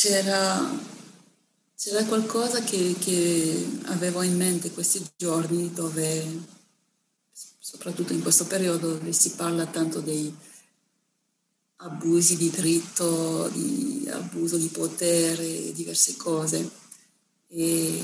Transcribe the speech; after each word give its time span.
c'era, 0.00 0.66
c'era 1.76 2.02
qualcosa 2.06 2.62
che, 2.62 2.96
che 2.98 3.68
avevo 3.84 4.22
in 4.22 4.34
mente 4.34 4.70
questi 4.70 5.06
giorni 5.14 5.74
dove, 5.74 6.24
soprattutto 7.58 8.14
in 8.14 8.22
questo 8.22 8.46
periodo, 8.46 8.94
dove 8.94 9.12
si 9.12 9.32
parla 9.32 9.66
tanto 9.66 10.00
dei 10.00 10.34
abusi 11.82 12.38
di 12.38 12.48
diritto, 12.48 13.48
di 13.48 14.08
abuso 14.10 14.56
di 14.56 14.68
potere, 14.68 15.70
diverse 15.72 16.16
cose. 16.16 16.70
E 17.48 18.02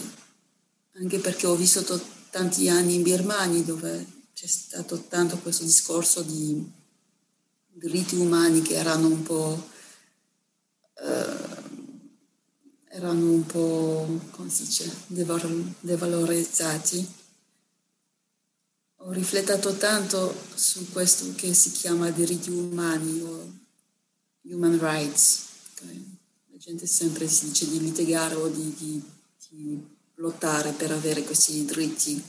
anche 0.98 1.18
perché 1.18 1.46
ho 1.46 1.56
vissuto 1.56 1.98
tanti 2.28 2.68
anni 2.68 2.96
in 2.96 3.02
Birmania 3.02 3.62
dove 3.62 4.04
c'è 4.34 4.46
stato 4.46 5.04
tanto 5.08 5.38
questo 5.38 5.64
discorso 5.64 6.20
di 6.20 6.62
diritti 7.72 8.16
umani 8.16 8.60
che 8.60 8.74
erano 8.74 9.06
un 9.06 9.22
po', 9.22 9.68
eh, 11.00 11.45
erano 12.96 13.30
un 13.30 13.44
po', 13.44 14.20
come 14.30 14.48
si 14.48 14.64
dice, 14.64 14.90
devalorizzati. 15.06 17.06
Ho 19.00 19.12
riflettuto 19.12 19.76
tanto 19.76 20.34
su 20.54 20.90
questo 20.90 21.34
che 21.34 21.52
si 21.52 21.72
chiama 21.72 22.10
diritti 22.10 22.48
umani 22.50 23.20
o 23.20 23.52
human 24.42 24.78
rights. 24.80 25.44
La 26.50 26.56
gente 26.56 26.86
sempre 26.86 27.28
si 27.28 27.48
dice 27.48 27.68
di 27.68 27.80
litigare 27.80 28.34
o 28.34 28.48
di, 28.48 28.74
di, 28.74 29.02
di 29.50 29.86
lottare 30.14 30.72
per 30.72 30.90
avere 30.90 31.22
questi 31.22 31.66
diritti. 31.66 32.24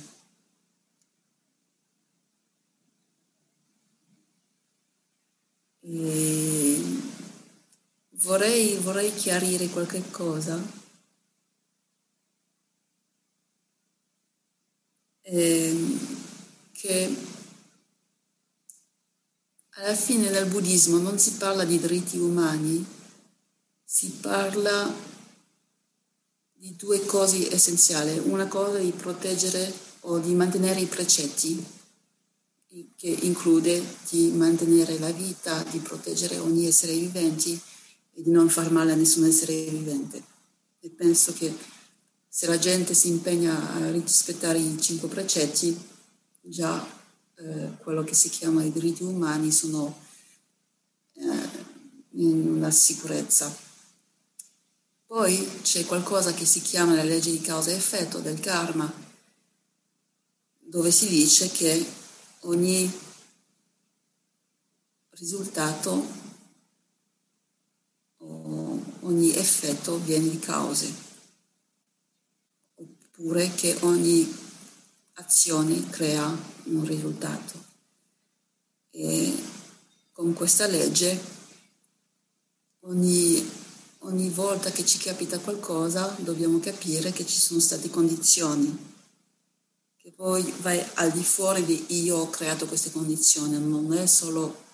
E 5.80 6.97
vorrei, 8.22 8.76
vorrei 8.78 9.14
chiarire 9.14 9.68
qualche 9.68 10.04
cosa. 10.10 10.86
Eh, 15.22 15.98
che 16.72 17.16
alla 19.72 19.96
fine 19.96 20.30
nel 20.30 20.48
buddismo 20.48 20.98
non 20.98 21.20
si 21.20 21.34
parla 21.34 21.66
di 21.66 21.80
diritti 21.80 22.18
umani, 22.18 22.86
si 23.84 24.09
parla 24.22 24.94
di 26.54 26.76
due 26.76 27.06
cose 27.06 27.54
essenziali. 27.54 28.18
Una 28.20 28.48
cosa 28.48 28.78
di 28.78 28.92
proteggere 28.92 29.72
o 30.02 30.20
di 30.20 30.34
mantenere 30.34 30.80
i 30.80 30.86
precetti, 30.86 31.76
che 32.96 33.08
include 33.08 33.84
di 34.09 34.30
mantenere 34.31 34.98
la 35.00 35.12
vita, 35.12 35.62
di 35.64 35.80
proteggere 35.80 36.38
ogni 36.38 36.68
essere 36.68 36.94
vivente 36.94 37.59
e 38.18 38.23
di 38.23 38.32
non 38.32 38.50
far 38.50 38.72
male 38.72 38.94
a 38.94 38.96
nessun 38.96 39.26
essere 39.26 39.54
vivente. 39.66 40.23
E 40.80 40.90
penso 40.90 41.34
che 41.34 41.56
se 42.28 42.48
la 42.48 42.58
gente 42.58 42.96
si 42.96 43.09
impegna 43.09 43.76
a 43.76 43.92
rispettare 43.92 44.58
i 44.58 44.82
cinque 44.82 45.08
precetti, 45.08 45.78
già 46.42 46.84
eh, 47.36 47.78
quello 47.78 48.04
che 48.04 48.16
si 48.16 48.30
chiama 48.30 48.64
i 48.64 48.72
diritti 48.72 49.04
umani 49.04 49.52
sono 49.52 49.96
eh, 51.14 51.50
in 52.14 52.56
una 52.56 52.72
sicurezza. 52.72 53.56
Poi 55.06 55.62
c'è 55.62 55.86
qualcosa 55.86 56.34
che 56.34 56.46
si 56.46 56.62
chiama 56.62 56.96
la 56.96 57.04
legge 57.04 57.30
di 57.30 57.40
causa 57.40 57.70
e 57.70 57.76
effetto 57.76 58.18
del 58.18 58.40
karma, 58.40 58.92
dove 60.58 60.90
si 60.90 61.08
dice 61.08 61.50
che 61.52 61.86
ogni 62.42 62.92
risultato 65.12 66.27
ogni 68.20 69.36
effetto 69.36 70.00
viene 70.00 70.30
di 70.30 70.40
cause, 70.40 70.94
oppure 72.75 73.52
che 73.53 73.78
ogni 73.81 74.36
azione 75.14 75.90
crea 75.90 76.36
un 76.66 76.86
risultato. 76.86 77.66
E 78.91 79.44
con 80.12 80.34
questa 80.34 80.66
legge 80.68 81.36
ogni 82.81 83.66
ogni 84.08 84.30
volta 84.30 84.70
che 84.72 84.86
ci 84.86 84.97
capita 84.97 85.40
qualcosa 85.40 86.16
dobbiamo 86.20 86.59
capire 86.59 87.12
che 87.12 87.25
ci 87.25 87.40
sono 87.40 87.59
state 87.59 87.90
condizioni, 87.90 88.96
che 89.97 90.12
poi 90.12 90.44
vai 90.62 90.84
al 90.96 91.12
di 91.12 91.24
fuori 91.24 91.66
di 91.66 91.86
io 92.03 92.18
ho 92.18 92.30
creato 92.30 92.68
queste 92.68 92.91
condizioni, 92.91 93.59
non 93.59 93.94
è 93.94 94.06
solo, 94.06 94.66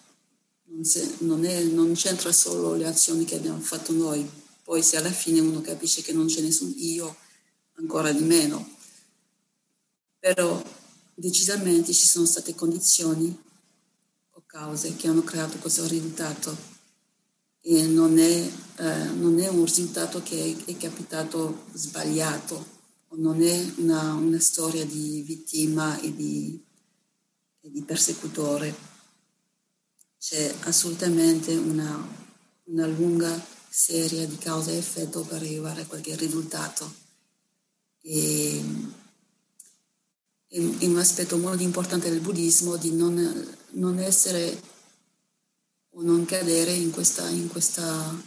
non, 0.65 0.83
se, 0.83 1.15
non, 1.19 1.45
è, 1.45 1.63
non 1.63 1.93
c'entra 1.93 2.31
solo 2.31 2.75
le 2.75 2.87
azioni 2.87 3.25
che 3.25 3.35
abbiamo 3.35 3.59
fatto 3.59 3.91
noi, 3.91 4.27
poi 4.63 4.81
se 4.81 4.97
alla 4.97 5.11
fine 5.11 5.39
uno 5.39 5.61
capisce 5.61 6.01
che 6.01 6.13
non 6.13 6.27
c'è 6.27 6.41
nessun 6.41 6.73
io, 6.77 7.15
ancora 7.75 8.11
di 8.11 8.23
meno. 8.23 8.71
Però 10.19 10.61
decisamente 11.13 11.93
ci 11.93 12.05
sono 12.05 12.25
state 12.25 12.55
condizioni 12.55 13.37
o 14.31 14.43
cause 14.45 14.95
che 14.95 15.07
hanno 15.07 15.23
creato 15.23 15.57
questo 15.57 15.85
risultato 15.87 16.71
e 17.65 17.85
non 17.87 18.17
è, 18.17 18.51
eh, 18.77 19.05
non 19.15 19.39
è 19.39 19.47
un 19.47 19.63
risultato 19.63 20.21
che 20.21 20.55
è, 20.65 20.71
è 20.71 20.77
capitato 20.77 21.65
sbagliato, 21.73 22.81
non 23.15 23.41
è 23.41 23.73
una, 23.77 24.13
una 24.13 24.39
storia 24.39 24.85
di 24.85 25.21
vittima 25.21 25.99
e 25.99 26.13
di, 26.13 26.61
e 27.61 27.71
di, 27.71 27.81
persecutore. 27.83 28.91
C'è 30.23 30.55
assolutamente 30.61 31.53
una, 31.53 32.07
una 32.67 32.87
lunga 32.87 33.45
serie 33.67 34.25
di 34.25 34.37
causa 34.37 34.71
e 34.71 34.77
effetto 34.77 35.23
per 35.23 35.41
arrivare 35.41 35.81
a 35.81 35.85
qualche 35.85 36.15
risultato. 36.15 36.95
E, 37.99 38.63
è 40.47 40.85
un 40.85 40.97
aspetto 40.97 41.37
molto 41.37 41.61
importante 41.61 42.09
del 42.09 42.21
buddismo 42.21 42.77
di 42.77 42.93
non, 42.93 43.57
non 43.71 43.99
essere 43.99 44.61
o 45.89 46.01
non 46.01 46.23
cadere 46.23 46.71
in, 46.71 46.91
questa, 46.91 47.27
in 47.27 47.49
questa, 47.49 48.23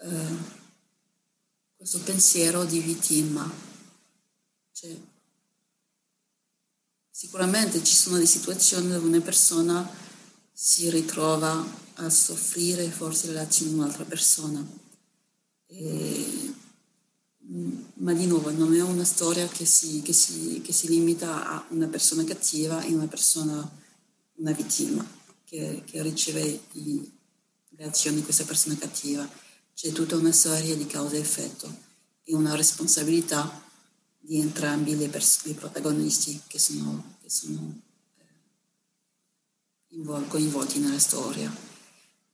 eh, 0.00 0.36
questo 1.76 2.00
pensiero 2.00 2.64
di 2.64 2.80
vittima. 2.80 3.48
Cioè, 4.72 5.00
sicuramente 7.08 7.84
ci 7.84 7.94
sono 7.94 8.16
delle 8.16 8.26
situazioni 8.26 8.88
dove 8.88 9.06
una 9.06 9.20
persona 9.20 10.08
si 10.62 10.90
ritrova 10.90 11.64
a 11.94 12.10
soffrire 12.10 12.90
forse 12.90 13.32
l'azione 13.32 13.70
di 13.72 13.78
un'altra 13.78 14.04
persona. 14.04 14.62
E, 15.64 16.54
ma 17.94 18.12
di 18.12 18.26
nuovo 18.26 18.50
non 18.50 18.74
è 18.74 18.82
una 18.82 19.04
storia 19.04 19.48
che 19.48 19.64
si, 19.64 20.02
che 20.02 20.12
si, 20.12 20.60
che 20.62 20.74
si 20.74 20.88
limita 20.88 21.48
a 21.48 21.66
una 21.70 21.86
persona 21.86 22.24
cattiva 22.24 22.82
e 22.82 22.92
una 22.92 23.06
persona, 23.06 23.66
una 24.34 24.52
vittima 24.52 25.02
che, 25.44 25.82
che 25.86 26.02
riceve 26.02 26.60
i, 26.72 27.10
le 27.70 27.84
azioni 27.84 28.16
di 28.16 28.22
questa 28.22 28.44
persona 28.44 28.76
cattiva. 28.76 29.26
C'è 29.72 29.92
tutta 29.92 30.16
una 30.16 30.32
storia 30.32 30.76
di 30.76 30.84
causa 30.84 31.16
e 31.16 31.20
effetto 31.20 31.74
e 32.22 32.34
una 32.34 32.54
responsabilità 32.54 33.64
di 34.18 34.38
entrambi 34.38 34.92
i 34.92 35.08
pers- 35.08 35.54
protagonisti 35.54 36.38
che 36.46 36.58
sono, 36.58 37.16
che 37.22 37.30
sono 37.30 37.88
coinvolti 40.28 40.78
nella 40.78 40.98
storia. 40.98 41.54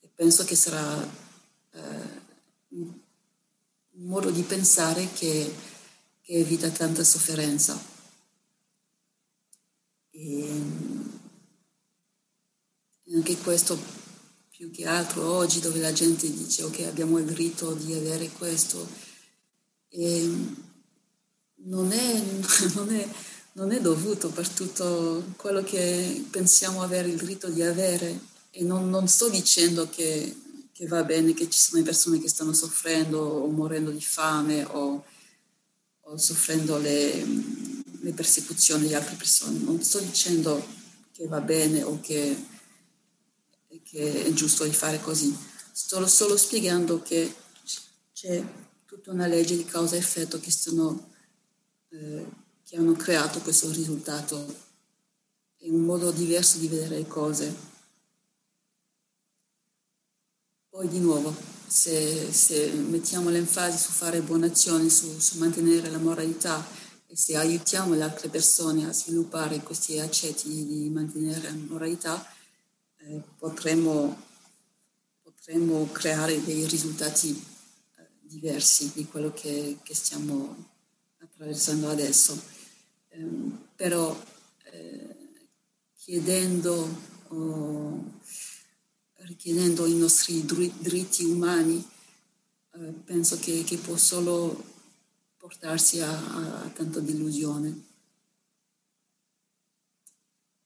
E 0.01 0.09
penso 0.15 0.45
che 0.45 0.55
sarà 0.55 1.03
eh, 1.73 2.25
un 2.69 2.93
modo 3.93 4.31
di 4.31 4.43
pensare 4.43 5.11
che, 5.13 5.55
che 6.23 6.33
evita 6.33 6.69
tanta 6.71 7.03
sofferenza. 7.03 7.79
E, 10.11 10.95
anche 13.15 13.37
questo 13.39 13.79
più 14.51 14.71
che 14.71 14.87
altro 14.87 15.33
oggi 15.33 15.61
dove 15.61 15.79
la 15.81 15.93
gente 15.93 16.31
dice 16.33 16.65
ok 16.65 16.81
abbiamo 16.81 17.19
il 17.19 17.25
diritto 17.25 17.73
di 17.75 17.95
avere 17.95 18.29
questo 18.31 18.87
e 19.89 20.29
non, 21.67 21.93
è, 21.93 22.23
non, 22.75 22.93
è, 22.93 23.09
non 23.57 23.73
è 23.73 23.81
dovuto 23.81 24.31
per 24.31 24.49
tutto 24.49 25.33
quello 25.37 25.63
che 25.63 26.25
pensiamo 26.31 26.83
avere 26.83 27.09
il 27.09 27.17
diritto 27.17 27.49
di 27.49 27.63
avere 27.63 28.19
e 28.51 28.63
non, 28.63 28.89
non 28.89 29.07
sto 29.09 29.29
dicendo 29.29 29.89
che, 29.89 30.35
che, 30.73 30.87
va 30.87 31.03
bene 31.05 31.35
che 31.35 31.51
ci 31.51 31.59
sono 31.59 31.83
persone 31.83 32.21
che 32.21 32.29
stanno 32.29 32.53
soffrendo 32.53 33.19
o 33.19 33.47
morendo 33.49 33.91
di 33.91 34.01
fame 34.01 34.65
o, 34.65 35.05
o 36.01 36.17
soffrendo 36.17 36.79
le, 36.79 37.25
le 38.01 38.13
persecuzioni 38.13 38.87
di 38.87 38.95
altre 38.95 39.17
persone 39.17 39.59
non 39.59 39.83
sto 39.83 40.01
dicendo 40.01 40.65
che 41.13 41.27
va 41.27 41.41
bene 41.41 41.83
o 41.83 41.99
che 42.01 42.55
che 43.87 44.25
è 44.25 44.33
giusto 44.33 44.65
di 44.65 44.73
fare 44.73 45.01
così. 45.01 45.35
Sto 45.73 46.05
solo 46.07 46.37
spiegando 46.37 47.03
che 47.03 47.33
c'è 48.13 48.45
tutta 48.85 49.13
una 49.13 49.27
legge 49.27 49.57
di 49.57 49.65
causa 49.65 49.95
e 49.95 49.99
effetto 49.99 50.41
che, 50.41 50.51
sono, 50.51 51.13
eh, 51.91 52.27
che 52.67 52.77
hanno 52.77 52.95
creato 52.95 53.41
questo 53.41 53.71
risultato. 53.71 54.45
È 55.57 55.69
un 55.69 55.83
modo 55.83 56.11
diverso 56.11 56.59
di 56.59 56.67
vedere 56.67 56.97
le 56.97 57.07
cose. 57.07 57.55
Poi 60.69 60.89
di 60.89 60.99
nuovo, 60.99 61.35
se, 61.67 62.33
se 62.33 62.73
mettiamo 62.73 63.31
l'enfasi 63.31 63.79
su 63.79 63.93
fare 63.93 64.21
buone 64.21 64.47
azioni, 64.47 64.91
su, 64.91 65.17
su, 65.21 65.39
mantenere 65.39 65.91
la 65.91 65.99
moralità 65.99 66.65
e 67.07 67.17
se 67.17 67.37
aiutiamo 67.37 67.95
le 67.95 68.03
altre 68.03 68.29
persone 68.29 68.85
a 68.85 68.93
sviluppare 68.93 69.63
questi 69.63 70.01
accetti 70.01 70.67
di 70.67 70.91
mantenere 70.91 71.43
la 71.43 71.57
moralità, 71.69 72.25
eh, 72.99 73.23
potremo, 73.39 74.23
potremo, 75.23 75.89
creare 75.93 76.43
dei 76.43 76.67
risultati 76.67 77.31
eh, 77.97 78.07
diversi 78.23 78.91
di 78.93 79.07
quello 79.07 79.33
che, 79.33 79.79
che, 79.85 79.95
stiamo 79.95 80.57
attraversando 81.21 81.89
adesso. 81.89 82.55
Eh, 83.17 83.25
però 83.75 84.15
eh, 84.65 85.17
chiedendo, 85.95 86.87
oh, 87.29 88.21
richiedendo 89.15 89.87
i 89.87 89.95
nostri 89.95 90.45
diritti 90.45 91.25
umani, 91.25 91.83
eh, 92.75 92.93
penso 93.05 93.39
che, 93.39 93.65
che, 93.65 93.79
può 93.79 93.97
solo 93.97 94.63
portarsi 95.39 96.01
a, 96.01 96.63
a 96.65 96.69
tanta 96.69 97.01
delusione. 97.01 97.85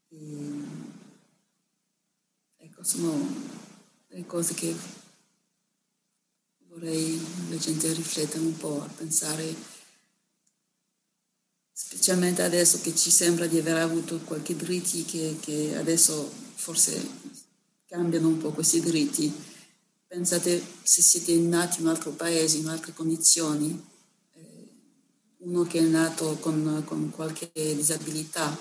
E, 0.09 0.63
ecco, 2.57 2.83
sono 2.83 3.29
le 4.09 4.27
cose 4.27 4.55
che 4.55 4.75
vorrei 6.67 7.21
la 7.49 7.57
gente 7.59 7.93
riflettere 7.93 8.45
un 8.45 8.57
po', 8.57 8.83
a 8.83 8.89
pensare, 8.89 9.70
specialmente 11.83 12.43
adesso 12.43 12.79
che 12.83 12.95
ci 12.95 13.11
sembra 13.11 13.47
di 13.47 13.59
aver 13.59 13.79
avuto 13.79 14.19
qualche 14.19 14.55
diritti 14.55 15.05
che, 15.07 15.39
che 15.41 15.75
adesso 15.77 16.31
forse 16.55 17.05
cambiano 17.87 18.29
un 18.29 18.37
po' 18.37 18.51
questi 18.51 18.81
diritti. 18.81 19.33
Pensate 20.07 20.63
se 20.83 21.01
siete 21.01 21.35
nati 21.37 21.81
in 21.81 21.87
un 21.87 21.93
altro 21.93 22.11
paese, 22.11 22.59
in 22.59 22.69
altre 22.69 22.93
condizioni, 22.93 23.83
eh, 24.35 24.69
uno 25.39 25.63
che 25.65 25.79
è 25.79 25.83
nato 25.83 26.37
con, 26.37 26.83
con, 26.85 27.11
qualche 27.11 27.51
disabilità 27.55 28.57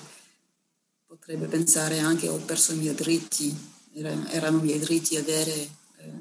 potrebbe 1.05 1.47
pensare 1.47 1.99
anche 1.99 2.29
ho 2.29 2.37
perso 2.37 2.71
i 2.71 2.77
miei 2.77 2.95
diritti, 2.95 3.53
Era, 3.93 4.31
erano 4.31 4.59
i 4.59 4.63
miei 4.63 4.79
diritti 4.79 5.17
avere, 5.17 5.53
eh, 5.97 6.11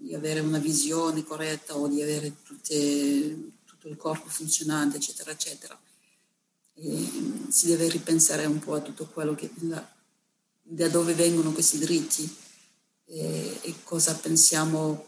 di 0.00 0.14
avere 0.14 0.40
una 0.40 0.58
visione 0.58 1.24
corretta 1.24 1.76
o 1.76 1.88
di 1.88 2.02
avere 2.02 2.42
tutte, 2.42 3.52
tutto 3.64 3.88
il 3.88 3.96
corpo 3.96 4.28
funzionante, 4.28 4.98
eccetera, 4.98 5.30
eccetera. 5.30 5.80
E 6.84 7.10
si 7.48 7.66
deve 7.66 7.88
ripensare 7.88 8.44
un 8.46 8.58
po' 8.58 8.74
a 8.74 8.80
tutto 8.80 9.06
quello 9.06 9.34
che 9.36 9.48
da 10.62 10.88
dove 10.88 11.14
vengono 11.14 11.52
questi 11.52 11.78
diritti 11.78 12.28
e, 13.04 13.58
e 13.60 13.74
cosa 13.84 14.14
pensiamo 14.14 15.06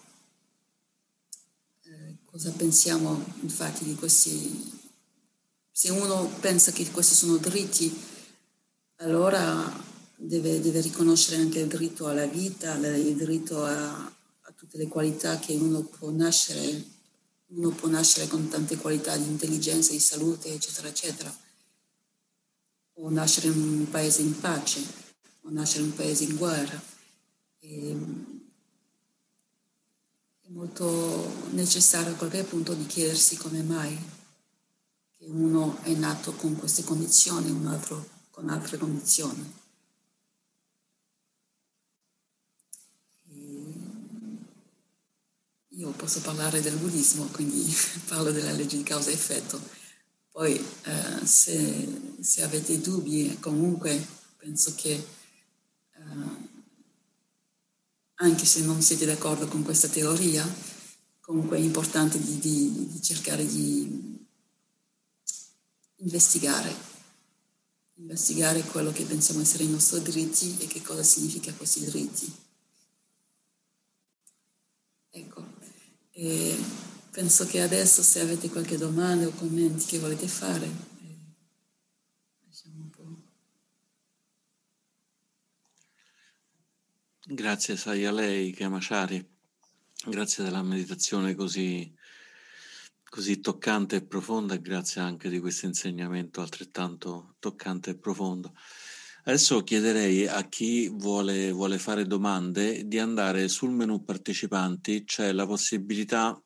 eh, 1.85 2.17
cosa 2.27 2.53
pensiamo 2.53 3.25
infatti 3.41 3.85
di 3.85 3.95
questi 3.95 4.73
se 5.71 5.91
uno 5.91 6.31
pensa 6.41 6.71
che 6.71 6.91
questi 6.91 7.15
sono 7.15 7.39
diritti 7.39 7.93
allora 8.97 9.73
deve, 10.17 10.61
deve 10.61 10.81
riconoscere 10.81 11.41
anche 11.41 11.61
il 11.61 11.69
diritto 11.69 12.07
alla 12.07 12.27
vita 12.27 12.75
il 12.75 13.17
diritto 13.17 13.65
a, 13.65 14.05
a 14.05 14.53
tutte 14.55 14.77
le 14.77 14.87
qualità 14.87 15.39
che 15.39 15.55
uno 15.55 15.83
può 15.83 16.11
nascere 16.11 16.93
uno 17.55 17.71
può 17.71 17.89
nascere 17.89 18.27
con 18.27 18.49
tante 18.49 18.77
qualità 18.77 19.17
di 19.17 19.29
intelligenza, 19.29 19.93
di 19.93 20.01
salute, 20.01 20.53
eccetera, 20.53 20.89
eccetera. 20.89 21.33
O 22.95 23.11
nascere 23.11 23.49
in 23.49 23.59
un 23.59 23.91
paese 23.91 24.23
in 24.23 24.39
pace, 24.39 24.81
o 25.43 25.51
nascere 25.51 25.83
in 25.83 25.91
un 25.91 25.97
paese 25.97 26.25
in 26.25 26.37
guerra. 26.37 26.81
E 27.61 27.97
è 30.41 30.49
molto 30.49 31.49
necessario 31.51 32.13
a 32.13 32.17
qualche 32.17 32.45
punto 32.45 32.75
di 32.75 32.87
chiedersi 32.87 33.37
come 33.37 33.63
mai 33.63 33.99
che 35.17 35.25
uno 35.27 35.79
è 35.83 35.95
nato 35.95 36.33
con 36.35 36.57
queste 36.57 36.85
condizioni, 36.85 37.51
un 37.51 37.67
altro 37.67 38.09
con 38.31 38.49
altre 38.49 38.79
condizioni. 38.79 39.63
io 45.77 45.91
posso 45.91 46.21
parlare 46.21 46.61
del 46.61 46.77
buddismo, 46.77 47.27
quindi 47.27 47.75
parlo 48.07 48.31
della 48.31 48.53
legge 48.53 48.77
di 48.77 48.83
causa 48.83 49.11
e 49.11 49.15
effetto. 49.15 49.61
Poi 50.35 50.53
eh, 50.57 51.25
se, 51.25 52.17
se, 52.19 52.43
avete 52.43 52.81
dubbi, 52.81 53.37
comunque 53.39 54.05
penso 54.37 54.75
che 54.75 54.91
eh, 54.91 56.01
anche 58.15 58.45
se 58.45 58.63
non 58.63 58.83
siete 58.83 59.05
d'accordo 59.05 59.47
con 59.47 59.63
questa 59.63 59.87
teoria, 59.87 60.45
comunque 61.21 61.59
è 61.59 61.61
importante 61.61 62.19
di, 62.19 62.41
di, 62.41 62.89
di 62.89 63.01
cercare 63.01 63.47
di 63.47 64.27
investigare, 65.99 66.75
investigare 67.99 68.63
quello 68.63 68.91
che 68.91 69.05
pensiamo 69.05 69.41
essere 69.41 69.63
i 69.63 69.71
nostri 69.71 70.03
diritti 70.03 70.57
e 70.59 70.67
che 70.67 70.83
cosa 70.83 71.05
significa 71.05 71.53
questi 71.53 71.85
diritti. 71.85 72.37
Ecco, 75.11 75.45
e 76.11 76.59
penso 77.15 77.47
che 77.47 77.61
adesso 77.61 78.03
se 78.03 78.19
avete 78.19 78.51
qualche 78.51 78.77
domanda 78.77 79.29
o 79.29 79.31
commenti 79.31 79.87
che 79.87 80.01
volete 80.01 80.27
fare, 80.27 80.93
Grazie 87.27 87.79
sai 87.79 88.05
a 88.05 88.13
lei, 88.13 88.53
Kamashari, 88.53 89.27
grazie 90.09 90.45
della 90.45 90.63
meditazione 90.63 91.35
così, 91.35 91.91
così 93.03 93.41
toccante 93.41 93.97
e 93.97 94.05
profonda 94.05 94.53
e 94.53 94.61
grazie 94.61 95.01
anche 95.01 95.31
di 95.31 95.41
questo 95.41 95.65
insegnamento 95.65 96.43
altrettanto 96.43 97.37
toccante 97.39 97.91
e 97.91 97.97
profondo. 97.97 98.53
Adesso 99.23 99.63
chiederei 99.65 100.27
a 100.27 100.47
chi 100.51 100.91
vuole, 100.91 101.51
vuole 101.51 101.79
fare 101.79 102.05
domande 102.07 102.87
di 102.87 102.99
andare 102.99 103.49
sul 103.49 103.71
menu 103.71 104.05
partecipanti, 104.05 105.05
c'è 105.05 105.33
la 105.33 105.47
possibilità, 105.47 106.39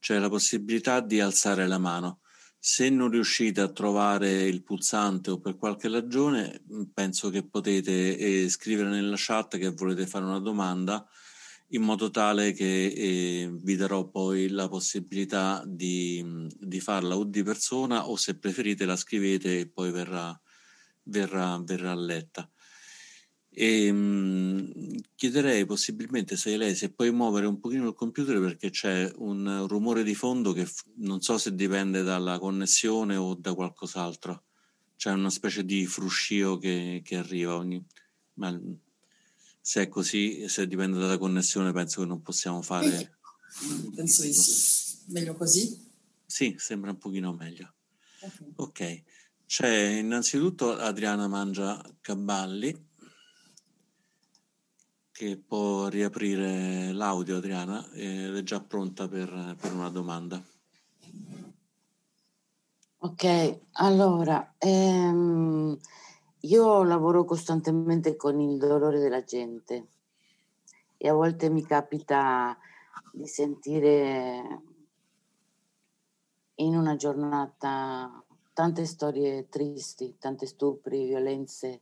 c'è 0.00 0.18
la 0.18 0.28
possibilità 0.28 1.00
di 1.00 1.20
alzare 1.20 1.66
la 1.66 1.78
mano. 1.78 2.20
Se 2.58 2.90
non 2.90 3.10
riuscite 3.10 3.60
a 3.60 3.70
trovare 3.70 4.42
il 4.42 4.62
pulsante 4.62 5.30
o 5.30 5.38
per 5.38 5.56
qualche 5.56 5.88
ragione, 5.88 6.62
mm, 6.72 6.82
penso 6.92 7.30
che 7.30 7.46
potete 7.46 8.16
eh, 8.16 8.48
scrivere 8.48 8.88
nella 8.88 9.16
chat 9.16 9.56
che 9.56 9.70
volete 9.70 10.06
fare 10.06 10.24
una 10.24 10.40
domanda 10.40 11.06
in 11.72 11.82
modo 11.82 12.10
tale 12.10 12.52
che 12.52 12.86
eh, 12.86 13.50
vi 13.52 13.76
darò 13.76 14.08
poi 14.08 14.48
la 14.48 14.68
possibilità 14.68 15.62
di, 15.66 16.20
mm, 16.22 16.48
di, 16.58 16.80
farla 16.80 17.16
o 17.16 17.24
di 17.24 17.42
persona 17.42 18.08
o 18.08 18.16
se 18.16 18.38
preferite 18.38 18.84
la 18.84 18.96
scrivete 18.96 19.60
e 19.60 19.68
poi 19.68 19.90
verrà, 19.90 20.38
verrà, 21.04 21.58
verrà 21.62 21.94
letta. 21.94 22.50
E, 23.52 23.92
mh, 23.92 25.00
chiederei 25.16 25.66
possibilmente 25.66 26.36
se 26.36 26.56
lei 26.56 26.74
se 26.74 26.90
puoi 26.90 27.10
muovere 27.10 27.46
un 27.46 27.58
pochino 27.58 27.88
il 27.88 27.94
computer 27.94 28.38
perché 28.40 28.70
c'è 28.70 29.10
un 29.16 29.66
rumore 29.66 30.04
di 30.04 30.14
fondo 30.14 30.52
che 30.52 30.68
non 30.96 31.20
so 31.20 31.36
se 31.36 31.54
dipende 31.54 32.02
dalla 32.02 32.38
connessione 32.38 33.16
o 33.16 33.34
da 33.34 33.54
qualcos'altro. 33.54 34.44
C'è 34.96 35.10
una 35.12 35.30
specie 35.30 35.64
di 35.64 35.86
fruscio 35.86 36.58
che, 36.58 37.00
che 37.04 37.16
arriva 37.16 37.56
ogni... 37.56 37.82
Ma 38.34 38.58
se 39.60 39.82
è 39.82 39.88
così, 39.88 40.48
se 40.48 40.66
dipende 40.66 40.98
dalla 40.98 41.18
connessione, 41.18 41.72
penso 41.72 42.02
che 42.02 42.06
non 42.06 42.22
possiamo 42.22 42.62
fare... 42.62 43.18
Penso 43.94 44.22
di 44.22 44.32
sì. 44.32 44.98
Meglio 45.08 45.34
così? 45.34 45.88
Sì, 46.24 46.54
sembra 46.58 46.90
un 46.90 46.98
pochino 46.98 47.32
meglio. 47.32 47.74
Ok. 48.20 48.52
okay. 48.56 49.04
C'è 49.46 49.98
innanzitutto 49.98 50.76
Adriana 50.76 51.26
Mangia 51.26 51.82
Caballi 52.00 52.88
che 55.20 55.36
può 55.36 55.88
riaprire 55.88 56.92
l'audio 56.92 57.36
Adriana 57.36 57.86
ed 57.92 58.34
è 58.34 58.42
già 58.42 58.58
pronta 58.58 59.06
per, 59.06 59.54
per 59.60 59.74
una 59.74 59.90
domanda. 59.90 60.42
Ok, 63.00 63.60
allora, 63.72 64.54
ehm, 64.56 65.78
io 66.38 66.82
lavoro 66.84 67.26
costantemente 67.26 68.16
con 68.16 68.40
il 68.40 68.56
dolore 68.56 68.98
della 68.98 69.22
gente 69.22 69.88
e 70.96 71.08
a 71.10 71.12
volte 71.12 71.50
mi 71.50 71.66
capita 71.66 72.56
di 73.12 73.26
sentire 73.26 74.62
in 76.54 76.74
una 76.74 76.96
giornata 76.96 78.24
tante 78.54 78.86
storie 78.86 79.50
tristi, 79.50 80.16
tante 80.18 80.46
stupri, 80.46 81.04
violenze, 81.04 81.80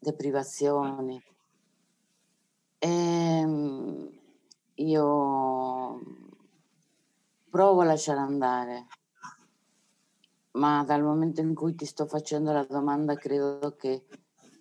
deprivazioni. 0.00 1.22
E 2.78 2.88
ehm, 2.88 4.10
io 4.74 6.00
provo 7.50 7.80
a 7.82 7.84
lasciare 7.84 8.20
andare, 8.20 8.86
ma 10.52 10.82
dal 10.84 11.02
momento 11.02 11.40
in 11.42 11.54
cui 11.54 11.74
ti 11.74 11.84
sto 11.84 12.06
facendo 12.06 12.52
la 12.52 12.64
domanda 12.64 13.14
credo 13.14 13.76
che 13.76 14.06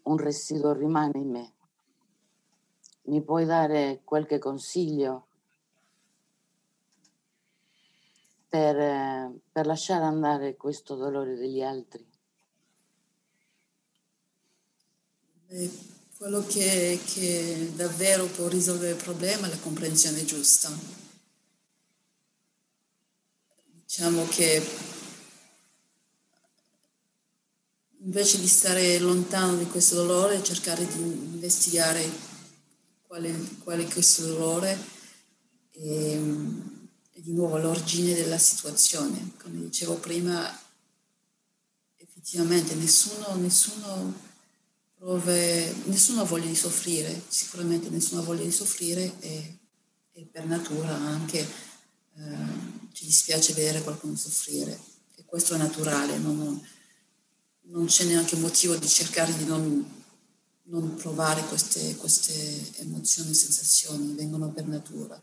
un 0.03 0.17
residuo 0.17 0.73
rimane 0.73 1.17
in 1.17 1.29
me 1.29 1.53
mi 3.09 3.23
puoi 3.23 3.45
dare 3.45 4.01
qualche 4.03 4.37
consiglio 4.37 5.27
per, 8.47 9.33
per 9.51 9.65
lasciare 9.65 10.03
andare 10.03 10.55
questo 10.55 10.95
dolore 10.95 11.35
degli 11.35 11.61
altri? 11.61 12.01
E 12.01 12.07
quello 16.15 16.45
che, 16.45 16.99
che 17.11 17.71
davvero 17.75 18.27
può 18.27 18.47
risolvere 18.47 18.91
il 18.91 19.03
problema 19.03 19.47
è 19.47 19.49
la 19.49 19.57
comprensione 19.57 20.23
giusta. 20.23 20.71
Diciamo 23.83 24.27
che 24.27 24.63
invece 28.01 28.39
di 28.39 28.47
stare 28.47 28.99
lontano 28.99 29.57
di 29.57 29.65
questo 29.65 29.95
dolore, 29.95 30.43
cercare 30.43 30.85
di 30.85 31.01
investigare 31.01 32.07
qual 33.07 33.57
qual 33.63 33.79
è 33.79 33.87
questo 33.91 34.27
dolore 34.27 34.77
e, 35.71 36.13
e, 37.11 37.21
di 37.23 37.33
nuovo 37.33 37.57
l'origine 37.57 38.13
della 38.13 38.37
situazione. 38.37 39.31
Come 39.41 39.61
dicevo 39.61 39.95
prima, 39.95 40.47
effettivamente 41.95 42.75
nessuno, 42.75 43.33
nessuno 43.35 44.27
prove, 44.99 45.73
nessuno 45.85 46.21
ha 46.21 46.25
voglia 46.25 46.47
di 46.47 46.55
soffrire, 46.55 47.23
sicuramente 47.29 47.89
nessuno 47.89 48.19
ha 48.19 48.23
voglia 48.25 48.43
di 48.43 48.51
soffrire 48.51 49.13
e, 49.19 49.57
e 50.11 50.25
per 50.29 50.45
natura 50.45 50.93
anche 50.93 51.39
eh, 51.39 52.35
ci 52.91 53.05
dispiace 53.05 53.53
vedere 53.53 53.81
qualcuno 53.81 54.17
soffrire 54.17 54.77
e 55.15 55.23
questo 55.23 55.53
è 55.53 55.57
naturale, 55.57 56.17
non, 56.17 56.61
non 57.61 57.85
c'è 57.85 58.03
neanche 58.03 58.35
motivo 58.35 58.75
di 58.75 58.89
cercare 58.89 59.33
di 59.37 59.45
non, 59.45 60.03
non 60.63 60.95
provare 60.95 61.43
queste, 61.43 61.95
queste, 61.95 62.33
emozioni 62.79 63.31
e 63.31 63.35
sensazioni, 63.35 64.15
vengono 64.15 64.51
per 64.51 64.67
natura. 64.67 65.21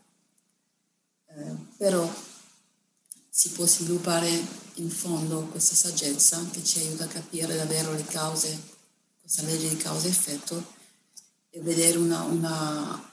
Eh, 1.29 1.55
però 1.77 2.11
si 3.29 3.49
può 3.51 3.67
sviluppare 3.67 4.27
in 4.75 4.89
fondo 4.89 5.45
questa 5.51 5.75
saggezza 5.75 6.43
che 6.49 6.63
ci 6.63 6.79
aiuta 6.79 7.03
a 7.03 7.07
capire 7.07 7.55
davvero 7.55 7.93
le 7.93 8.05
cause 8.05 8.75
questa 9.27 9.43
legge 9.43 9.67
di 9.67 9.75
causa 9.75 10.07
e 10.07 10.11
effetto 10.11 10.73
e 11.49 11.59
vedere 11.59 11.97
una, 11.97 12.21
una, 12.21 13.11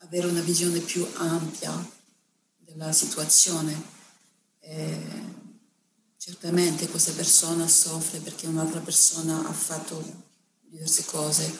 avere 0.00 0.26
una 0.26 0.42
visione 0.42 0.80
più 0.80 1.06
ampia 1.14 1.72
della 2.58 2.92
situazione. 2.92 3.94
E 4.60 5.00
certamente 6.18 6.88
questa 6.88 7.12
persona 7.12 7.66
soffre 7.68 8.18
perché 8.18 8.46
un'altra 8.46 8.80
persona 8.80 9.48
ha 9.48 9.52
fatto 9.54 10.04
diverse 10.60 11.06
cose 11.06 11.58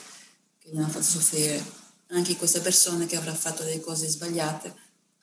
che 0.59 0.69
gli 0.69 0.77
hanno 0.77 0.91
fatto 0.91 1.03
soffrire. 1.03 1.65
Anche 2.09 2.37
questa 2.37 2.61
persona 2.61 3.07
che 3.07 3.17
avrà 3.17 3.35
fatto 3.35 3.63
delle 3.63 3.81
cose 3.81 4.09
sbagliate, 4.09 4.75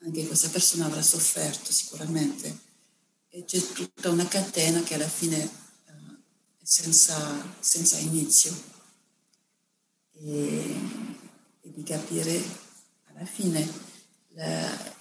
anche 0.01 0.25
questa 0.25 0.49
persona 0.49 0.87
avrà 0.87 1.03
sofferto 1.03 1.71
sicuramente. 1.71 2.57
E 3.29 3.45
c'è 3.45 3.59
tutta 3.59 4.09
una 4.09 4.27
catena 4.27 4.81
che 4.81 4.95
alla 4.95 5.07
fine 5.07 5.61
senza, 6.63 7.45
senza 7.59 7.97
inizio 7.97 8.55
e, 10.13 10.75
e, 11.61 11.71
di 11.73 11.83
capire 11.83 12.41
alla 13.09 13.25
fine 13.25 13.69
la, 14.29 14.91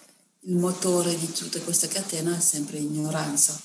il 0.40 0.56
motore 0.56 1.16
di 1.16 1.30
tutta 1.30 1.60
questa 1.60 1.86
catena 1.86 2.36
è 2.36 2.40
sempre 2.40 2.78
ignoranza. 2.78 3.58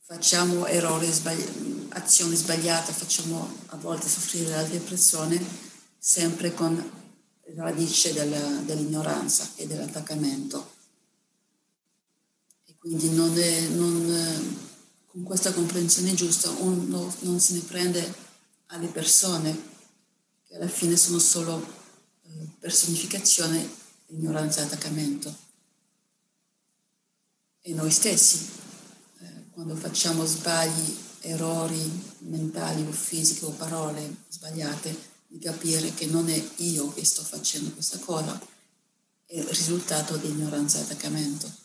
Facciamo 0.00 0.66
errori, 0.66 1.10
sbagli- 1.10 1.88
azioni 1.90 2.34
sbagliate, 2.34 2.92
facciamo 2.92 3.58
a 3.66 3.76
volte 3.76 4.08
soffrire 4.08 4.54
altre 4.54 4.78
persone 4.78 5.44
sempre 5.98 6.54
con 6.54 7.04
radice 7.56 8.12
del, 8.12 8.62
dell'ignoranza 8.64 9.50
e 9.56 9.66
dell'attaccamento. 9.66 10.74
E 12.64 12.74
quindi 12.78 13.10
non 13.10 13.36
è, 13.36 13.60
non, 13.68 14.74
con 15.16 15.24
questa 15.24 15.50
comprensione 15.50 16.12
giusta 16.12 16.50
uno 16.50 17.10
non 17.20 17.40
se 17.40 17.54
ne 17.54 17.60
prende 17.60 18.14
alle 18.66 18.88
persone 18.88 19.58
che 20.46 20.56
alla 20.56 20.68
fine 20.68 20.94
sono 20.94 21.18
solo 21.18 21.66
eh, 22.22 22.46
personificazione 22.58 23.66
ignoranza 24.08 24.60
e 24.60 24.64
attaccamento. 24.64 25.34
E 27.62 27.72
noi 27.72 27.90
stessi, 27.90 28.46
eh, 29.20 29.44
quando 29.52 29.74
facciamo 29.74 30.26
sbagli, 30.26 30.96
errori 31.20 32.14
mentali 32.18 32.82
o 32.82 32.92
fisici 32.92 33.42
o 33.44 33.50
parole 33.52 34.24
sbagliate, 34.28 35.14
di 35.28 35.38
capire 35.38 35.94
che 35.94 36.04
non 36.06 36.28
è 36.28 36.48
io 36.56 36.92
che 36.92 37.06
sto 37.06 37.22
facendo 37.22 37.72
questa 37.72 37.98
cosa, 38.00 38.38
è 39.24 39.38
il 39.38 39.44
risultato 39.44 40.18
di 40.18 40.28
ignoranza 40.28 40.78
e 40.78 40.82
attaccamento. 40.82 41.64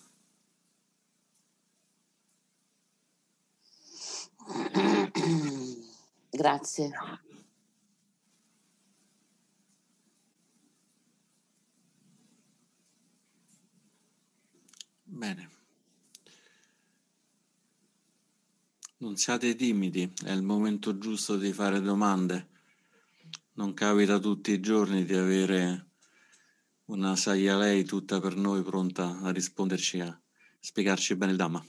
Grazie. 6.29 6.91
Bene. 15.03 15.49
Non 18.97 19.17
siate 19.17 19.55
timidi, 19.55 20.13
è 20.23 20.31
il 20.31 20.43
momento 20.43 20.97
giusto 20.97 21.35
di 21.35 21.51
fare 21.53 21.81
domande. 21.81 22.49
Non 23.53 23.73
capita 23.73 24.19
tutti 24.19 24.51
i 24.51 24.59
giorni 24.59 25.03
di 25.05 25.15
avere 25.15 25.87
una 26.85 27.15
saia 27.15 27.57
lei 27.57 27.83
tutta 27.83 28.19
per 28.19 28.35
noi 28.35 28.61
pronta 28.63 29.19
a 29.21 29.31
risponderci, 29.31 29.99
a 30.01 30.21
spiegarci 30.59 31.15
bene 31.15 31.31
il 31.31 31.37
Dhamma. 31.37 31.65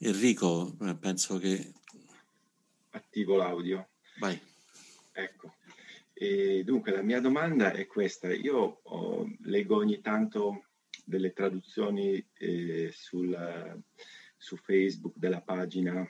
Enrico, 0.00 0.76
eh, 0.82 0.94
penso 0.96 1.38
che... 1.38 1.72
Attivo 2.90 3.36
l'audio. 3.36 3.88
Vai. 4.18 4.40
Ecco. 5.12 5.56
E 6.12 6.62
dunque, 6.64 6.92
la 6.92 7.02
mia 7.02 7.20
domanda 7.20 7.72
è 7.72 7.86
questa. 7.86 8.32
Io 8.32 8.80
oh, 8.82 9.28
leggo 9.40 9.76
ogni 9.76 10.00
tanto 10.00 10.66
delle 11.04 11.32
traduzioni 11.32 12.24
eh, 12.34 12.90
sul, 12.92 13.82
su 14.36 14.56
Facebook 14.56 15.14
della 15.16 15.40
pagina 15.40 16.08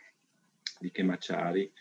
di 0.78 0.90
Chemacciari 0.90 1.72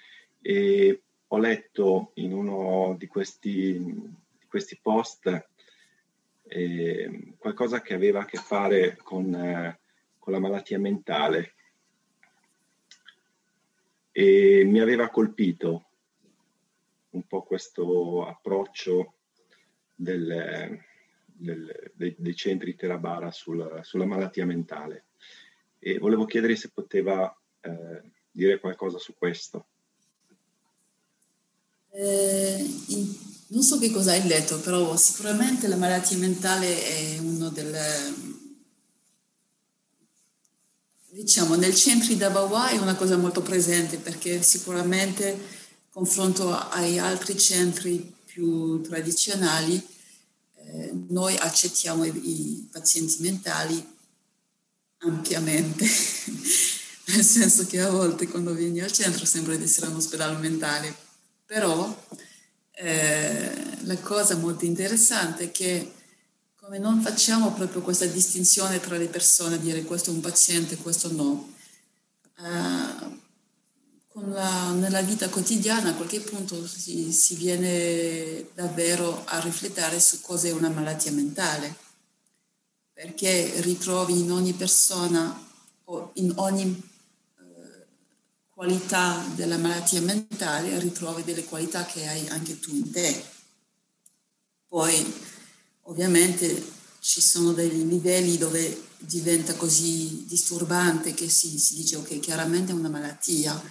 e 0.41 1.01
ho 1.27 1.37
letto 1.37 2.11
in 2.15 2.31
uno 2.31 2.95
di 2.97 3.07
questi, 3.07 3.73
di 3.79 4.45
questi 4.47 4.79
post 4.81 5.49
eh, 6.43 7.33
qualcosa 7.37 7.81
che 7.81 7.93
aveva 7.93 8.21
a 8.21 8.25
che 8.25 8.37
fare 8.37 8.95
con, 8.95 9.33
eh, 9.33 9.79
con 10.17 10.31
la 10.31 10.39
malattia 10.39 10.79
mentale 10.79 11.55
e 14.19 14.63
mi 14.63 14.79
aveva 14.79 15.11
colpito 15.11 15.85
un 17.11 17.27
po' 17.27 17.43
questo 17.43 18.25
approccio 18.25 19.13
del, 19.93 20.79
del, 21.23 21.91
dei, 21.93 22.15
dei, 22.17 22.35
centri 22.35 22.75
Terabara 22.75 23.29
sulla, 23.29 23.83
sulla, 23.83 24.07
malattia 24.07 24.43
mentale 24.43 25.05
e 25.77 25.99
volevo 25.99 26.25
chiedere 26.25 26.55
se 26.55 26.71
poteva 26.73 27.31
eh, 27.61 28.01
dire 28.31 28.59
qualcosa 28.59 28.97
su 28.97 29.13
questo. 29.15 29.67
Eh, 31.91 32.65
non 33.49 33.61
so 33.61 33.77
che 33.77 33.91
cosa 33.91 34.13
hai 34.13 34.27
letto, 34.27 34.59
però 34.61 34.97
sicuramente 34.97 35.67
la 35.67 35.77
malattia 35.77 36.17
mentale 36.17 36.83
è 36.83 37.19
uno 37.19 37.49
delle 37.49 38.36
Diciamo, 41.17 41.55
nel 41.55 41.73
centro 41.73 42.09
di 42.09 42.15
Davao 42.15 42.67
è 42.67 42.77
una 42.77 42.93
cosa 42.93 43.17
molto 43.17 43.41
presente 43.41 43.97
perché 43.97 44.43
sicuramente 44.43 45.35
confronto 45.89 46.55
ai 46.55 46.99
altri 46.99 47.35
centri 47.39 48.13
più 48.23 48.81
tradizionali 48.81 49.83
eh, 50.53 50.93
noi 51.07 51.35
accettiamo 51.35 52.05
i, 52.05 52.09
i, 52.09 52.69
pazienti 52.71 53.15
mentali 53.21 53.83
ampiamente, 54.99 55.87
nel 57.09 57.23
senso 57.23 57.65
che 57.65 57.81
a 57.81 57.89
volte 57.89 58.27
quando 58.27 58.53
vieni 58.53 58.81
al 58.81 58.91
centro 58.91 59.25
sembra 59.25 59.55
di 59.55 59.63
essere 59.63 59.87
un 59.87 59.95
ospedale 59.95 60.37
mentale, 60.37 60.95
però 61.47 62.05
eh, 62.73 63.51
la 63.85 63.97
cosa 63.97 64.35
molto 64.35 64.65
interessante 64.65 65.45
è 65.45 65.51
che 65.51 65.93
come 66.67 66.79
non 66.79 67.01
facciamo 67.01 67.53
proprio 67.53 67.81
questa 67.81 68.05
distinzione 68.07 68.81
tra 68.81 68.97
le 68.97 69.07
persone, 69.07 69.57
dire 69.57 69.83
questo 69.83 70.11
è 70.11 70.13
un 70.13 70.19
paziente, 70.19 70.75
questo 70.75 71.09
no. 71.13 71.53
Uh, 72.39 73.19
la, 74.31 74.71
nella 74.71 75.01
vita 75.01 75.29
quotidiana 75.29 75.91
a 75.91 75.93
qualche 75.93 76.19
punto 76.19 76.67
si, 76.67 77.13
si, 77.13 77.35
viene 77.35 78.49
davvero 78.53 79.23
a 79.27 79.39
riflettere 79.39 80.01
su 80.01 80.19
cos'è 80.19 80.51
una 80.51 80.67
malattia 80.67 81.13
mentale. 81.13 81.73
perché 82.91 83.61
ritrovi 83.61 84.19
in 84.19 84.31
ogni 84.31 84.51
persona 84.51 85.41
o 85.85 86.11
in 86.15 86.33
ogni 86.35 86.63
eh, 87.39 87.85
qualità 88.49 89.23
della 89.35 89.57
malattia 89.57 90.01
mentale, 90.01 90.77
ritrovi 90.79 91.23
delle 91.23 91.45
qualità 91.45 91.85
che 91.85 92.05
hai 92.07 92.27
anche 92.27 92.59
tu 92.59 92.71
in 92.71 92.91
te. 92.91 93.23
Poi 94.67 95.26
ovviamente 95.87 96.75
ci 96.99 97.21
sono 97.21 97.53
dei 97.53 97.87
livelli 97.87 98.37
dove 98.37 98.85
diventa 98.99 99.55
così 99.55 100.25
disturbante 100.25 101.13
che 101.13 101.29
si, 101.29 101.57
si 101.59 101.75
dice 101.75 101.97
ok, 101.97 102.19
chiaramente 102.19 102.71
è 102.71 102.75
una 102.75 102.89
malattia, 102.89 103.61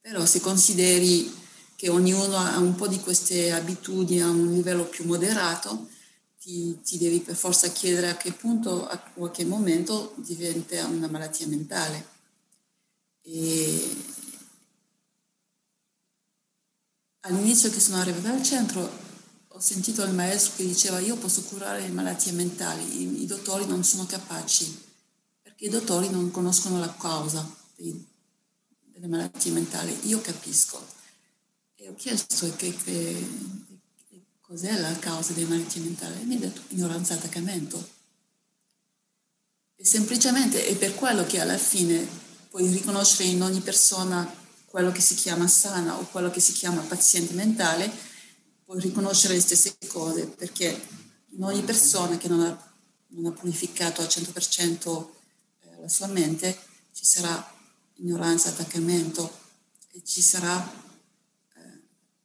però 0.00 0.24
se 0.24 0.40
consideri 0.40 1.40
che 1.76 1.88
ognuno 1.88 2.36
ha 2.36 2.58
un 2.58 2.74
po' 2.74 2.88
di 2.88 2.98
queste 3.00 3.52
abitudini 3.52 4.22
a 4.22 4.30
un 4.30 4.52
livello 4.52 4.84
più 4.84 5.04
moderato, 5.04 5.88
ti, 6.40 6.80
ti, 6.82 6.98
devi 6.98 7.20
per 7.20 7.36
forza 7.36 7.68
chiedere 7.70 8.08
a 8.08 8.16
che 8.16 8.32
punto, 8.32 8.86
a 8.86 8.98
qualche 8.98 9.44
momento 9.44 10.14
diventa 10.16 10.86
una 10.86 11.08
malattia 11.08 11.46
mentale. 11.46 12.08
E 13.22 13.96
all'inizio 17.20 17.70
che 17.70 17.78
sono 17.78 17.98
arrivata 17.98 18.32
al 18.32 18.42
centro 18.42 19.01
sentito 19.62 20.02
il 20.02 20.12
maestro 20.12 20.56
che 20.56 20.64
diceva 20.64 20.98
io 20.98 21.16
posso 21.16 21.42
curare 21.42 21.80
le 21.80 21.88
malattie 21.88 22.32
mentali, 22.32 23.02
i, 23.02 23.22
i 23.22 23.26
dottori 23.26 23.66
non 23.66 23.84
sono 23.84 24.06
capaci, 24.06 24.80
perché 25.42 25.66
i 25.66 25.70
dottori 25.70 26.10
non 26.10 26.30
conoscono 26.30 26.78
la 26.78 26.94
causa 26.94 27.48
dei, 27.76 28.06
delle 28.92 29.06
malattie 29.06 29.52
mentali. 29.52 29.96
Io 30.08 30.20
capisco. 30.20 30.84
E 31.76 31.88
ho 31.88 31.94
chiesto 31.94 32.52
che, 32.56 32.74
che 32.76 33.60
Cos'è 34.52 34.78
la 34.78 34.94
causa 34.98 35.32
dei 35.32 35.46
malattie 35.46 35.80
mentali? 35.80 36.20
E 36.20 36.24
mi 36.24 36.34
ha 36.34 36.40
detto 36.40 36.60
ignoranza 36.68 37.14
attaccamento. 37.14 37.88
E 39.76 39.82
semplicemente 39.82 40.66
è 40.66 40.76
per 40.76 40.94
quello 40.94 41.24
che 41.24 41.40
alla 41.40 41.56
fine 41.56 42.06
puoi 42.50 42.70
riconoscere 42.70 43.30
in 43.30 43.42
ogni 43.42 43.60
persona 43.60 44.30
quello 44.66 44.92
che 44.92 45.00
si 45.00 45.14
chiama 45.14 45.48
sana 45.48 45.96
o 45.96 46.06
quello 46.10 46.30
che 46.30 46.40
si 46.40 46.52
chiama 46.52 46.82
paziente 46.82 47.32
mentale, 47.32 47.90
puoi 48.64 48.80
riconoscere 48.80 49.34
le 49.34 49.40
stesse 49.40 49.76
cose, 49.86 50.26
perché 50.26 50.80
in 51.30 51.42
ogni 51.42 51.62
persona 51.62 52.16
che 52.16 52.28
non 52.28 52.40
ha, 52.40 52.72
non 53.08 53.26
ha 53.26 53.32
purificato 53.32 54.00
al 54.00 54.08
100% 54.08 55.08
eh, 55.60 55.80
la 55.80 55.88
sua 55.88 56.06
mente 56.06 56.56
ci 56.92 57.04
sarà 57.04 57.54
ignoranza, 57.96 58.48
attaccamento 58.48 59.40
e 59.92 60.02
ci 60.04 60.20
sarà 60.20 60.90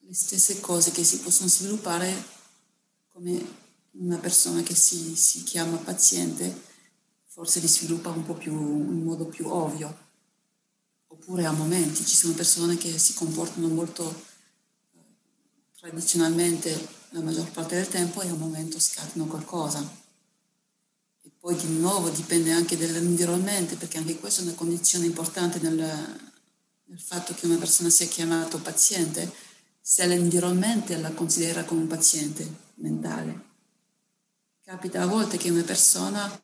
le 0.08 0.14
stesse 0.14 0.62
cose 0.62 0.92
che 0.92 1.04
si 1.04 1.20
possono 1.20 1.50
sviluppare 1.50 2.24
come 3.10 3.56
una 3.92 4.18
persona 4.18 4.64
che 4.64 4.74
si, 4.74 5.18
si 5.18 5.44
chiama 5.44 5.76
paziente 5.78 6.64
forse 7.26 7.60
li 7.60 7.68
sviluppa 7.68 8.10
un 8.10 8.26
po' 8.26 8.36
più 8.36 8.54
in 8.54 9.04
modo 9.04 9.26
più 9.26 9.50
ovvio. 9.50 10.06
Oppure 11.08 11.46
a 11.46 11.52
momenti 11.52 12.06
ci 12.06 12.16
sono 12.16 12.34
persone 12.34 12.78
che 12.78 12.98
si 12.98 13.14
comportano 13.14 13.68
molto 13.68 14.10
eh, 14.10 14.27
tradizionalmente 15.88 16.88
la 17.12 17.22
maggior 17.22 17.50
parte 17.52 17.76
del 17.76 17.88
tempo 17.88 18.20
a 18.20 18.26
un 18.26 18.38
momento 18.38 18.78
scattano 18.78 19.26
qualcosa 19.26 19.80
e 21.22 21.32
poi 21.40 21.56
di 21.56 21.80
nuovo 21.80 22.10
dipende 22.10 22.52
anche 22.52 22.78
dall'environment 22.78 23.78
perché 23.78 23.98
anche 23.98 24.20
questa 24.20 24.42
è 24.42 24.44
una 24.44 24.54
condizione 24.54 25.06
importante 25.06 25.60
nel, 25.60 25.78
nel 25.78 27.00
fatto 27.00 27.34
che 27.34 27.46
una 27.46 27.56
persona 27.56 27.90
sia 27.90 28.06
chiamata 28.08 28.58
paziente 28.58 29.32
se 29.80 30.06
l'environment 30.06 30.90
la 31.00 31.12
considera 31.12 31.64
come 31.64 31.82
un 31.82 31.88
paziente 31.88 32.46
mentale. 32.76 33.46
Capita 34.66 35.04
a 35.04 35.06
volte 35.06 35.38
che 35.38 35.50
una 35.50 35.64
persona 35.64 36.42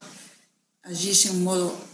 agisce 0.84 1.28
in 1.28 1.36
un 1.36 1.41
modo 1.41 1.88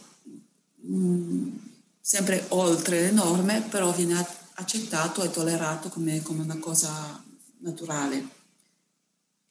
mm, 0.86 1.58
sempre 2.00 2.46
oltre 2.50 3.02
le 3.02 3.12
norme, 3.12 3.62
però 3.62 3.92
viene 3.92 4.24
accettato 4.54 5.24
e 5.24 5.32
tollerato 5.32 5.90
come, 5.90 6.22
come 6.22 6.44
una 6.44 6.60
cosa 6.60 7.24
naturale. 7.60 8.38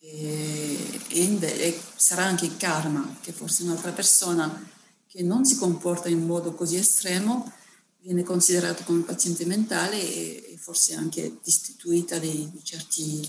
E, 0.00 1.00
e, 1.08 1.80
sarà 1.96 2.24
anche 2.24 2.46
il 2.46 2.56
karma, 2.56 3.16
che 3.20 3.32
forse 3.32 3.62
un'altra 3.62 3.92
persona 3.92 4.70
che 5.06 5.22
non 5.22 5.44
si 5.44 5.56
comporta 5.56 6.08
in 6.08 6.24
modo 6.24 6.54
così 6.54 6.76
estremo 6.76 7.52
viene 8.00 8.22
considerato 8.22 8.84
come 8.84 9.02
paziente 9.02 9.44
mentale 9.44 10.00
e, 10.00 10.52
e 10.52 10.56
forse 10.56 10.94
anche 10.94 11.38
destituita 11.42 12.18
di, 12.18 12.48
di 12.52 12.62
certi 12.62 13.20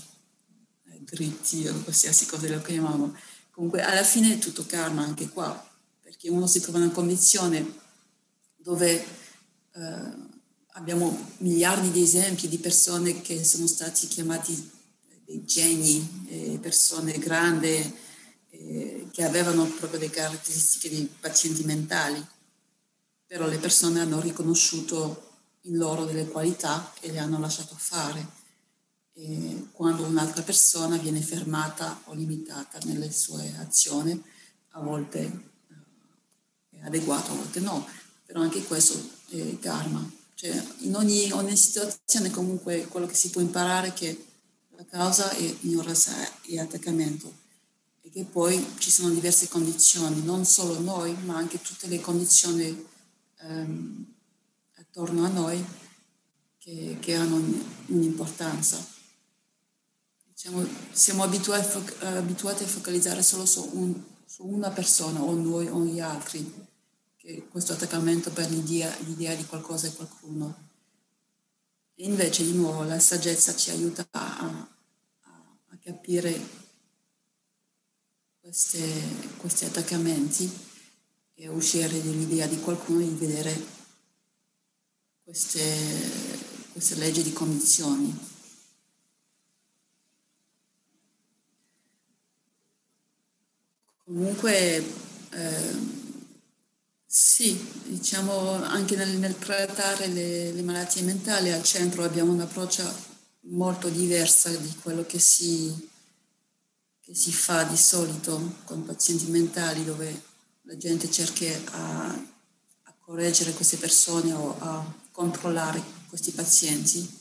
eh, 0.86 1.00
diritti 1.00 1.66
o 1.66 1.82
qualsiasi 1.82 2.26
cosa 2.26 2.48
lo 2.48 2.62
chiamiamo. 2.62 3.14
Comunque 3.50 3.82
alla 3.82 4.04
fine 4.04 4.34
è 4.34 4.38
tutto 4.38 4.64
karma 4.64 5.02
anche 5.02 5.28
qua, 5.28 5.68
perché 6.00 6.30
uno 6.30 6.46
si 6.46 6.60
trova 6.60 6.78
in 6.78 6.84
una 6.84 6.92
condizione 6.92 7.78
dove 8.56 9.04
eh, 9.72 10.12
abbiamo 10.80 11.34
miliardi 11.38 11.90
di 11.90 12.02
esempi 12.02 12.48
di 12.48 12.58
persone 12.58 13.20
che 13.20 13.44
sono 13.44 13.66
stati 13.66 14.08
chiamati 14.08 14.70
dei 15.24 15.44
geni, 15.44 16.26
eh, 16.28 16.58
persone 16.60 17.18
grandi 17.18 17.94
eh, 18.50 19.06
che 19.12 19.22
avevano 19.22 19.66
proprio 19.66 20.00
le 20.00 20.10
caratteristiche 20.10 20.88
di 20.88 21.08
pazienti 21.20 21.64
mentali 21.64 22.26
però 23.30 23.46
le 23.46 23.58
persone 23.58 24.00
hanno 24.00 24.20
riconosciuto 24.20 25.28
in 25.60 25.76
loro 25.76 26.04
delle 26.04 26.26
qualità 26.26 26.92
e 26.98 27.12
le 27.12 27.20
hanno 27.20 27.38
lasciato 27.38 27.76
fare. 27.78 28.26
E 29.12 29.68
quando 29.70 30.02
un'altra 30.02 30.42
persona 30.42 30.96
viene 30.96 31.20
fermata 31.20 32.00
o 32.06 32.14
limitata 32.14 32.80
nelle 32.86 33.12
sue 33.12 33.54
azioni, 33.60 34.20
a 34.70 34.80
volte 34.80 35.20
eh, 35.20 36.78
è 36.78 36.84
adeguato, 36.84 37.30
a 37.30 37.34
volte 37.36 37.60
no, 37.60 37.86
però 38.26 38.40
anche 38.40 38.64
questo 38.64 39.00
è 39.28 39.56
karma. 39.60 40.19
Cioè, 40.40 40.58
in 40.78 40.96
ogni, 40.96 41.30
ogni 41.32 41.54
situazione 41.54 42.30
comunque 42.30 42.86
quello 42.86 43.04
che 43.04 43.14
si 43.14 43.28
può 43.28 43.42
imparare 43.42 43.88
è 43.88 43.92
che 43.92 44.24
la 44.70 44.86
causa 44.86 45.28
è 45.32 45.56
ignoranza 45.60 46.14
e 46.44 46.58
attaccamento 46.58 47.30
e 48.00 48.08
che 48.08 48.24
poi 48.24 48.66
ci 48.78 48.90
sono 48.90 49.10
diverse 49.10 49.48
condizioni, 49.48 50.22
non 50.24 50.46
solo 50.46 50.80
noi, 50.80 51.14
ma 51.24 51.36
anche 51.36 51.60
tutte 51.60 51.88
le 51.88 52.00
condizioni 52.00 52.86
ehm, 53.40 54.14
attorno 54.76 55.26
a 55.26 55.28
noi 55.28 55.62
che, 56.56 56.96
che 57.00 57.14
hanno 57.16 57.36
un'importanza. 57.88 58.82
Diciamo, 60.32 60.66
siamo 60.90 61.22
abituati, 61.22 61.94
abituati, 61.98 62.64
a 62.64 62.66
focalizzare 62.66 63.22
solo 63.22 63.44
su, 63.44 63.68
un, 63.74 63.94
su, 64.24 64.46
una 64.46 64.70
persona, 64.70 65.20
o 65.20 65.34
noi 65.34 65.68
o 65.68 65.84
gli 65.84 66.00
altri, 66.00 66.50
che 67.20 67.46
questo 67.48 67.74
attaccamento 67.74 68.30
per 68.30 68.48
l'idea, 68.48 68.90
l'idea 69.00 69.34
di 69.34 69.44
qualcosa 69.44 69.86
e 69.86 69.92
qualcuno. 69.92 70.68
E 71.94 72.04
invece, 72.04 72.44
di 72.44 72.54
nuovo, 72.54 72.82
la 72.84 72.98
saggezza 72.98 73.54
ci 73.54 73.68
aiuta 73.68 74.08
a, 74.10 74.68
a, 75.20 75.76
capire 75.82 76.48
queste, 78.40 78.80
questi 79.36 79.66
attaccamenti 79.66 80.50
e 81.34 81.48
uscire 81.48 81.88
dall'idea 81.88 82.46
di 82.46 82.58
qualcuno 82.60 83.00
di 83.00 83.14
vedere 83.14 83.66
queste, 85.22 85.60
queste 86.72 86.94
leggi 86.94 87.22
di 87.22 87.34
condizioni. 87.34 88.28
Comunque, 94.04 94.84
eh, 95.30 95.99
sì, 97.12 97.60
diciamo 97.86 98.62
anche 98.62 98.94
nel, 98.94 99.18
nel 99.18 99.36
trattare 99.36 100.06
le, 100.06 100.52
le, 100.52 100.62
malattie 100.62 101.02
mentali 101.02 101.50
al 101.50 101.64
centro 101.64 102.04
abbiamo 102.04 102.30
un 102.30 102.40
approccio 102.40 102.88
molto 103.46 103.88
diverso 103.88 104.48
di 104.56 104.72
quello 104.80 105.04
che 105.04 105.18
si, 105.18 105.88
che 107.00 107.12
si 107.12 107.32
fa 107.32 107.64
di 107.64 107.76
solito 107.76 108.58
con 108.62 108.84
pazienti 108.84 109.28
mentali 109.28 109.84
dove 109.84 110.22
la 110.62 110.76
gente 110.76 111.10
cerchi 111.10 111.48
a, 111.48 112.10
a 112.10 112.94
correggere 113.00 113.54
queste 113.54 113.76
persone 113.76 114.32
o 114.32 114.56
a 114.60 114.94
controllare 115.10 115.82
questi 116.08 116.30
pazienti. 116.30 117.18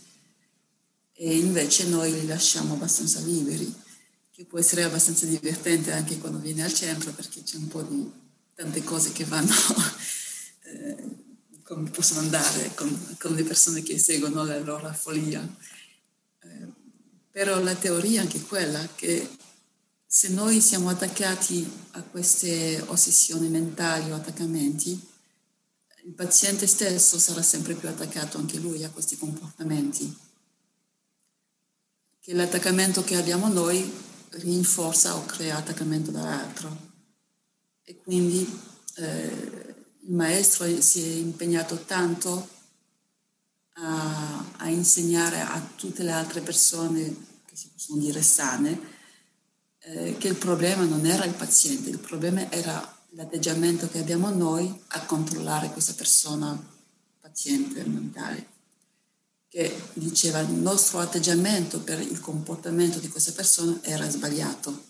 E 1.13 1.35
invece 1.35 1.87
noi 1.87 2.11
li 2.11 2.27
lasciamo 2.27 2.75
abbastanza 2.75 3.21
liberi, 3.21 3.73
che 4.29 4.45
può 4.45 4.59
essere 4.59 4.83
abbastanza 4.83 5.25
divertente 5.25 5.91
anche 5.91 6.19
quando 6.19 6.37
viene 6.37 6.63
al 6.63 6.73
centro 6.75 7.11
perché 7.11 7.41
c'è 7.41 7.57
un 7.57 7.67
po' 7.69 7.81
di 7.81 8.18
tante 8.59 8.83
cose 8.83 9.13
che 9.13 9.23
vanno 9.23 9.53
eh, 10.63 11.17
come 11.63 11.89
possono 11.91 12.19
andare 12.19 12.73
con, 12.75 13.15
con, 13.17 13.33
le 13.33 13.43
persone 13.43 13.81
che 13.83 13.97
seguono 13.97 14.43
la 14.43 14.59
loro 14.59 14.91
follia. 14.91 15.47
Eh, 16.41 16.67
però 17.31 17.63
la 17.63 17.75
teoria 17.75 18.19
è 18.19 18.23
anche 18.23 18.41
quella 18.41 18.85
che 18.95 19.29
se 20.05 20.27
noi 20.29 20.59
siamo 20.59 20.89
attaccati 20.89 21.65
a 21.91 22.01
queste 22.01 22.83
ossessioni 22.87 23.47
mentali 23.47 24.11
o 24.11 24.15
attaccamenti, 24.15 25.07
il 26.03 26.13
paziente 26.13 26.67
stesso 26.67 27.17
sarà 27.17 27.41
sempre 27.41 27.75
più 27.75 27.87
attaccato 27.87 28.39
anche 28.39 28.57
lui 28.57 28.83
a 28.83 28.89
questi 28.89 29.17
comportamenti. 29.17 30.17
Che 32.19 32.33
l'attaccamento 32.33 33.05
che 33.05 33.15
abbiamo 33.15 33.47
noi 33.47 33.89
rinforza 34.31 35.15
o 35.15 35.25
crea 35.25 35.55
attaccamento 35.55 36.11
dall'altro. 36.11 36.88
E 37.89 37.97
quindi 38.03 38.47
eh, 38.97 39.75
il 40.01 40.13
maestro 40.13 40.79
si 40.79 41.01
è 41.01 41.07
impegnato 41.15 41.85
tanto 41.85 42.47
a, 43.73 44.45
a, 44.57 44.69
insegnare 44.69 45.41
a 45.41 45.59
tutte 45.75 46.03
le 46.03 46.11
altre 46.11 46.41
persone, 46.41 47.01
che 47.45 47.55
si 47.55 47.69
possono 47.73 47.99
dire 47.99 48.21
sane, 48.21 48.79
eh, 49.79 50.17
che 50.19 50.27
il 50.27 50.35
problema 50.35 50.83
non 50.83 51.03
era 51.07 51.25
il 51.25 51.33
paziente, 51.33 51.89
il 51.89 51.97
problema 51.97 52.51
era 52.51 52.97
l'atteggiamento 53.13 53.89
che 53.89 53.97
abbiamo 53.97 54.29
noi 54.29 54.71
a 54.89 55.05
controllare 55.07 55.71
questa 55.71 55.93
persona 55.93 56.55
paziente 57.19 57.83
mentale 57.85 58.45
che 59.47 59.75
diceva 59.93 60.41
il 60.41 60.51
nostro 60.51 60.99
atteggiamento 60.99 61.79
per 61.79 61.99
il 61.99 62.19
comportamento 62.19 62.99
di 62.99 63.09
questa 63.09 63.31
persona 63.31 63.79
era 63.81 64.07
sbagliato. 64.07 64.85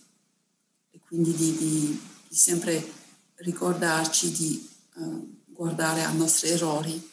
E 0.90 1.00
quindi 1.06 1.34
di, 1.34 1.56
di, 1.56 2.00
di 2.30 2.36
sempre 2.36 2.92
ricordarci 3.38 4.30
di 4.30 4.70
uh, 4.94 5.42
guardare 5.46 6.04
ai 6.04 6.16
nostri 6.16 6.50
errori 6.50 7.10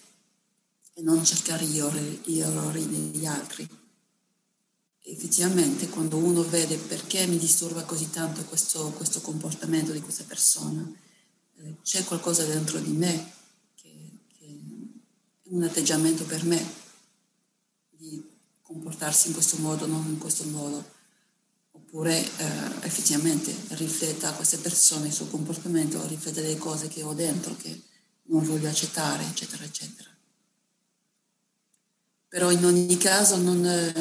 e 0.93 1.01
non 1.01 1.25
cercare 1.25 1.65
gli 1.65 1.79
errori, 1.79 2.21
gli 2.23 3.09
degli 3.09 3.25
altri. 3.25 3.67
effettivamente 4.99 5.89
quando 5.89 6.17
uno 6.17 6.43
vede 6.43 6.77
perché 6.77 7.25
mi 7.25 7.39
disturba 7.39 7.83
così 7.83 8.11
tanto 8.11 8.43
questo, 8.43 8.91
questo 8.91 9.19
comportamento 9.21 9.91
di 9.91 10.01
questa 10.01 10.23
persona, 10.23 10.87
eh, 11.55 11.77
c'è 11.81 12.03
qualcosa 12.03 12.43
dentro 12.43 12.77
di 12.77 12.91
me 12.91 13.31
che, 13.73 14.19
che 14.37 14.45
è 14.45 15.47
un 15.49 15.63
atteggiamento 15.63 16.25
per 16.25 16.43
me 16.43 16.63
di 17.89 18.23
comportarsi 18.61 19.29
in 19.29 19.33
questo 19.33 19.57
modo, 19.57 19.87
non 19.87 20.05
in 20.05 20.19
questo 20.19 20.43
modo 20.43 20.93
oppure 21.87 22.19
eh, 22.19 22.25
effettivamente 22.81 23.55
rifletta 23.69 24.29
a 24.29 24.33
queste 24.33 24.57
persone 24.57 25.07
il 25.07 25.13
suo 25.13 25.27
comportamento, 25.27 26.05
riflette 26.05 26.41
le 26.41 26.57
cose 26.57 26.89
che 26.89 27.01
ho 27.01 27.13
dentro 27.13 27.55
che 27.55 27.81
non 28.23 28.43
voglio 28.43 28.67
accettare, 28.67 29.23
eccetera, 29.23 29.63
eccetera. 29.63 30.09
Però 32.27 32.51
in 32.51 32.65
ogni 32.65 32.97
caso 32.97 33.37
non, 33.37 33.65
eh, 33.65 33.93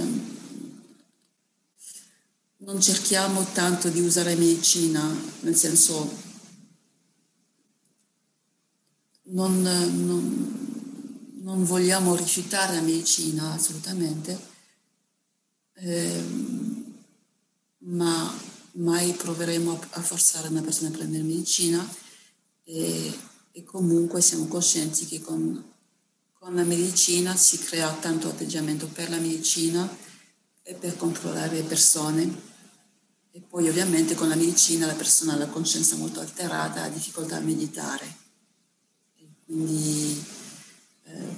non 2.57 2.81
cerchiamo 2.81 3.45
tanto 3.53 3.89
di 3.89 4.01
usare 4.01 4.35
medicina, 4.35 5.09
nel 5.41 5.55
senso 5.55 6.25
non, 9.29 9.63
non, 9.63 11.39
non 11.41 11.65
vogliamo 11.65 12.17
rifiutare 12.17 12.75
la 12.75 12.81
medicina 12.81 13.53
assolutamente. 13.53 14.55
Eh, 15.75 16.86
ma 17.87 18.35
mai 18.73 19.13
proveremo 19.13 19.81
a 19.91 20.03
forzare 20.03 20.49
una 20.49 20.63
persona 20.63 20.89
a 20.89 20.93
prendere 20.93 21.23
medicina 21.23 21.87
e, 22.65 23.17
e 23.53 23.65
comunque 23.65 24.21
siamo 24.21 24.47
coscienti 24.47 25.07
che 25.07 25.21
con, 25.21 25.65
con, 26.33 26.55
la 26.55 26.65
medicina 26.65 27.37
si 27.37 27.59
crea 27.59 27.93
tanto 27.95 28.29
atteggiamento 28.29 28.87
per 28.89 29.09
la 29.11 29.19
medicina 29.19 29.89
e 30.63 30.75
per 30.75 30.97
controllare 30.97 31.57
le 31.57 31.63
persone 31.63 32.55
e 33.31 33.41
poi 33.41 33.69
ovviamente 33.69 34.15
con 34.15 34.29
la 34.29 34.35
medicina 34.35 34.87
la 34.87 34.95
persona 34.95 35.35
ha 35.35 35.37
la 35.37 35.47
coscienza 35.47 35.97
molto 35.97 36.21
alterata, 36.21 36.83
ha 36.83 36.89
difficoltà 36.89 37.37
a 37.37 37.41
meditare. 37.41 38.17
E 39.19 39.29
quindi 39.45 40.25
eh, 41.05 41.37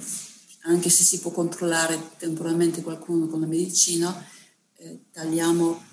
anche 0.61 0.89
se 0.89 1.03
si 1.03 1.19
può 1.19 1.31
controllare 1.31 2.15
temporalmente 2.17 2.81
qualcuno 2.81 3.27
con 3.27 3.41
la 3.41 3.47
medicina, 3.47 4.25
eh, 4.77 5.07
tagliamo 5.11 5.88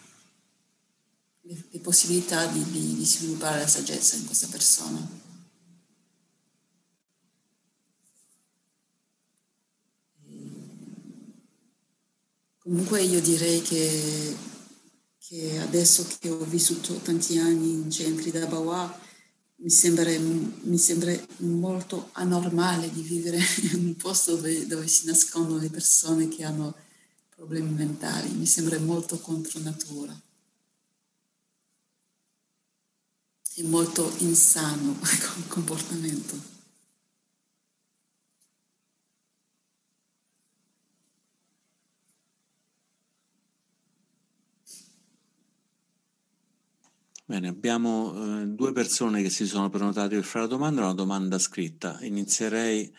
le, 1.47 1.79
possibilità 1.81 2.47
di, 2.47 2.63
di, 2.71 2.95
di 2.97 3.05
sviluppare 3.05 3.61
la 3.61 3.67
saggezza 3.67 4.17
in 4.17 4.27
questa 4.27 4.49
persona. 4.49 5.25
Comunque 12.59 13.01
io 13.03 13.21
direi 13.21 13.63
che, 13.63 14.37
che, 15.19 15.59
adesso 15.61 16.05
che 16.19 16.29
ho 16.31 16.45
vissuto 16.45 16.95
tanti 16.95 17.39
anni 17.39 17.71
in 17.71 17.91
centri 17.93 18.33
da 18.33 18.45
Bawa, 18.47 19.05
mi 19.59 19.71
sembra, 19.71 20.11
mi 20.19 20.77
sembra 20.77 21.17
molto 21.39 22.09
anormale 22.13 22.91
di 22.91 23.03
vivere 23.03 23.39
in 23.73 23.87
un 23.87 23.95
posto 23.95 24.35
dove, 24.35 24.67
dove, 24.67 24.89
si 24.89 25.07
nascondono 25.07 25.61
le 25.61 25.71
persone 25.71 26.27
che 26.27 26.43
hanno 26.43 26.75
problemi 27.37 27.71
mentali, 27.71 28.31
mi 28.33 28.47
sembra 28.47 28.81
molto 28.81 29.19
contro 29.21 29.61
natura. 29.61 30.26
È 33.57 33.63
molto 33.63 34.13
insano 34.19 34.93
come 35.01 35.47
comportamento. 35.49 36.55
Bene, 47.29 47.49
abbiamo 47.49 48.43
eh, 48.43 48.47
due 48.47 48.73
persone 48.73 49.23
che 49.23 49.31
si 49.31 49.47
sono 49.47 49.69
prenotate 49.71 50.15
per 50.15 50.25
fare 50.25 50.45
la 50.45 50.51
domanda, 50.51 50.83
una 50.83 50.95
domanda 50.95 51.39
scritta. 51.39 51.99
Inizierei 52.03 52.95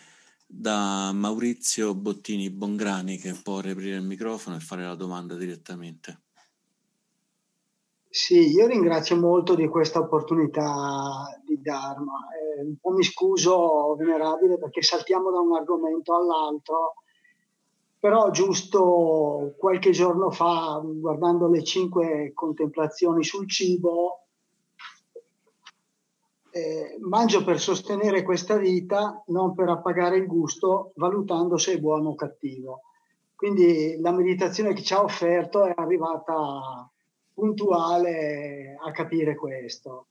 da 0.45 1.11
Maurizio 1.13 1.93
Bottini 1.95 2.49
Bongrani 2.49 3.17
che 3.19 3.33
può 3.33 3.61
riaprire 3.61 3.95
il 3.95 4.03
microfono 4.03 4.55
e 4.57 4.59
fare 4.59 4.83
la 4.83 4.95
domanda 4.95 5.35
direttamente. 5.35 6.26
Sì, 8.09 8.51
io 8.51 8.67
ringrazio 8.67 9.17
molto 9.17 9.53
di 9.53 9.67
questa 9.67 9.99
opportunità 9.99 11.39
di 11.45 11.61
Dharma. 11.61 12.27
Eh, 12.57 12.61
un 12.63 12.75
po' 12.81 12.91
mi 12.91 13.03
scuso, 13.03 13.95
venerabile, 13.95 14.57
perché 14.57 14.81
saltiamo 14.81 15.29
da 15.31 15.39
un 15.39 15.55
argomento 15.55 16.15
all'altro, 16.15 16.95
però 17.99 18.29
giusto 18.31 19.53
qualche 19.57 19.91
giorno 19.91 20.31
fa, 20.31 20.81
guardando 20.83 21.47
le 21.47 21.63
cinque 21.63 22.31
contemplazioni 22.33 23.23
sul 23.23 23.47
cibo, 23.49 24.21
eh, 26.51 26.97
mangio 27.01 27.43
per 27.43 27.59
sostenere 27.59 28.23
questa 28.23 28.57
vita, 28.57 29.21
non 29.27 29.53
per 29.53 29.69
appagare 29.69 30.17
il 30.17 30.25
gusto, 30.27 30.91
valutando 30.95 31.57
se 31.57 31.73
è 31.73 31.79
buono 31.79 32.09
o 32.09 32.15
cattivo. 32.15 32.81
Quindi 33.35 33.99
la 33.99 34.11
meditazione 34.11 34.73
che 34.73 34.81
ci 34.81 34.93
ha 34.93 35.03
offerto 35.03 35.63
è 35.65 35.73
arrivata 35.75 36.89
puntuale 37.37 38.75
a 38.83 38.89
capire 38.89 39.35
questo. 39.35 40.07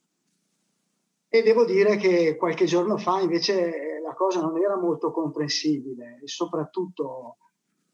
E 1.29 1.43
devo 1.43 1.65
dire 1.65 1.97
che 1.97 2.37
qualche 2.37 2.67
giorno 2.67 2.97
fa 2.99 3.19
invece 3.19 4.01
la 4.01 4.15
cosa 4.15 4.41
non 4.41 4.57
era 4.63 4.77
molto 4.77 5.11
comprensibile 5.11 6.21
soprattutto 6.23 7.39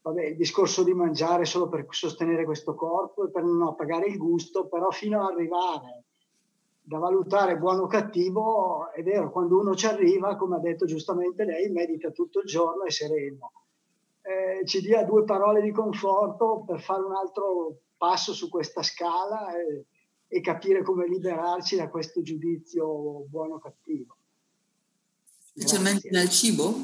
vabbè, 0.03 0.23
il 0.27 0.37
discorso 0.37 0.83
di 0.83 0.93
mangiare 0.93 1.47
solo 1.47 1.71
per 1.71 1.87
sostenere 1.89 2.45
questo 2.45 2.75
corpo 2.75 3.25
e 3.25 3.31
per 3.31 3.43
non 3.43 3.63
appagare 3.63 4.07
il 4.09 4.19
gusto, 4.19 4.67
però 4.67 4.91
fino 4.91 5.23
ad 5.23 5.33
arrivare 5.33 6.05
da 6.83 6.99
valutare 6.99 7.57
buono 7.57 7.85
o 7.85 7.87
cattivo, 7.87 8.91
è 8.93 9.03
vero, 9.03 9.31
quando 9.31 9.59
uno 9.59 9.75
ci 9.75 9.87
arriva, 9.87 10.37
come 10.37 10.57
ha 10.57 10.61
detto 10.61 10.85
giustamente 10.85 11.45
lei, 11.45 11.71
medita 11.71 12.11
tutto 12.11 12.41
il 12.41 12.47
giorno 12.47 12.83
e 12.83 12.91
sereno. 12.91 13.53
Eh, 14.21 14.67
ci 14.67 14.83
dia 14.83 15.05
due 15.05 15.25
parole 15.25 15.63
di 15.63 15.71
conforto 15.71 16.65
per 16.67 16.83
fare 16.83 17.03
un 17.03 17.15
altro 17.15 17.79
passo 18.03 18.35
su 18.35 18.49
questa 18.49 18.83
scala 18.83 19.57
e, 19.57 19.87
e 20.27 20.41
capire 20.41 20.83
come 20.83 21.07
liberarci 21.07 21.77
da 21.77 21.89
questo 21.89 22.21
giudizio 22.21 23.27
buono 23.29 23.55
o 23.55 23.59
cattivo. 23.61 24.17
Specialmente 25.55 26.09
nel 26.11 26.29
cibo? 26.29 26.83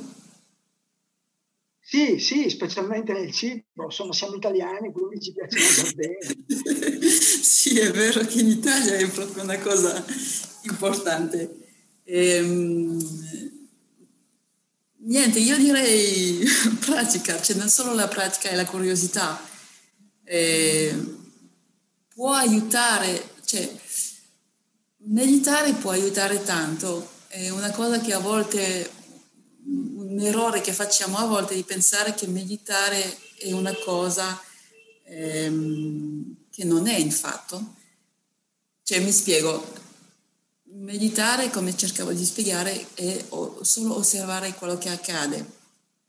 Sì, 1.80 2.20
sì, 2.20 2.48
specialmente 2.48 3.12
nel 3.12 3.32
cibo. 3.32 3.86
Insomma, 3.86 4.12
siamo 4.12 4.36
italiani, 4.36 4.92
quindi 4.92 5.20
ci 5.20 5.32
piace 5.32 5.58
mangiare 5.58 5.94
bene. 6.94 7.00
sì, 7.10 7.80
è 7.80 7.90
vero 7.90 8.20
che 8.20 8.38
in 8.38 8.46
Italia 8.50 8.94
è 8.94 9.10
proprio 9.10 9.42
una 9.42 9.58
cosa 9.58 10.04
importante. 10.62 11.66
Ehm, 12.04 12.96
niente, 14.98 15.40
io 15.40 15.56
direi 15.56 16.44
pratica, 16.78 17.42
cioè 17.42 17.56
non 17.56 17.68
solo 17.68 17.92
la 17.92 18.06
pratica 18.06 18.50
e 18.50 18.54
la 18.54 18.66
curiosità, 18.66 19.47
eh, 20.28 20.94
può 22.14 22.32
aiutare, 22.32 23.30
cioè 23.44 23.70
meditare 25.04 25.72
può 25.72 25.90
aiutare 25.90 26.42
tanto, 26.42 27.08
è 27.28 27.48
una 27.48 27.70
cosa 27.70 27.98
che 28.00 28.12
a 28.12 28.18
volte, 28.18 28.90
un 29.64 30.18
errore 30.20 30.60
che 30.60 30.72
facciamo 30.72 31.16
a 31.16 31.24
volte 31.24 31.54
è 31.54 31.56
di 31.56 31.62
pensare 31.62 32.14
che 32.14 32.26
meditare 32.26 33.18
è 33.38 33.52
una 33.52 33.74
cosa 33.84 34.38
ehm, 35.04 36.36
che 36.50 36.64
non 36.64 36.86
è 36.86 36.96
in 36.96 37.10
fatto. 37.10 37.76
Cioè 38.82 39.00
mi 39.00 39.12
spiego, 39.12 39.66
meditare 40.64 41.50
come 41.50 41.76
cercavo 41.76 42.12
di 42.12 42.24
spiegare 42.24 42.86
è 42.94 43.24
solo 43.62 43.96
osservare 43.96 44.54
quello 44.54 44.76
che 44.76 44.90
accade 44.90 45.56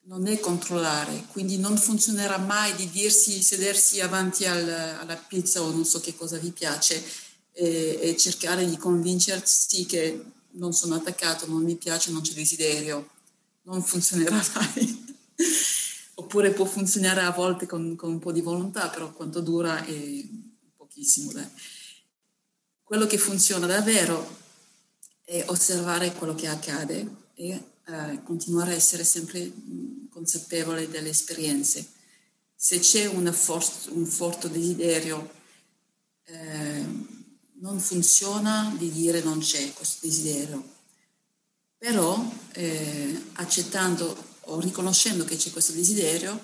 non 0.03 0.27
è 0.27 0.39
controllare, 0.39 1.25
quindi 1.31 1.57
non 1.57 1.77
funzionerà 1.77 2.37
mai 2.37 2.73
di 2.75 2.89
dirsi, 2.89 3.41
sedersi 3.41 4.01
avanti 4.01 4.45
al, 4.45 4.67
alla 4.67 5.15
pizza 5.15 5.61
o 5.61 5.69
non 5.71 5.85
so 5.85 5.99
che 5.99 6.15
cosa 6.15 6.37
vi 6.37 6.51
piace 6.51 7.03
e, 7.51 7.99
e 8.01 8.17
cercare 8.17 8.67
di 8.67 8.77
convincersi 8.77 9.85
che 9.85 10.23
non 10.51 10.73
sono 10.73 10.95
attaccato, 10.95 11.45
non 11.47 11.63
mi 11.63 11.75
piace, 11.75 12.11
non 12.11 12.21
c'è 12.21 12.33
desiderio, 12.33 13.09
non 13.63 13.83
funzionerà 13.83 14.41
mai. 14.55 15.17
Oppure 16.15 16.51
può 16.51 16.65
funzionare 16.65 17.21
a 17.21 17.31
volte 17.31 17.65
con, 17.65 17.95
con, 17.95 18.11
un 18.11 18.19
po' 18.19 18.31
di 18.31 18.41
volontà, 18.41 18.89
però 18.89 19.11
quanto 19.11 19.41
dura 19.41 19.85
è 19.85 20.25
pochissimo. 20.75 21.31
Dai. 21.31 21.47
Quello 22.83 23.05
che 23.05 23.17
funziona 23.17 23.67
davvero 23.67 24.37
è 25.23 25.43
osservare 25.47 26.13
quello 26.13 26.35
che 26.35 26.47
accade 26.47 27.07
e 27.35 27.63
eh, 27.89 28.21
continuare 28.23 28.73
a 28.73 28.75
essere 28.75 29.03
sempre 29.03 29.51
consapevole 30.09 30.89
delle 30.89 31.09
esperienze. 31.09 31.87
Se 32.55 32.79
c'è 32.79 33.09
for- 33.31 33.89
un 33.89 34.05
forte 34.05 34.49
desiderio, 34.49 35.29
eh, 36.25 36.85
non 37.61 37.79
funziona 37.79 38.73
di 38.77 38.91
dire 38.91 39.21
non 39.21 39.39
c'è 39.39 39.73
questo 39.73 40.05
desiderio, 40.05 40.77
però 41.77 42.31
eh, 42.51 43.23
accettando 43.33 44.27
o 44.41 44.59
riconoscendo 44.59 45.25
che 45.25 45.35
c'è 45.35 45.51
questo 45.51 45.71
desiderio, 45.71 46.39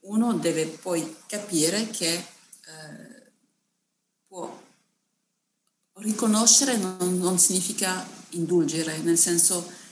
uno 0.00 0.34
deve 0.34 0.66
poi 0.66 1.16
capire 1.26 1.88
che 1.88 2.14
eh, 2.14 3.32
può 4.26 4.62
riconoscere 5.94 6.76
non, 6.76 7.18
non, 7.18 7.38
significa 7.38 8.06
indulgere, 8.30 8.98
nel 8.98 9.18
senso 9.18 9.82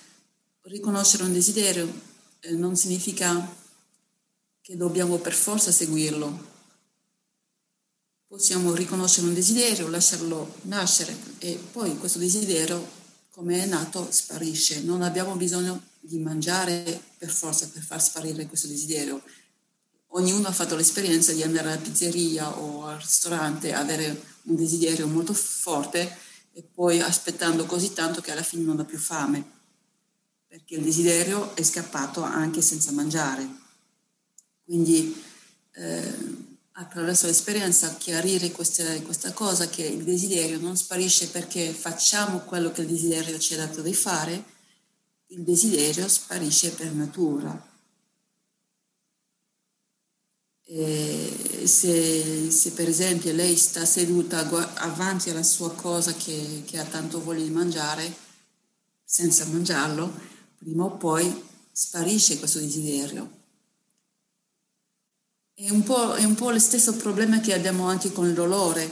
riconoscere 0.63 1.25
un 1.25 1.33
desiderio 1.33 2.11
eh, 2.41 2.53
non 2.53 2.77
significa 2.77 3.61
che 4.61 4.77
dobbiamo 4.77 5.19
per 5.19 5.33
forza 5.33 5.73
seguirlo. 5.73 6.51
Possiamo 8.27 8.73
riconoscere 8.75 9.27
un 9.27 9.35
desiderio, 9.35 9.89
lasciarlo 9.89 10.55
nascere 10.63 11.17
e 11.39 11.61
poi 11.71 11.97
questo 11.99 12.19
desiderio, 12.19 13.01
come 13.31 13.63
è 13.63 13.67
nato, 13.67 14.11
sparisce. 14.11 14.81
Non 14.83 15.03
abbiamo 15.03 15.35
bisogno 15.37 15.83
di 16.01 16.19
mangiare 16.19 17.03
per 17.19 17.31
forza 17.31 17.69
per 17.69 17.83
far 17.83 18.03
sparire 18.03 18.47
questo 18.47 18.69
desiderio. 18.69 19.23
Ognuno 20.15 20.49
ha 20.49 20.53
fatto 20.53 20.77
l'esperienza 20.77 21.33
di 21.33 21.43
andare 21.43 21.73
alla 21.73 21.81
pizzeria 21.81 22.59
o 22.59 22.87
al 22.87 22.99
ristorante, 22.99 23.75
avere 23.75 24.23
un 24.45 24.57
desiderio 24.57 25.07
molto 25.07 25.33
forte 25.35 26.19
e 26.53 26.63
poi 26.63 27.01
aspettando 27.01 27.67
così 27.67 27.93
tanto 27.93 28.21
che 28.21 28.31
alla 28.31 28.43
fine 28.43 28.65
non 28.65 28.81
ha 28.81 28.85
più 28.85 28.99
fame, 28.99 29.62
perché 30.53 30.75
il 30.75 30.83
desiderio 30.83 31.57
è 31.57 31.63
scappato 31.63 32.21
anche 32.21 32.61
senza 32.61 32.93
mangiare. 32.93 33.49
Quindi 34.63 35.17
eh, 35.73 36.15
attraverso 36.73 37.25
l'esperienza 37.25 37.95
chiarire 37.95 38.51
questa, 38.51 38.85
questa 39.01 39.33
cosa 39.33 39.71
che 39.71 39.83
il 39.83 40.05
desiderio 40.05 40.59
non 40.59 40.77
sparisce 40.77 41.29
perché 41.29 41.73
facciamo 41.73 42.41
quello 42.41 42.71
che 42.71 42.83
il 42.83 42.89
desiderio 42.89 43.39
ci 43.39 43.55
ha 43.55 43.65
dato 43.65 43.81
di 43.81 43.95
fare, 43.95 44.45
il 45.29 45.41
desiderio 45.41 46.07
sparisce 46.07 46.73
per 46.73 46.93
natura. 46.93 47.71
Se, 51.65 52.51
se, 52.51 52.73
per 52.73 52.89
esempio 52.91 53.33
lei 53.33 53.57
sta 53.57 53.87
seduta 53.87 54.47
avanti 54.75 55.31
alla 55.31 55.43
sua 55.43 55.73
cosa 55.73 56.13
che, 56.13 56.63
che 56.67 56.79
ha 56.79 56.85
tanto 56.85 57.23
voglia 57.23 57.43
di 57.43 57.51
mangiare, 57.51 58.15
senza 59.03 59.47
mangiarlo, 59.47 60.32
prima 60.63 60.85
o 60.85 60.97
poi 60.97 61.45
sparisce 61.73 62.39
questo 62.39 62.59
desiderio. 62.59 63.41
È 65.55 65.71
un, 65.71 65.83
po', 65.83 66.15
è 66.15 66.25
un 66.25 66.35
po' 66.35 66.51
lo 66.51 66.59
stesso 66.59 66.95
problema 66.95 67.41
che 67.41 67.55
abbiamo 67.55 67.89
anche 67.89 68.13
con 68.13 68.27
il 68.27 68.35
dolore, 68.35 68.91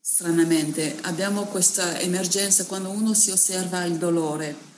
stranamente. 0.00 0.98
Abbiamo 1.02 1.44
questa 1.44 1.98
emergenza 1.98 2.66
quando 2.66 2.90
uno 2.90 3.14
si 3.14 3.30
osserva 3.30 3.84
il 3.84 3.96
dolore 3.96 4.68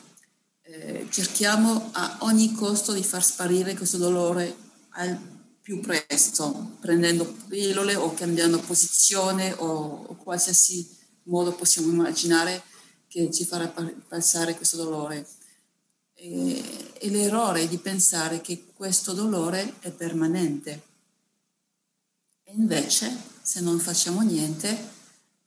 eh, 0.72 1.06
cerchiamo 1.10 1.90
a 1.92 2.18
ogni 2.20 2.54
costo 2.54 2.92
di 2.92 3.02
far 3.02 3.22
sparire 3.22 3.74
questo 3.74 3.98
dolore 3.98 4.56
al 4.90 5.18
più 5.60 5.80
presto, 5.80 6.76
prendendo 6.80 7.24
pillole 7.48 7.94
o 7.94 8.14
cambiando 8.14 8.58
posizione 8.58 9.52
o, 9.52 10.04
o 10.06 10.14
qualsiasi 10.16 10.88
modo 11.24 11.52
possiamo 11.52 11.92
immaginare 11.92 12.62
che 13.06 13.30
ci 13.30 13.44
farà 13.44 13.72
passare 14.08 14.54
questo 14.56 14.78
dolore. 14.78 15.26
E, 16.24 17.08
l'errore 17.08 17.66
di 17.66 17.78
pensare 17.78 18.40
che 18.40 18.66
questo 18.72 19.12
dolore 19.12 19.80
è 19.80 19.90
permanente. 19.90 20.82
E 22.44 22.52
invece, 22.52 23.12
se 23.42 23.60
non 23.60 23.80
facciamo 23.80 24.20
niente, 24.20 24.90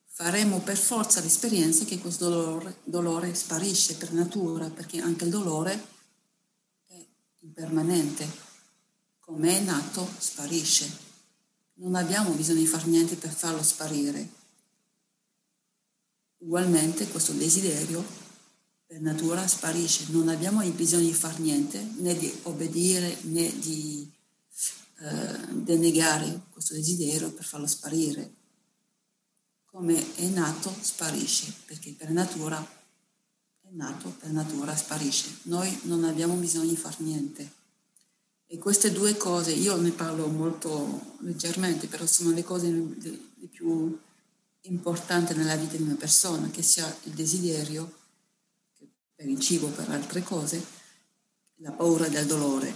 faremo 0.08 0.60
per 0.60 0.76
forza 0.76 1.22
l'esperienza 1.22 1.86
che 1.86 1.98
questo 2.00 2.28
dolore, 2.28 2.80
dolore 2.84 3.34
sparisce 3.36 3.96
per 3.96 4.12
natura, 4.12 4.70
perché 4.70 5.00
anche 5.00 5.24
il 5.24 5.30
dolore 5.30 5.88
è 6.88 7.06
impermanente. 7.40 8.30
Come 9.22 9.58
è 9.58 9.62
nato, 9.62 10.06
sparisce. 10.18 11.04
Non 11.76 11.96
abbiamo 11.96 12.32
bisogno 12.32 12.60
di 12.60 12.68
fare 12.68 12.88
niente 12.88 13.16
per 13.16 13.32
farlo 13.32 13.64
sparire. 13.64 14.30
Ugualmente 16.40 17.08
questo 17.08 17.32
desiderio 17.32 18.25
per 18.86 19.00
natura 19.02 19.46
sparisce. 19.48 20.06
Non 20.10 20.30
abbiamo 20.30 20.62
bisogno 20.72 21.06
di 21.06 21.14
fare 21.14 21.40
niente, 21.40 21.82
né 21.98 22.16
di 22.18 22.32
obbedire, 22.44 23.18
né 23.24 23.52
di 23.60 24.10
eh, 25.00 25.54
denegare 25.54 26.42
questo 26.52 26.74
desiderio 26.74 27.32
per 27.32 27.46
farlo 27.46 27.68
sparire 27.68 28.44
come 29.76 30.16
è 30.16 30.26
nato 30.28 30.74
sparisce, 30.80 31.54
perché 31.66 31.92
per 31.92 32.10
natura 32.10 32.58
è 33.60 33.68
nato, 33.72 34.08
per 34.18 34.30
natura 34.30 34.74
sparisce. 34.74 35.40
Noi 35.44 35.80
non 35.84 36.06
abbiamo 36.06 36.36
bisogno 36.36 36.70
di 36.70 36.78
fare 36.78 36.96
niente. 37.00 37.52
E 38.48 38.58
queste 38.58 38.94
due 38.94 39.18
cose, 39.18 39.52
io 39.52 39.76
ne 39.76 39.92
parlo 39.92 40.28
molto 40.28 41.18
leggermente, 41.20 41.88
però 41.88 42.06
sono 42.06 42.32
le 42.32 42.46
cose 42.46 42.70
le 42.70 43.48
più 43.52 44.00
importanti 44.62 45.34
nella 45.34 45.58
vita 45.58 45.76
di 45.76 45.84
una 45.84 45.96
persona, 45.96 46.50
che 46.50 46.62
sia 46.62 46.88
il 47.04 47.12
desiderio 47.12 47.92
per 49.16 49.28
il 49.28 49.40
cibo, 49.40 49.68
per 49.68 49.90
altre 49.90 50.22
cose, 50.22 50.64
la 51.58 51.72
paura 51.72 52.08
del 52.08 52.26
dolore. 52.26 52.74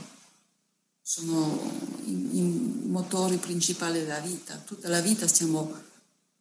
Sono 1.01 1.59
i, 2.05 2.77
motori 2.89 3.37
principali 3.37 3.99
della 3.99 4.19
vita. 4.19 4.55
Tutta 4.57 4.89
la 4.89 5.01
vita 5.01 5.27
stiamo 5.27 5.71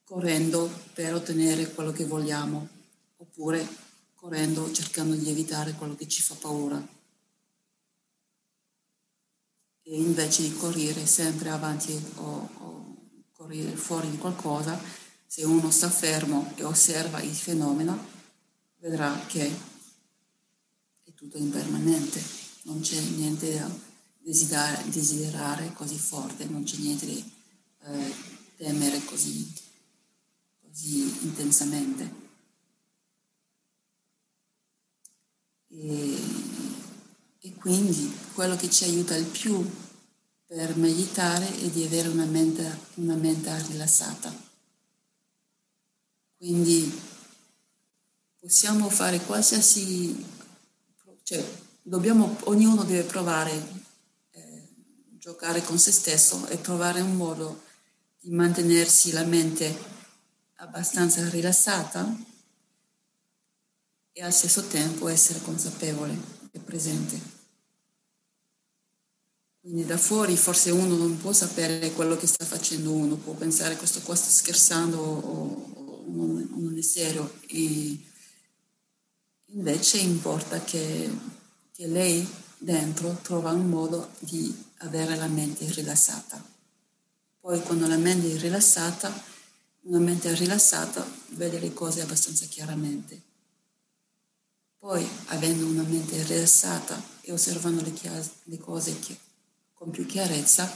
correndo 0.05 0.71
per 0.95 1.15
ottenere 1.15 1.73
quello 1.73 1.93
che 1.93 2.07
vogliamo, 2.07 2.67
oppure 3.19 3.67
correndo 4.15 4.73
cercando 4.73 5.15
di 5.15 5.29
evitare 5.29 5.75
quello 5.75 5.95
che 5.95 6.09
ci 6.09 6.23
fa 6.23 6.35
paura. 6.35 6.77
E 9.83 9.97
invece 9.97 10.43
di 10.43 10.55
correre 10.55 11.07
sempre 11.07 11.51
avanti 11.51 11.93
o, 12.17 12.49
o 12.59 12.97
correre 13.33 13.77
fuori 13.77 14.11
di 14.11 14.19
qualcosa, 14.19 14.81
se 15.27 15.45
uno 15.45 15.71
sta 15.71 15.91
fermo 15.91 16.53
e 16.57 16.65
osserva 16.65 17.21
il 17.21 17.35
fenomeno, 17.35 18.17
vedrà 18.79 19.19
che 19.27 19.68
tutto 21.19 21.37
impermanente, 21.37 22.23
non 22.63 22.81
c'è 22.81 22.99
niente 23.01 23.59
da 23.59 23.71
desiderare, 24.23 24.89
desiderare 24.89 25.73
così 25.75 25.99
forte, 25.99 26.47
non 26.47 26.63
c'è 26.63 26.77
niente 26.77 27.07
da 27.07 27.93
eh, 27.93 28.15
temere 28.57 29.05
così 29.05 29.67
così 30.79 31.25
intensamente. 31.25 32.27
E, 35.71 36.17
e 37.41 37.55
quindi 37.55 38.17
quello 38.33 38.55
che 38.55 38.71
ci 38.71 38.85
aiuta 38.85 39.17
il 39.17 39.27
più 39.27 39.69
per 40.47 40.77
meditare 40.77 41.47
è 41.59 41.69
di 41.69 41.85
avere 41.85 42.09
una 42.09 42.25
mente, 42.25 42.79
una 42.95 43.17
mente 43.17 43.51
rilassata. 43.67 44.33
Quindi 46.37 46.97
possiamo 48.39 48.89
fare 48.89 49.19
qualsiasi, 49.21 50.25
cioè 51.29 51.45
dobbiamo, 51.83 52.39
ognuno 52.45 52.85
deve 52.85 53.03
provare, 53.03 53.53
eh, 54.31 54.69
giocare 55.19 55.63
con 55.63 55.79
se 55.79 55.93
stesso 55.93 56.47
e 56.47 56.59
trovare 56.63 57.03
un 57.03 57.17
modo 57.17 57.65
di 58.19 58.31
mantenersi 58.31 59.13
la 59.13 59.25
mente 59.25 59.77
abbastanza 60.55 61.29
rilassata 61.29 62.17
e 64.11 64.23
allo 64.23 64.33
stesso 64.33 64.69
tempo 64.69 65.07
essere 65.09 65.43
consapevole 65.43 66.17
e 66.51 66.61
presente. 66.61 67.21
Quindi 69.61 69.85
da 69.85 69.99
fuori 69.99 70.35
forse 70.35 70.71
uno 70.71 70.97
non 70.97 71.19
può 71.19 71.35
sapere 71.35 71.93
quello 71.93 72.17
che 72.17 72.27
sta 72.27 72.47
facendo 72.47 72.91
uno, 72.91 73.17
può 73.17 73.35
pensare 73.35 73.77
questo 73.77 74.01
qua 74.01 74.15
sta 74.15 74.31
scherzando 74.31 74.97
o, 74.97 75.73
o 75.75 76.05
non, 76.07 76.49
non, 76.55 76.79
è 76.79 76.81
serio. 76.81 77.35
E 77.49 77.99
invece 79.53 79.99
importa 79.99 80.61
che, 80.63 81.11
che 81.73 81.87
lei 81.87 82.27
dentro 82.59 83.19
trova 83.23 83.53
un 83.53 83.69
modo 83.69 84.11
di 84.19 84.55
avere 84.79 85.17
la 85.17 85.27
mente 85.27 85.71
rilassata. 85.71 86.43
Poi 87.41 87.61
quando 87.63 87.87
la 87.87 87.97
mente 87.97 88.35
è 88.35 88.39
rilassata 88.39 89.37
una 89.89 90.01
mente 90.01 90.35
rilassata 90.35 91.07
vede 91.29 91.59
le 91.59 91.73
cose 91.73 92.03
abbastanza 92.03 92.45
chiaramente 92.47 93.23
Poi, 94.77 95.07
avendo 95.27 95.67
una 95.67 95.83
mente 95.83 96.23
rilassata 96.23 97.03
e 97.23 97.33
osservando 97.33 97.83
le, 97.83 97.93
chias- 97.93 98.31
le 98.45 98.59
cose 98.59 98.99
che, 99.01 99.19
con 99.75 99.91
più 99.91 100.07
chiarezza, 100.07 100.71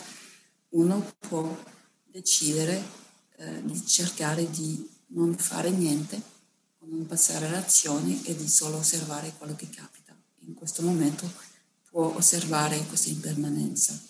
uno 0.71 1.15
può 1.21 1.57
decidere 2.11 2.83
eh, 3.37 3.65
di 3.65 3.87
cercare 3.87 4.51
di 4.51 4.89
non 5.09 5.37
fare 5.37 5.71
niente, 5.71 6.21
non 6.85 7.07
passare 7.07 7.47
alle 7.47 7.59
azioni 7.59 8.23
e 8.25 8.35
di 8.37 8.49
solo 8.49 8.79
osservare 8.79 9.35
quello 9.39 9.55
che 9.55 9.69
capita. 9.71 10.17
In 10.47 10.55
questo 10.55 10.83
momento 10.83 11.31
può 11.91 12.15
osservare 12.15 12.85
questa 12.87 13.11
impermanenza. 13.11 14.01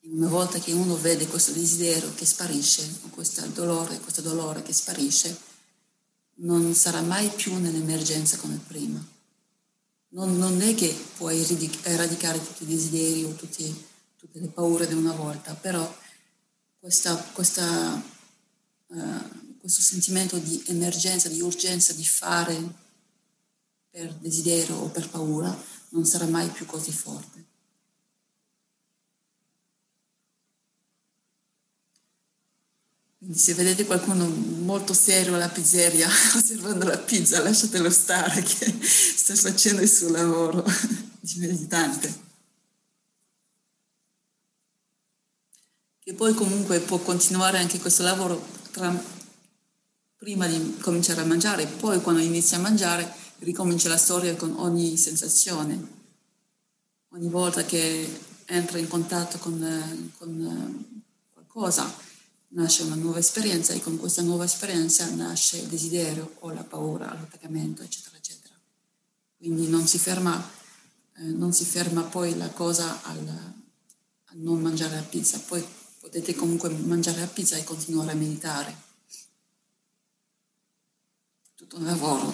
E 0.00 0.08
una 0.08 0.28
volta 0.28 0.58
che 0.58 0.72
uno 0.72 0.96
vede 0.96 1.26
questo 1.26 1.52
desiderio 1.52 2.14
che 2.14 2.24
sparisce, 2.24 3.00
questo 3.10 3.44
dolore, 3.48 3.98
questo 4.00 4.22
dolore 4.22 4.62
che 4.62 4.72
sparisce, 4.72 5.36
non 6.36 6.74
sarà 6.74 7.00
mai 7.00 7.28
più 7.28 7.58
nell'emergenza 7.58 8.36
come 8.36 8.60
prima. 8.66 9.04
Non, 10.08 10.36
non 10.38 10.60
è 10.60 10.74
che 10.74 10.94
puoi 11.16 11.44
eradicare 11.82 12.44
tutti 12.44 12.62
i 12.62 12.66
desideri 12.66 13.24
o 13.24 13.32
tutti, 13.32 13.84
tutte 14.16 14.38
le 14.38 14.48
paure 14.48 14.86
di 14.86 14.94
una 14.94 15.12
volta, 15.12 15.54
però 15.54 15.92
questa, 16.78 17.16
questa, 17.32 18.02
uh, 18.86 19.43
questo 19.64 19.80
sentimento 19.80 20.36
di 20.36 20.62
emergenza, 20.66 21.30
di 21.30 21.40
urgenza 21.40 21.94
di 21.94 22.04
fare 22.04 22.54
per 23.88 24.12
desiderio 24.16 24.76
o 24.76 24.88
per 24.90 25.08
paura 25.08 25.58
non 25.88 26.04
sarà 26.04 26.26
mai 26.26 26.48
più 26.48 26.66
così 26.66 26.92
forte. 26.92 27.44
Quindi 33.16 33.38
se 33.38 33.54
vedete 33.54 33.86
qualcuno 33.86 34.26
molto 34.26 34.92
serio 34.92 35.34
alla 35.34 35.48
pizzeria 35.48 36.10
osservando 36.36 36.84
la 36.84 36.98
pizza, 36.98 37.40
lasciatelo 37.40 37.88
stare 37.88 38.42
che 38.42 38.70
sta 38.84 39.34
facendo 39.34 39.80
il 39.80 39.88
suo 39.88 40.10
lavoro 40.10 40.62
di 41.20 41.38
meditante. 41.38 42.20
Che 46.00 46.12
poi 46.12 46.34
comunque 46.34 46.80
può 46.80 46.98
continuare 46.98 47.56
anche 47.56 47.80
questo 47.80 48.02
lavoro 48.02 48.46
tra, 48.70 49.13
prima 50.24 50.46
di 50.46 50.78
cominciare 50.80 51.20
a 51.20 51.26
mangiare, 51.26 51.66
poi 51.66 52.00
quando 52.00 52.22
inizia 52.22 52.56
a 52.56 52.60
mangiare 52.60 53.12
ricomincia 53.40 53.90
la 53.90 53.98
storia 53.98 54.34
con 54.36 54.54
ogni 54.56 54.96
sensazione. 54.96 56.02
Ogni 57.10 57.28
volta 57.28 57.62
che 57.64 58.08
entra 58.46 58.78
in 58.78 58.88
contatto 58.88 59.36
con, 59.36 60.10
con 60.16 61.02
qualcosa 61.30 61.94
nasce 62.48 62.84
una 62.84 62.94
nuova 62.94 63.18
esperienza 63.18 63.74
e 63.74 63.82
con 63.82 63.98
questa 63.98 64.22
nuova 64.22 64.44
esperienza 64.44 65.06
nasce 65.14 65.58
il 65.58 65.66
desiderio 65.66 66.36
o 66.38 66.52
la 66.52 66.64
paura, 66.64 67.04
l'attaccamento, 67.04 67.82
eccetera, 67.82 68.16
eccetera. 68.16 68.54
Quindi 69.36 69.68
non 69.68 69.86
si 69.86 69.98
ferma, 69.98 70.42
eh, 71.18 71.22
non 71.22 71.52
si 71.52 71.66
ferma 71.66 72.00
poi 72.00 72.34
la 72.38 72.48
cosa 72.48 73.02
al, 73.02 73.18
al, 73.18 74.38
non 74.38 74.62
mangiare 74.62 74.94
la 74.94 75.02
pizza, 75.02 75.38
poi 75.40 75.62
potete 76.00 76.34
comunque 76.34 76.70
mangiare 76.70 77.20
la 77.20 77.26
pizza 77.26 77.56
e 77.56 77.64
continuare 77.64 78.12
a 78.12 78.14
meditare. 78.14 78.83
Tutto 81.74 81.78
un 81.80 81.84
lavoro. 81.86 82.32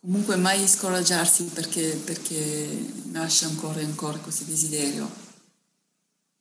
Comunque 0.00 0.36
mai 0.36 0.68
scoraggiarsi 0.68 1.44
perché, 1.44 1.98
perché 2.04 2.92
nasce 3.04 3.46
ancora 3.46 3.80
e 3.80 3.84
ancora 3.84 4.18
questo 4.18 4.44
desiderio. 4.44 5.10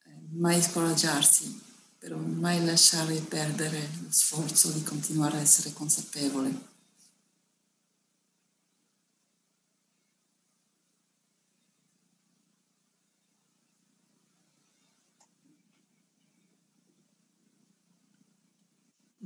Eh, 0.06 0.12
mai 0.34 0.62
scoraggiarsi, 0.62 1.62
però 1.98 2.18
mai 2.18 2.66
lasciare 2.66 3.16
perdere 3.22 3.90
lo 4.02 4.12
sforzo 4.12 4.72
di 4.72 4.84
continuare 4.84 5.38
a 5.38 5.42
essere 5.42 5.72
consapevole. 5.72 6.73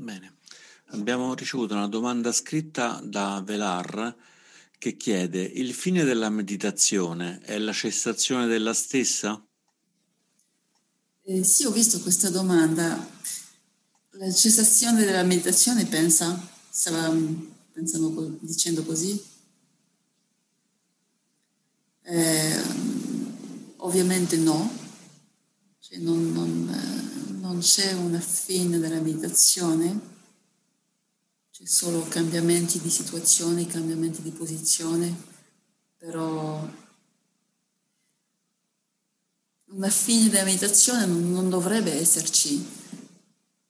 Bene. 0.07 0.37
Abbiamo 0.91 1.33
ricevuto 1.33 1.73
una 1.73 1.89
domanda 1.89 2.31
scritta 2.31 3.01
da 3.03 3.41
Velar 3.45 4.15
che 4.77 4.95
chiede 4.95 5.41
il 5.41 5.73
fine 5.73 6.05
della 6.05 6.29
meditazione 6.29 7.41
è 7.41 7.57
la 7.57 7.73
cessazione 7.73 8.47
della 8.47 8.73
stessa? 8.73 9.45
Eh, 11.23 11.43
sì, 11.43 11.65
ho 11.65 11.71
visto 11.71 11.99
questa 11.99 12.29
domanda. 12.29 13.05
La 14.11 14.31
cessazione 14.31 15.03
della 15.03 15.23
meditazione 15.23 15.85
pensa? 15.85 16.41
Stava 16.69 17.13
pensando, 17.73 18.37
dicendo 18.39 18.85
così? 18.85 19.21
Eh, 22.03 22.61
ovviamente 23.75 24.37
no, 24.37 24.71
cioè 25.81 25.97
non, 25.97 26.31
non, 26.31 26.69
eh, 26.69 26.96
non 27.47 27.59
c'è 27.59 27.93
una 27.93 28.19
fine 28.19 28.77
della 28.77 28.99
meditazione 28.99 30.15
c'è 31.49 31.65
solo 31.65 32.03
cambiamenti 32.03 32.79
di 32.79 32.89
situazione, 32.89 33.65
cambiamenti 33.65 34.21
di 34.21 34.29
posizione, 34.29 35.15
però 35.97 36.69
una 39.69 39.89
fine 39.89 40.29
della 40.29 40.43
meditazione 40.43 41.07
non, 41.07 41.31
non 41.31 41.49
dovrebbe 41.49 41.93
esserci. 41.93 42.63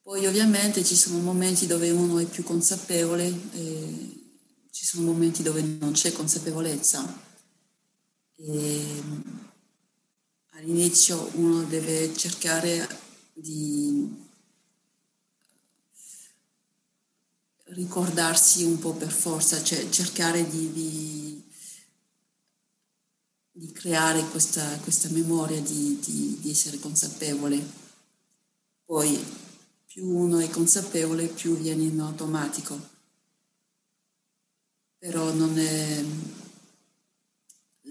Poi 0.02 0.26
ovviamente 0.26 0.84
ci 0.84 0.98
sono 0.98 1.20
momenti 1.20 1.66
dove 1.66 1.90
uno 1.92 2.20
è 2.20 2.26
più 2.26 2.44
consapevole 2.44 3.26
e 3.54 4.24
ci 4.72 4.86
sono 4.86 5.06
momenti 5.06 5.42
dove 5.42 5.62
non 5.62 5.94
c'è 5.94 6.12
consapevolezza. 6.12 7.24
E 8.36 9.04
all'inizio 10.56 11.30
uno 11.36 11.64
deve 11.64 12.14
cercare 12.18 13.06
di 13.40 14.26
ricordarsi 17.66 18.64
un 18.64 18.80
po' 18.80 18.94
per 18.94 19.12
forza, 19.12 19.62
cioè 19.62 19.90
cercare 19.90 20.48
di, 20.50 20.72
di, 20.72 21.44
di 23.52 23.72
creare 23.72 24.24
questa, 24.30 24.66
questa 24.80 25.10
memoria 25.10 25.62
di, 25.62 26.00
di, 26.00 26.50
essere 26.50 26.80
consapevole. 26.80 27.86
Poi 28.86 29.24
più 29.86 30.08
uno 30.08 30.40
è 30.40 30.50
consapevole, 30.50 31.28
più 31.28 31.56
viene 31.58 31.84
in 31.84 32.00
automatico. 32.00 32.96
Però 34.98 35.32
non 35.32 35.60
è 35.60 36.04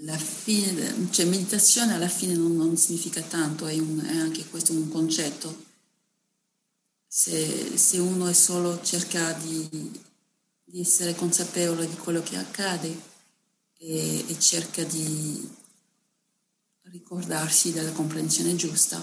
la 0.01 0.17
fine, 0.17 1.09
cioè 1.11 1.25
meditazione 1.25 1.95
alla 1.95 2.09
fine 2.09 2.35
non, 2.35 2.55
non 2.57 2.77
significa 2.77 3.23
tanto, 3.23 3.67
è, 3.67 3.79
un, 3.79 4.05
è 4.05 4.17
anche 4.17 4.45
questo 4.47 4.73
un 4.73 4.89
concetto. 4.89 5.65
Se, 7.07 7.79
se 7.79 7.99
uno 7.99 8.27
è 8.27 8.35
solo 8.35 8.83
cerca 8.83 9.33
di, 9.33 9.69
di, 10.65 10.81
essere 10.81 11.15
consapevole 11.15 11.89
di 11.89 11.97
quello 11.97 12.23
che 12.23 12.37
accade 12.37 12.95
e, 13.79 14.25
e 14.29 14.39
cerca 14.39 14.85
di 14.85 15.49
ricordarsi 16.83 17.73
della 17.73 17.93
comprensione 17.93 18.55
giusta, 18.55 19.03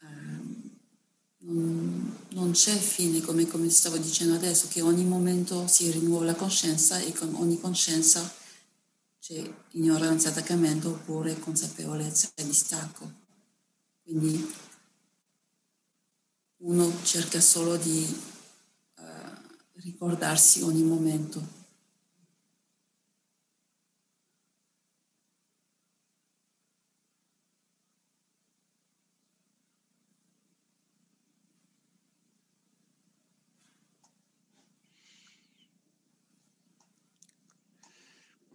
eh, 0.00 0.06
non, 1.38 2.16
non, 2.30 2.50
c'è 2.50 2.76
fine, 2.76 3.20
come, 3.20 3.46
come, 3.46 3.70
stavo 3.70 3.96
dicendo 3.96 4.34
adesso, 4.34 4.66
che 4.68 4.80
ogni 4.80 5.04
momento 5.04 5.68
si 5.68 5.88
rinnuova 5.92 6.24
la 6.24 6.34
coscienza 6.34 6.98
e 6.98 7.12
con 7.12 7.32
ogni 7.36 7.60
coscienza 7.60 8.37
c'è 9.28 9.54
ignoranza, 9.72 10.30
attaccamento 10.30 10.88
oppure 10.88 11.38
consapevolezza 11.38 12.30
e 12.34 12.46
distacco. 12.46 13.12
Quindi 14.02 14.54
uno 16.62 16.90
cerca 17.02 17.38
solo 17.38 17.76
di 17.76 18.20
uh, 18.96 19.02
ricordarsi 19.82 20.62
ogni 20.62 20.82
momento. 20.82 21.57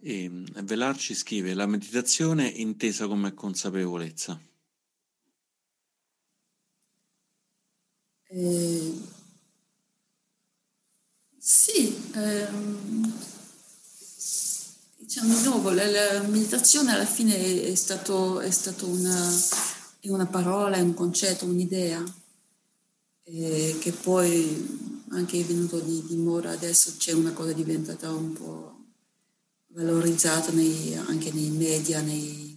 E 0.06 0.30
Velarci 0.64 1.14
scrive 1.14 1.54
la 1.54 1.64
meditazione 1.64 2.46
intesa 2.46 3.06
come 3.06 3.32
consapevolezza. 3.32 4.38
Eh, 8.28 9.00
sì, 11.38 12.10
ehm, 12.12 13.12
diciamo 14.98 15.34
di 15.34 15.42
nuovo, 15.42 15.70
la, 15.70 15.86
la, 15.86 16.20
meditazione 16.28 16.92
alla 16.92 17.06
fine 17.06 17.62
è, 17.62 17.74
stato, 17.74 18.40
è 18.40 18.50
stato 18.50 18.86
una, 18.86 19.30
è 20.00 20.10
una 20.10 20.26
parola, 20.26 20.76
è 20.76 20.80
un 20.82 20.92
concetto, 20.92 21.46
un'idea. 21.46 22.04
e 23.22 23.76
che 23.80 23.92
poi 23.92 25.02
anche 25.12 25.40
è 25.40 25.44
venuto 25.44 25.80
di, 25.80 26.04
di 26.06 26.16
moda 26.16 26.50
adesso 26.50 26.92
c'è 26.98 27.12
una 27.12 27.32
cosa 27.32 27.54
diventata 27.54 28.10
un 28.12 28.32
po' 28.34 28.73
valorizzata 29.74 30.52
nei, 30.52 30.94
anche 30.94 31.32
nei 31.32 31.50
media, 31.50 32.00
nei, 32.00 32.56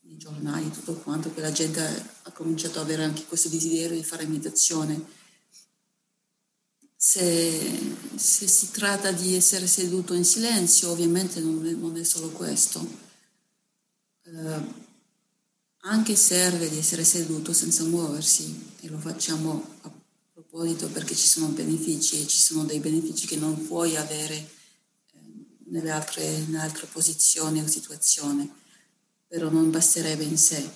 nei, 0.00 0.16
giornali, 0.16 0.70
tutto 0.70 0.94
quanto, 0.94 1.32
che 1.34 1.40
la 1.40 1.52
gente 1.52 1.80
ha 2.22 2.30
cominciato 2.30 2.78
ad 2.78 2.84
avere 2.84 3.04
anche 3.04 3.24
questo 3.24 3.48
desiderio 3.48 3.96
di 3.96 4.04
fare 4.04 4.26
meditazione. 4.26 5.20
Se, 6.96 7.96
se 8.14 8.46
si 8.46 8.70
tratta 8.70 9.10
di 9.10 9.34
essere 9.34 9.66
seduto 9.66 10.14
in 10.14 10.24
silenzio, 10.24 10.90
ovviamente 10.90 11.40
non 11.40 11.66
è, 11.66 11.72
non 11.72 11.96
è 11.96 12.04
solo 12.04 12.28
questo. 12.30 13.10
Uh, 14.24 14.72
anche 15.84 16.14
serve 16.14 16.68
di 16.68 16.78
essere 16.78 17.02
seduto 17.02 17.52
senza 17.52 17.82
muoversi 17.82 18.74
e 18.82 18.88
lo 18.88 18.98
facciamo 18.98 19.78
a 19.80 19.90
proposito 20.32 20.86
perché 20.86 21.16
ci 21.16 21.26
sono 21.26 21.48
benefici 21.48 22.22
e 22.22 22.26
ci 22.28 22.38
sono 22.38 22.62
dei 22.62 22.78
benefici 22.78 23.26
che 23.26 23.34
non 23.34 23.66
puoi 23.66 23.96
avere 23.96 24.36
eh, 24.36 24.61
nelle 25.72 25.90
altre, 25.90 26.38
nelle 26.46 26.58
altre 26.58 26.86
posizioni 26.86 27.60
o 27.60 27.66
situazioni, 27.66 28.50
però 29.26 29.48
non 29.50 29.70
basterebbe 29.70 30.22
in 30.22 30.36
sé. 30.36 30.70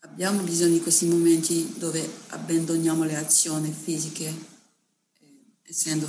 Abbiamo 0.00 0.42
bisogno 0.42 0.74
di 0.74 0.80
questi 0.80 1.06
momenti 1.06 1.74
dove 1.76 2.08
abbandoniamo 2.28 3.04
le 3.04 3.16
azioni 3.16 3.72
fisiche, 3.72 4.26
eh, 4.28 5.40
essendo 5.62 6.08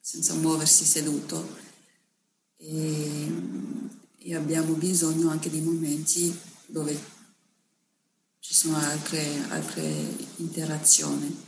senza 0.00 0.34
muoversi 0.34 0.84
seduto, 0.84 1.66
e, 2.56 3.32
e 4.18 4.34
abbiamo 4.34 4.74
bisogno 4.74 5.30
anche 5.30 5.50
di 5.50 5.60
momenti 5.60 6.36
dove 6.66 7.16
ci 8.40 8.54
sono 8.54 8.76
altre, 8.76 9.44
altre 9.48 10.16
interazioni. 10.36 11.46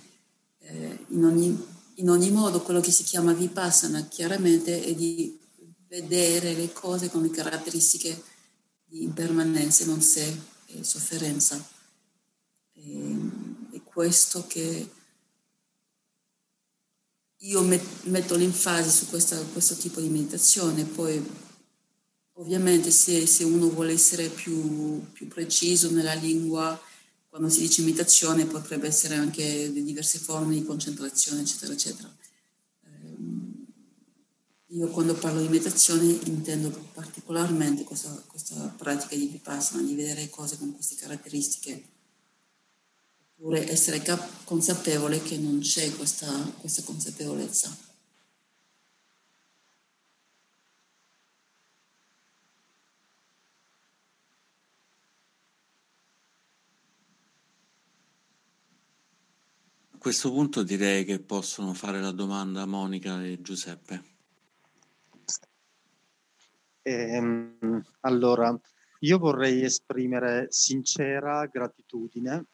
Eh, 0.59 1.05
in, 1.09 1.24
ogni, 1.24 1.66
in, 2.01 2.11
ogni, 2.11 2.30
modo 2.30 2.62
quello 2.62 2.80
che 2.80 2.90
si 2.90 3.05
chiama 3.05 3.32
vipassana 3.32 4.07
chiaramente 4.09 4.82
è 4.82 4.94
di 4.94 5.38
vedere 5.86 6.55
le 6.55 6.72
cose 6.72 7.11
come 7.11 7.30
caratteristiche 7.30 8.22
di 8.84 9.03
impermanenza, 9.03 9.84
non 9.84 10.01
sé 10.01 10.36
e 10.66 10.82
sofferenza. 10.82 11.62
E, 12.74 13.16
è 13.72 13.82
questo 13.82 14.46
che 14.46 14.90
io 17.42 17.62
metto 17.62 18.36
l'enfasi 18.36 18.90
su 18.90 19.09
questa, 19.09 19.40
questo 19.53 19.74
tipo 19.74 20.01
di 20.01 20.09
meditazione, 20.09 20.84
poi 20.84 21.24
ovviamente 22.34 22.90
se, 22.90 23.26
se 23.26 23.44
uno 23.44 23.70
vuole 23.70 23.92
essere 23.92 24.28
più, 24.28 25.03
più 25.12 25.28
preciso 25.28 25.90
nella 25.90 26.14
lingua, 26.14 26.78
quando 27.30 27.48
si 27.48 27.60
dice 27.60 27.82
imitazione 27.82 28.44
potrebbe 28.44 28.88
essere 28.88 29.14
anche 29.14 29.72
di 29.72 29.84
diverse 29.84 30.18
forme 30.18 30.56
di 30.56 30.64
concentrazione, 30.64 31.42
eccetera, 31.42 31.72
eccetera. 31.72 32.16
Ehm, 32.86 33.66
io 34.66 34.88
quando 34.88 35.14
parlo 35.14 35.40
di 35.40 35.48
meditazione 35.48 36.18
intendo 36.24 36.70
particolarmente 36.92 37.84
questa, 37.84 38.10
questa 38.26 38.56
pratica 38.76 39.14
di 39.14 39.28
vipassana, 39.28 39.82
di 39.82 39.94
vedere 39.94 40.28
cose 40.28 40.58
con 40.58 40.74
queste 40.74 40.96
caratteristiche, 40.96 41.84
oppure 43.36 43.70
essere 43.70 44.02
cap- 44.02 44.42
consapevole 44.42 45.22
che 45.22 45.38
non 45.38 45.60
c'è 45.60 45.88
questa, 45.94 46.28
questa 46.58 46.82
consapevolezza. 46.82 47.89
Questo 60.01 60.30
punto 60.32 60.62
direi 60.62 61.05
che 61.05 61.20
possono 61.20 61.74
fare 61.74 62.01
la 62.01 62.11
domanda 62.11 62.64
Monica 62.64 63.22
e 63.22 63.42
Giuseppe. 63.42 64.03
Eh, 66.80 67.53
allora, 68.01 68.59
io 69.01 69.18
vorrei 69.18 69.62
esprimere 69.62 70.46
sincera 70.48 71.44
gratitudine 71.44 72.46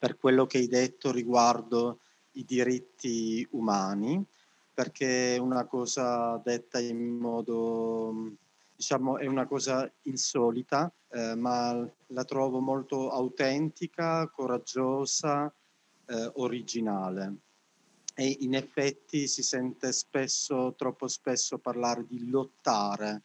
per 0.00 0.16
quello 0.16 0.46
che 0.46 0.56
hai 0.56 0.66
detto 0.66 1.12
riguardo 1.12 2.00
i 2.32 2.46
diritti 2.46 3.46
umani, 3.50 4.24
perché 4.72 5.34
è 5.34 5.38
una 5.38 5.66
cosa 5.66 6.40
detta 6.42 6.80
in 6.80 7.18
modo, 7.18 8.32
diciamo, 8.74 9.18
è 9.18 9.26
una 9.26 9.46
cosa 9.46 9.92
insolita, 10.04 10.90
eh, 11.10 11.34
ma 11.34 11.86
la 12.06 12.24
trovo 12.24 12.60
molto 12.60 13.10
autentica, 13.10 14.26
coraggiosa 14.30 15.54
eh, 16.06 16.30
originale 16.34 17.36
e 18.14 18.36
in 18.40 18.54
effetti 18.54 19.26
si 19.26 19.42
sente 19.42 19.92
spesso, 19.92 20.74
troppo 20.76 21.08
spesso 21.08 21.58
parlare 21.58 22.06
di 22.06 22.28
lottare 22.28 23.22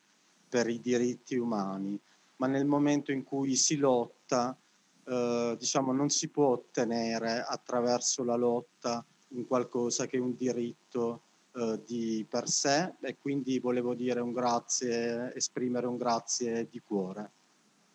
per 0.50 0.68
i 0.68 0.82
diritti 0.82 1.36
umani, 1.36 2.00
ma 2.38 2.48
nel 2.48 2.66
momento 2.66 3.12
in 3.12 3.24
cui 3.24 3.56
si 3.56 3.78
lotta, 3.78 4.58
eh, 5.06 5.56
diciamo, 5.60 5.92
non 5.92 6.10
si 6.10 6.30
può 6.30 6.48
ottenere 6.48 7.44
attraverso 7.48 8.24
la 8.24 8.36
lotta 8.36 9.06
un 9.30 9.46
qualcosa 9.46 10.08
che 10.08 10.18
è 10.18 10.20
un 10.20 10.36
diritto 10.36 11.22
eh, 11.54 11.82
di 11.86 12.26
per 12.28 12.50
sé 12.50 12.96
e 13.02 13.18
quindi 13.20 13.60
volevo 13.60 13.94
dire 13.94 14.22
un 14.22 14.32
grazie, 14.32 15.34
esprimere 15.36 15.86
un 15.86 15.98
grazie 15.98 16.68
di 16.68 16.80
cuore. 16.80 17.32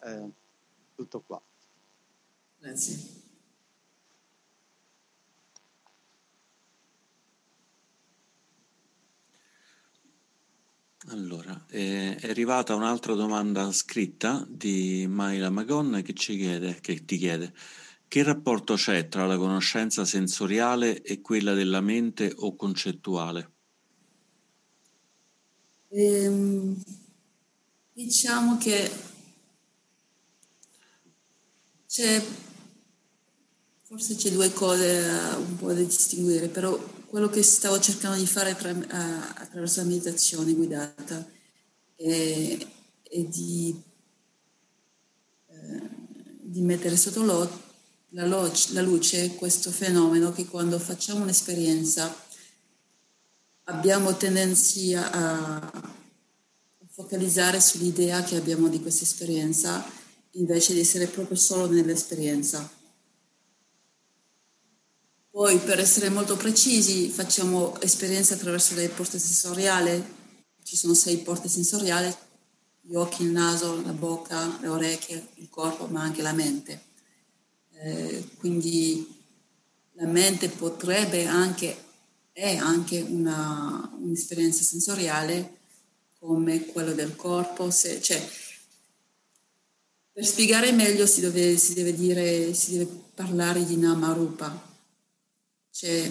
Eh, 0.05 0.29
tutto 0.95 1.21
qua. 1.27 1.43
Grazie. 2.61 3.24
Allora, 11.09 11.67
eh, 11.69 12.17
è 12.17 12.29
arrivata 12.31 12.75
un'altra 12.75 13.15
domanda 13.15 13.71
scritta 13.73 14.47
di 14.49 15.07
Maila 15.07 15.51
Magon 15.51 16.01
che 16.03 16.15
ci 16.15 16.37
chiede, 16.37 16.79
che 16.81 17.05
ti 17.05 17.19
chiede, 17.19 17.53
che 18.09 18.23
rapporto 18.23 18.75
c'è 18.75 19.09
tra 19.09 19.27
la 19.27 19.37
conoscenza 19.37 20.07
sensoriale 20.07 21.03
e 21.03 21.21
quella 21.21 21.53
della 21.53 21.83
mente 21.83 22.33
o 22.35 22.57
concettuale? 22.57 23.53
Ehm, 25.91 26.83
diciamo 27.93 28.57
che 28.57 28.91
c'è, 31.87 32.25
forse 33.83 34.17
c'è 34.17 34.31
due 34.31 34.51
cose 34.53 35.37
un 35.37 35.57
po' 35.57 35.69
da 35.69 35.83
distinguere, 35.83 36.49
però 36.49 36.94
quello 37.15 37.31
che 37.31 37.45
stavo 37.45 37.79
cercando 37.79 38.19
di 38.19 38.27
fare 38.27 38.51
attraverso 38.51 39.81
la 39.81 39.87
meditazione 39.87 40.53
guidata 40.53 41.25
è, 41.95 42.59
è 43.03 43.21
di, 43.21 43.81
eh, 45.47 45.81
di, 46.41 46.61
mettere 46.63 46.97
sotto 46.97 47.23
lo, 47.23 47.49
la, 48.09 48.27
lo, 48.27 48.53
la 48.71 48.83
luce 48.83 49.37
questo 49.37 49.71
fenomeno 49.71 50.33
che 50.33 50.47
quando 50.47 50.77
facciamo 50.81 51.23
un'esperienza 51.23 52.13
abbiamo 53.67 54.17
tendenza 54.17 55.13
a 55.13 55.93
focalizzare 56.91 57.61
sull'idea 57.61 58.25
che 58.25 58.35
abbiamo 58.35 58.67
di 58.67 58.83
questa 58.83 59.05
esperienza 59.05 59.89
invece 60.33 60.73
di 60.73 60.81
essere 60.81 61.07
proprio 61.07 61.37
solo 61.37 61.71
nell'esperienza. 61.71 62.69
Poi 65.35 65.59
per 65.59 65.81
essere 65.81 66.11
molto 66.11 66.37
precisi 66.37 67.09
facciamo 67.09 67.81
esperienze 67.81 68.35
attraverso 68.35 68.77
le 68.77 68.89
porte 68.89 69.19
sensoriali, 69.19 70.01
ci 70.63 70.77
sono 70.77 70.95
sei 70.95 71.17
porte 71.17 71.49
sensoriali, 71.49 72.15
gli 72.81 72.95
occhi, 72.95 73.25
il 73.25 73.31
naso, 73.31 73.83
la 73.83 73.91
bocca, 73.91 74.59
le 74.61 74.69
orecchie, 74.69 75.31
il 75.35 75.49
corpo, 75.51 75.87
ma 75.87 76.03
anche 76.03 76.23
la 76.23 76.33
mente. 76.33 76.83
Eh, 77.73 78.29
quindi 78.39 79.13
la 79.95 80.07
mente 80.07 80.51
potrebbe 80.51 81.27
anche, 81.27 81.79
è 82.31 82.55
anche 82.55 83.01
una, 83.01 83.93
un'esperienza 83.99 84.63
sensoriale 84.63 85.57
come 86.21 86.67
quella 86.67 86.93
del 86.93 87.17
corpo, 87.17 87.73
se, 87.73 88.01
cioè, 88.01 88.25
per 90.13 90.25
spiegare 90.25 90.71
meglio 90.71 91.07
si 91.07 91.21
deve, 91.21 91.57
si 91.57 91.75
deve, 91.75 91.93
dire, 91.93 92.55
si 92.55 92.79
deve 92.79 92.87
parlare 93.17 93.65
di 93.65 93.77
Namarupa, 93.77 94.73
c'è 95.75 96.09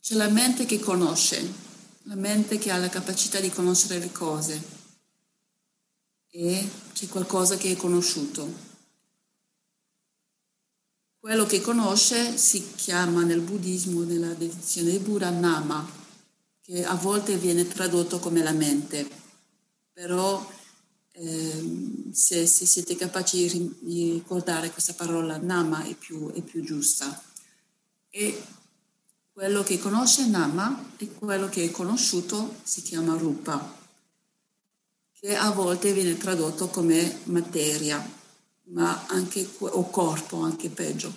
c'è 0.00 0.14
la 0.16 0.28
mente 0.28 0.66
che 0.66 0.80
conosce, 0.80 1.40
la 2.02 2.16
mente 2.16 2.58
che 2.58 2.72
ha 2.72 2.78
la 2.78 2.88
capacità 2.88 3.38
di 3.38 3.48
conoscere 3.48 4.00
le 4.00 4.10
cose. 4.10 4.60
E 6.30 6.68
c'è 6.92 7.06
qualcosa 7.06 7.56
che 7.56 7.70
è 7.70 7.76
conosciuto. 7.76 8.70
Quello 11.20 11.46
che 11.46 11.60
conosce 11.60 12.36
si 12.36 12.74
chiama 12.74 13.22
nel 13.22 13.40
buddismo, 13.40 14.02
nella 14.02 14.34
definizione 14.34 14.90
di 14.90 14.98
Buddha, 14.98 15.30
Nama, 15.30 15.88
che 16.60 16.84
a 16.84 16.96
volte 16.96 17.36
viene 17.36 17.68
tradotto 17.68 18.18
come 18.18 18.42
la 18.42 18.50
mente, 18.50 19.08
però 19.92 20.44
eh, 21.12 22.10
se, 22.12 22.46
se, 22.46 22.66
siete 22.66 22.96
capaci 22.96 23.76
di 23.80 24.12
ricordare 24.12 24.70
questa 24.70 24.94
parola 24.94 25.36
Nama 25.36 25.84
è 25.84 25.94
più, 25.94 26.32
è 26.32 26.40
più 26.40 26.62
giusta. 26.62 27.22
E 28.08 28.42
quello 29.32 29.62
che 29.62 29.78
conosce 29.78 30.26
Nama 30.26 30.92
e 30.96 31.12
quello 31.12 31.48
che 31.48 31.64
è 31.64 31.70
conosciuto 31.70 32.56
si 32.62 32.82
chiama 32.82 33.16
Rupa, 33.16 33.80
che 35.12 35.36
a 35.36 35.50
volte 35.50 35.92
viene 35.92 36.16
tradotto 36.16 36.68
come 36.68 37.20
materia, 37.24 38.20
ma 38.64 39.06
anche, 39.08 39.46
o 39.58 39.90
corpo, 39.90 40.40
anche 40.40 40.68
peggio. 40.68 41.14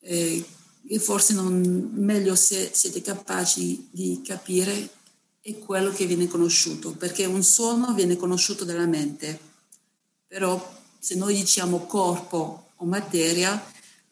Eh, 0.00 0.44
e 0.86 0.98
forse 0.98 1.32
non, 1.32 1.90
meglio 1.94 2.34
se 2.34 2.70
siete 2.72 3.00
capaci 3.02 3.88
di 3.90 4.20
capire 4.24 5.00
è 5.44 5.58
quello 5.58 5.90
che 5.90 6.06
viene 6.06 6.28
conosciuto, 6.28 6.92
perché 6.92 7.24
un 7.24 7.42
suono 7.42 7.92
viene 7.94 8.16
conosciuto 8.16 8.64
dalla 8.64 8.86
mente, 8.86 9.38
però 10.28 10.80
se 11.00 11.16
noi 11.16 11.34
diciamo 11.34 11.84
corpo 11.86 12.68
o 12.76 12.84
materia, 12.84 13.60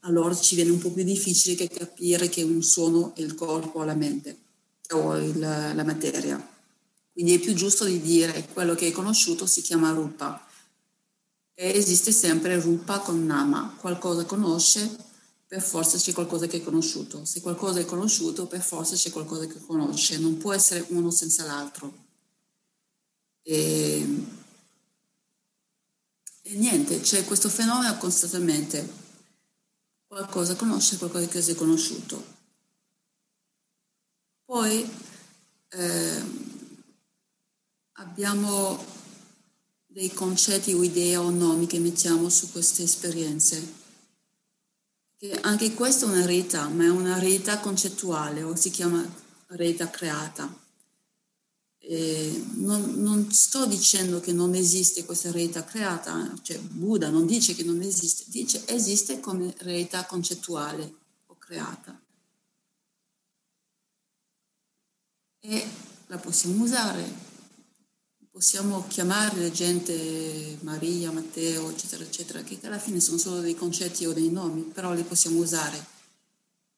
allora 0.01 0.35
ci 0.35 0.57
viene 0.57 0.71
un 0.71 0.79
po' 0.79 0.91
più 0.91 1.05
difficile 1.05 1.69
capire 1.69 2.29
che 2.29 2.43
un 2.43 2.63
suono 2.65 3.15
è 3.15 3.21
il 3.21 3.37
corpo 3.37 3.79
o 3.79 3.85
la 3.85 3.95
mente 3.95 4.37
o 4.91 5.17
il, 5.17 5.39
la 5.39 5.85
materia. 5.85 6.49
Quindi 7.13 7.35
è 7.35 7.39
più 7.39 7.55
giusto 7.55 7.85
di 7.85 8.01
dire 8.01 8.49
quello 8.53 8.75
che 8.75 8.89
è 8.89 8.93
conosciuto 8.93 9.47
si 9.47 9.63
chiama 9.63 9.91
rupa. 9.93 10.45
E 11.55 11.77
esiste 11.77 12.11
sempre 12.11 12.59
rupa 12.59 12.99
con 12.99 13.25
nama, 13.25 13.77
qualcosa 13.79 14.25
conosce 14.25 15.10
per 15.51 15.63
forza 15.63 15.99
c'è 15.99 16.13
qualcosa 16.13 16.47
che 16.47 16.59
è 16.59 16.63
conosciuto. 16.63 17.25
Se 17.25 17.41
qualcosa 17.41 17.81
è 17.81 17.85
conosciuto, 17.85 18.47
per 18.47 18.63
forza 18.63 18.95
c'è 18.95 19.11
qualcosa 19.11 19.49
che 19.49 19.59
conosce. 19.59 20.17
Non 20.17 20.37
può 20.37 20.53
essere 20.53 20.85
uno 20.91 21.11
senza 21.11 21.45
l'altro. 21.45 21.93
E, 23.43 24.27
e 26.43 26.55
niente, 26.55 27.01
c'è 27.01 27.25
questo 27.25 27.49
fenomeno 27.49 27.97
costantemente. 27.97 28.89
Qualcosa 30.07 30.55
conosce, 30.55 30.99
qualcosa 30.99 31.27
che 31.27 31.43
si 31.43 31.51
è 31.51 31.55
conosciuto. 31.57 32.25
Poi 34.45 34.89
eh, 35.69 36.25
abbiamo 37.95 38.85
dei 39.89 40.13
concetti 40.13 40.75
o 40.75 40.85
idee 40.85 41.17
o 41.17 41.29
nomi 41.29 41.67
che 41.67 41.81
mettiamo 41.81 42.29
su 42.29 42.53
queste 42.53 42.85
esperienze 42.85 43.80
che 45.21 45.39
anche 45.43 45.75
questa 45.75 46.07
è 46.07 46.09
una 46.09 46.25
realtà, 46.25 46.67
ma 46.69 46.85
è 46.85 46.89
una 46.89 47.19
realtà 47.19 47.59
concettuale 47.59 48.43
o 48.43 48.57
si 48.57 48.71
chiama 48.71 49.07
realtà 49.49 49.91
creata. 49.91 50.51
Non, 52.55 52.95
non, 52.97 53.31
sto 53.31 53.67
dicendo 53.67 54.21
che 54.21 54.33
non 54.33 54.55
esiste 54.55 55.05
questa 55.05 55.31
realtà 55.31 55.63
creata, 55.65 56.33
cioè 56.41 56.59
Buddha 56.59 57.11
non 57.11 57.27
dice 57.27 57.55
che 57.55 57.65
non 57.65 57.83
esiste, 57.83 58.25
dice 58.29 58.67
esiste 58.67 59.21
come 59.21 59.55
realtà 59.59 60.07
concettuale 60.07 60.95
o 61.27 61.37
creata. 61.37 62.01
E 65.41 65.69
la 66.07 66.17
possiamo 66.17 66.65
usare 66.65 67.30
possiamo 68.41 68.87
chiamare 68.89 69.53
gente 69.53 70.57
Maria, 70.63 71.13
Matteo, 71.13 71.69
eccetera, 71.69 72.03
eccetera, 72.03 72.41
che 72.41 72.59
alla 72.63 72.79
fine 72.79 72.99
sono 72.99 73.19
solo 73.19 73.41
dei 73.41 73.55
concetti 73.55 74.07
o 74.07 74.15
dei 74.15 74.31
nomi, 74.31 74.63
però 74.63 74.95
li 74.95 75.03
possiamo 75.03 75.41
usare. 75.41 75.85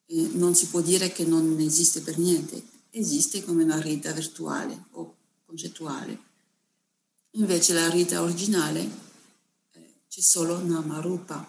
E 0.06 0.30
non 0.32 0.56
si 0.56 0.66
può 0.66 0.80
dire 0.80 1.12
che 1.12 1.24
non 1.24 1.56
esiste 1.60 2.00
per 2.00 2.18
niente, 2.18 2.60
esiste 2.90 3.44
come 3.44 3.62
una 3.62 3.80
rita 3.80 4.10
virtuale 4.10 4.86
o 4.90 5.14
concettuale. 5.46 6.18
Invece 7.36 7.74
la 7.74 7.88
rita 7.88 8.22
originale 8.22 8.80
eh, 9.70 9.94
c'è 10.08 10.20
solo 10.20 10.60
Namarupa, 10.64 11.46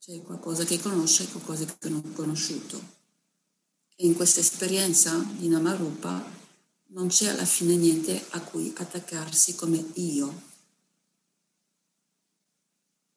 c'è 0.00 0.22
qualcosa 0.22 0.64
che 0.64 0.80
conosce 0.80 1.24
e 1.24 1.26
qualcosa 1.26 1.66
che 1.66 1.90
non 1.90 2.02
è 2.06 2.12
conosciuto. 2.14 2.80
E 3.96 4.06
in 4.06 4.14
questa 4.14 4.40
esperienza 4.40 5.22
di 5.36 5.48
Namarupa 5.48 6.37
non 6.90 7.08
c'è 7.08 7.28
alla 7.28 7.44
fine 7.44 7.74
niente 7.76 8.24
a 8.30 8.40
cui 8.40 8.72
attaccarsi 8.76 9.54
come 9.54 9.84
io. 9.94 10.46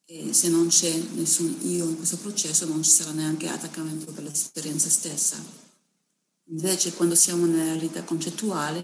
E 0.05 0.34
se 0.34 0.49
non 0.49 0.67
c'è 0.67 0.93
nessun 1.13 1.57
io 1.61 1.86
in 1.86 1.95
questo 1.95 2.17
processo 2.17 2.65
non 2.65 2.84
ci 2.84 2.89
sarà 2.89 3.11
neanche 3.11 3.47
attaccamento 3.47 4.11
per 4.11 4.24
l'esperienza 4.24 4.89
stessa. 4.89 5.41
Invece 6.49 6.93
quando 6.93 7.15
siamo 7.15 7.45
nella 7.45 7.78
realtà 7.80 8.03
concettuale, 8.03 8.84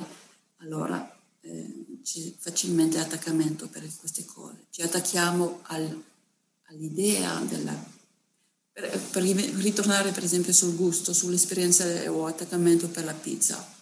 allora 0.57 1.19
eh, 1.41 1.99
c'è 2.01 2.33
facilmente 2.37 2.97
attaccamento 2.97 3.67
per 3.67 3.85
queste 3.97 4.23
cose. 4.23 4.67
Ci 4.69 4.81
attacchiamo 4.81 5.61
al, 5.63 6.03
all'idea 6.69 7.39
della... 7.41 7.95
Per, 8.71 8.99
per 9.09 9.23
ritornare 9.23 10.11
per 10.11 10.23
esempio 10.23 10.53
sul 10.53 10.75
gusto, 10.75 11.11
sull'esperienza 11.11 12.09
o 12.09 12.25
attaccamento 12.25 12.87
per 12.87 13.03
la 13.03 13.13
pizza 13.13 13.75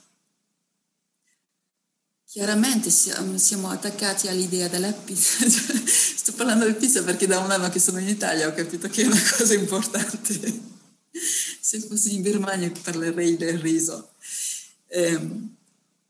Chiaramente 2.36 2.90
siamo 2.90 3.70
attaccati 3.70 4.28
all'idea 4.28 4.68
della 4.68 4.92
pizza. 4.92 5.48
Sto 5.48 6.34
parlando 6.34 6.68
di 6.68 6.74
pizza 6.74 7.02
perché 7.02 7.28
da 7.28 7.40
un 7.40 7.50
anno 7.50 7.70
che 7.70 7.80
sono 7.80 7.98
in 7.98 8.10
Italia 8.10 8.50
ho 8.50 8.54
capito 8.54 8.90
che 8.90 9.04
è 9.04 9.06
una 9.06 9.24
cosa 9.38 9.54
importante. 9.54 10.62
Se 11.62 11.80
fossi 11.80 12.14
in 12.14 12.22
Birmania 12.22 12.70
parlerei 12.84 13.38
del 13.38 13.58
riso. 13.60 14.10
Eh, 14.88 15.18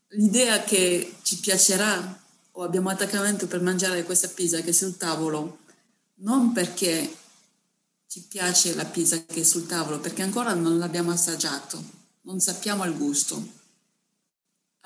l'idea 0.08 0.64
che 0.64 1.18
ci 1.22 1.38
piacerà 1.38 2.20
o 2.54 2.64
abbiamo 2.64 2.90
attaccamento 2.90 3.46
per 3.46 3.62
mangiare 3.62 4.04
questa 4.04 4.28
pizza 4.30 4.60
che 4.62 4.72
è 4.72 4.74
sul 4.74 4.98
tavolo, 4.98 5.60
non 6.22 6.54
perché 6.54 7.18
ci 8.08 8.26
piace 8.28 8.74
la 8.74 8.86
pizza 8.86 9.24
che 9.26 9.42
è 9.42 9.44
sul 9.44 9.68
tavolo, 9.68 10.00
perché 10.00 10.24
ancora 10.24 10.56
non 10.56 10.80
l'abbiamo 10.80 11.12
assaggiato, 11.12 11.84
non 12.22 12.40
sappiamo 12.40 12.84
il 12.84 12.98
gusto. 12.98 13.48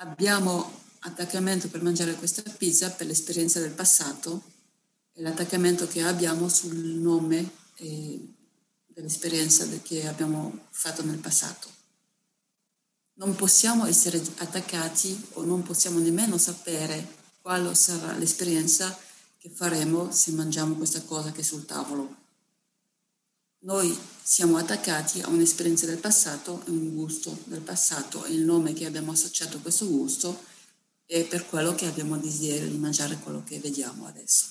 Abbiamo 0.02 0.79
attaccamento 1.00 1.68
per 1.68 1.82
mangiare 1.82 2.14
questa 2.14 2.42
pizza 2.42 2.90
per 2.90 3.06
l'esperienza 3.06 3.60
del 3.60 3.72
passato 3.72 4.42
e 5.12 5.22
l'attaccamento 5.22 5.86
che 5.86 6.02
abbiamo 6.02 6.48
sul 6.48 6.76
nome 6.76 7.58
dell'esperienza 8.86 9.66
che 9.82 10.06
abbiamo 10.06 10.66
fatto 10.70 11.02
nel 11.02 11.18
passato. 11.18 11.68
Non 13.14 13.34
possiamo 13.34 13.86
essere 13.86 14.18
attaccati 14.36 15.28
o 15.34 15.44
non 15.44 15.62
possiamo 15.62 15.98
nemmeno 15.98 16.38
sapere 16.38 17.18
quale 17.40 17.74
sarà 17.74 18.16
l'esperienza 18.16 18.96
che 19.38 19.48
faremo 19.48 20.12
se 20.12 20.32
mangiamo 20.32 20.74
questa 20.74 21.02
cosa 21.02 21.32
che 21.32 21.40
è 21.40 21.44
sul 21.44 21.64
tavolo. 21.64 22.16
Noi 23.60 23.96
siamo 24.22 24.56
attaccati 24.56 25.20
a 25.20 25.28
un'esperienza 25.28 25.86
del 25.86 25.98
passato 25.98 26.62
e 26.66 26.70
un 26.70 26.94
gusto 26.94 27.38
del 27.44 27.60
passato 27.60 28.24
e 28.24 28.32
il 28.32 28.42
nome 28.44 28.72
che 28.72 28.86
abbiamo 28.86 29.12
associato 29.12 29.58
a 29.58 29.60
questo 29.60 29.86
gusto 29.86 30.48
è 31.10 31.24
per 31.24 31.44
quello 31.44 31.74
che 31.74 31.86
abbiamo 31.86 32.16
desiderio 32.16 32.68
di 32.68 32.76
mangiare 32.76 33.18
quello 33.18 33.42
che 33.44 33.58
vediamo 33.58 34.06
adesso. 34.06 34.46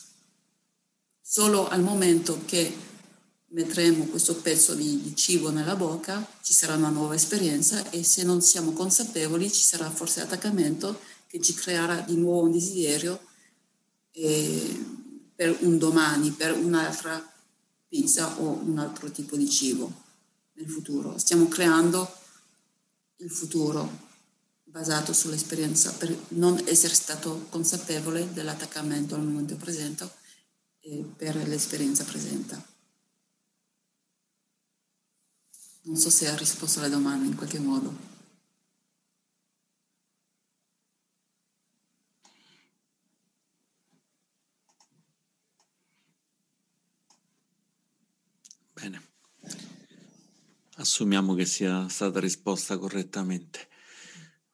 Solo 1.21 1.69
al 1.69 1.81
momento 1.81 2.41
che 2.43 2.75
metteremo 3.47 4.03
questo 4.07 4.35
pezzo 4.35 4.75
di, 4.75 5.01
di, 5.01 5.15
cibo 5.15 5.51
nella 5.51 5.77
bocca 5.77 6.27
ci 6.41 6.51
sarà 6.51 6.75
una 6.75 6.89
nuova 6.89 7.15
esperienza 7.15 7.89
e 7.91 8.03
se 8.03 8.23
non 8.23 8.41
siamo 8.41 8.73
consapevoli 8.73 9.49
ci 9.49 9.61
sarà 9.61 9.89
forse 9.89 10.19
attaccamento 10.19 10.99
che 11.27 11.39
ci 11.39 11.53
creerà 11.53 12.01
di 12.01 12.17
nuovo 12.17 12.47
un 12.47 12.51
desiderio 12.51 13.21
eh, 14.11 14.85
per 15.33 15.59
un 15.61 15.77
domani, 15.77 16.31
per 16.31 16.57
un'altra 16.57 17.25
pizza 17.87 18.37
o 18.37 18.59
un 18.65 18.79
altro 18.79 19.09
tipo 19.11 19.37
di 19.37 19.49
cibo 19.49 19.93
nel 20.55 20.69
futuro. 20.69 21.17
Stiamo 21.17 21.47
creando 21.47 22.11
il 23.19 23.31
futuro 23.31 24.07
basato 24.71 25.13
sull'esperienza 25.13 25.93
per 25.93 26.15
non 26.29 26.61
essere 26.65 26.93
stato 26.93 27.47
consapevole 27.49 28.31
dell'attaccamento 28.33 29.15
al 29.15 29.23
momento 29.23 29.55
presente 29.55 30.09
e 30.79 31.03
per 31.15 31.35
l'esperienza 31.47 32.03
presente. 32.03 32.77
Non 35.81 35.97
so 35.97 36.09
se 36.09 36.27
ha 36.27 36.35
risposto 36.35 36.79
alla 36.79 36.89
domanda 36.89 37.25
in 37.25 37.35
qualche 37.35 37.59
modo. 37.59 38.07
Bene, 48.73 49.01
assumiamo 50.75 51.33
che 51.33 51.45
sia 51.45 51.89
stata 51.89 52.19
risposta 52.19 52.77
correttamente 52.77 53.68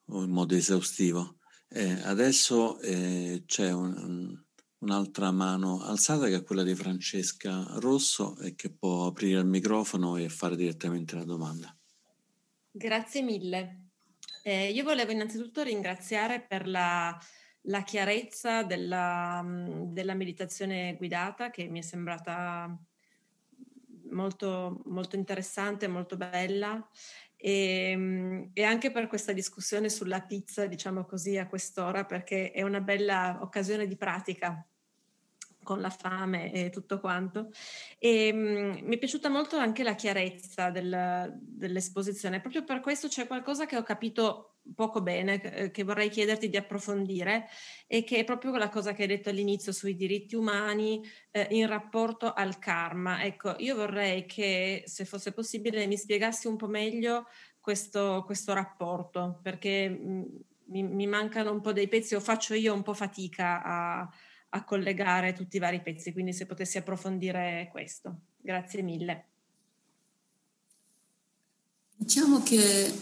in 0.08 0.30
modo 0.30 0.56
esaustivo. 0.56 1.38
Eh, 1.68 2.02
adesso 2.04 2.80
eh, 2.80 3.44
c'è 3.46 3.72
un, 3.72 4.38
un'altra 4.80 5.32
mano 5.32 5.82
alzata 5.82 6.28
che 6.28 6.36
è 6.36 6.44
quella 6.44 6.64
di 6.64 6.76
Francesca 6.76 7.66
Rosso 7.80 8.38
e 8.40 8.56
che 8.56 8.72
può 8.72 9.08
aprire 9.08 9.40
il 9.40 9.46
microfono 9.46 10.18
e 10.18 10.30
fare 10.30 10.56
direttamente 10.56 11.16
la 11.16 11.26
domanda. 11.26 11.76
Grazie 12.72 13.22
mille. 13.22 13.82
Eh, 14.44 14.72
io 14.72 14.84
volevo 14.84 15.12
innanzitutto 15.12 15.64
ringraziare 15.64 16.40
per 16.42 16.68
la, 16.68 17.18
la 17.62 17.84
chiarezza 17.84 18.64
della, 18.64 19.44
della 19.88 20.14
meditazione 20.14 20.96
guidata 20.98 21.50
che 21.50 21.68
mi 21.68 21.80
è 21.80 21.82
sembrata 21.82 22.78
molto, 24.12 24.82
molto 24.86 25.16
interessante, 25.16 25.88
molto 25.88 26.16
bella 26.16 26.88
e, 27.46 28.50
e, 28.54 28.64
anche 28.64 28.90
per 28.90 29.06
questa 29.06 29.32
discussione 29.32 29.88
sulla 29.88 30.22
pizza, 30.22 30.66
diciamo 30.66 31.06
così, 31.06 31.38
a 31.38 31.48
quest'ora, 31.48 32.04
perché 32.04 32.50
è 32.50 32.64
una 32.64 32.82
bella 32.82 33.38
occasione 33.40 33.86
di 33.86 33.96
pratica 33.96 34.68
con 35.66 35.82
la 35.82 35.90
fame 35.90 36.54
e 36.54 36.70
tutto 36.70 37.02
quanto. 37.02 37.50
E 38.00 38.32
um, 38.32 38.88
mi 38.88 38.96
è 38.96 38.98
piaciuta 38.98 39.28
molto 39.28 39.58
anche 39.58 39.84
la 39.84 39.96
chiarezza 39.96 40.70
del, 40.70 41.34
dell'esposizione, 41.42 42.40
proprio 42.40 42.64
per 42.64 42.80
questo 42.80 43.10
c'è 43.10 43.28
qualcosa 43.28 43.66
che 43.66 43.76
ho 43.76 43.84
capito 43.84 44.60
poco 44.74 45.02
bene, 45.02 45.42
eh, 45.42 45.72
che 45.72 45.84
vorrei 45.84 46.10
chiederti 46.10 46.50
di 46.50 46.58
approfondire 46.58 47.48
e 47.88 48.04
che 48.04 48.18
è 48.18 48.24
proprio 48.24 48.56
la 48.56 48.70
cosa 48.70 48.94
che 48.94 49.04
hai 49.04 49.08
detto 49.08 49.30
all'inizio 49.30 49.72
sui 49.72 49.96
diritti 49.96 50.36
umani 50.36 51.04
eh, 51.32 51.48
in 51.52 51.68
rapporto 51.68 52.34
al 52.34 52.58
karma. 52.58 53.24
Ecco, 53.24 53.56
io 53.60 53.76
vorrei 53.76 54.26
che, 54.26 54.84
se 54.86 55.06
fosse 55.06 55.34
possibile, 55.34 55.86
mi 55.88 55.98
spiegassi 55.98 56.48
un 56.48 56.56
po' 56.56 56.68
meglio 56.68 57.28
questo, 57.60 58.24
questo 58.26 58.54
rapporto, 58.54 59.40
perché 59.42 59.90
mh, 59.90 60.10
mm, 60.10 60.24
mi, 60.68 60.84
mi, 60.84 61.08
mancano 61.08 61.52
un 61.52 61.62
po' 61.62 61.74
dei 61.74 61.88
pezzi 61.88 62.16
o 62.16 62.20
faccio 62.20 62.54
io 62.54 62.74
un 62.74 62.84
po' 62.84 62.94
fatica 62.94 63.62
a 63.64 64.10
a 64.56 64.64
collegare 64.64 65.34
tutti 65.34 65.58
i 65.58 65.60
vari 65.60 65.82
pezzi, 65.82 66.14
quindi 66.14 66.32
se 66.32 66.46
potessi 66.46 66.78
approfondire 66.78 67.68
questo. 67.72 68.22
Grazie 68.38 68.82
mille. 68.82 69.26
Diciamo 71.98 72.42
che 72.42 72.94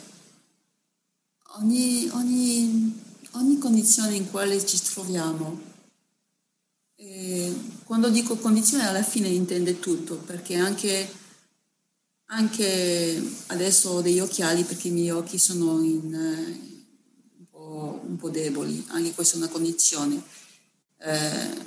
ogni, 1.59 2.09
ogni, 2.13 3.01
ogni 3.33 3.57
condizione 3.59 4.15
in 4.15 4.29
quale 4.31 4.65
ci 4.65 4.81
troviamo, 4.81 5.61
eh, 6.95 7.55
quando 7.83 8.09
dico 8.09 8.35
condizione 8.37 8.87
alla 8.87 9.03
fine 9.03 9.27
intende 9.27 9.79
tutto, 9.79 10.15
perché 10.15 10.55
anche, 10.55 11.07
anche 12.25 13.21
adesso 13.47 13.89
ho 13.89 14.01
degli 14.01 14.19
occhiali 14.19 14.63
perché 14.63 14.87
i 14.87 14.91
miei 14.91 15.11
occhi 15.11 15.37
sono 15.37 15.83
in, 15.83 16.13
eh, 16.15 16.59
un, 17.37 17.45
po', 17.47 18.01
un 18.07 18.15
po' 18.15 18.29
deboli, 18.31 18.83
anche 18.89 19.13
questa 19.13 19.35
è 19.35 19.37
una 19.37 19.49
condizione 19.49 20.41
eh, 21.03 21.65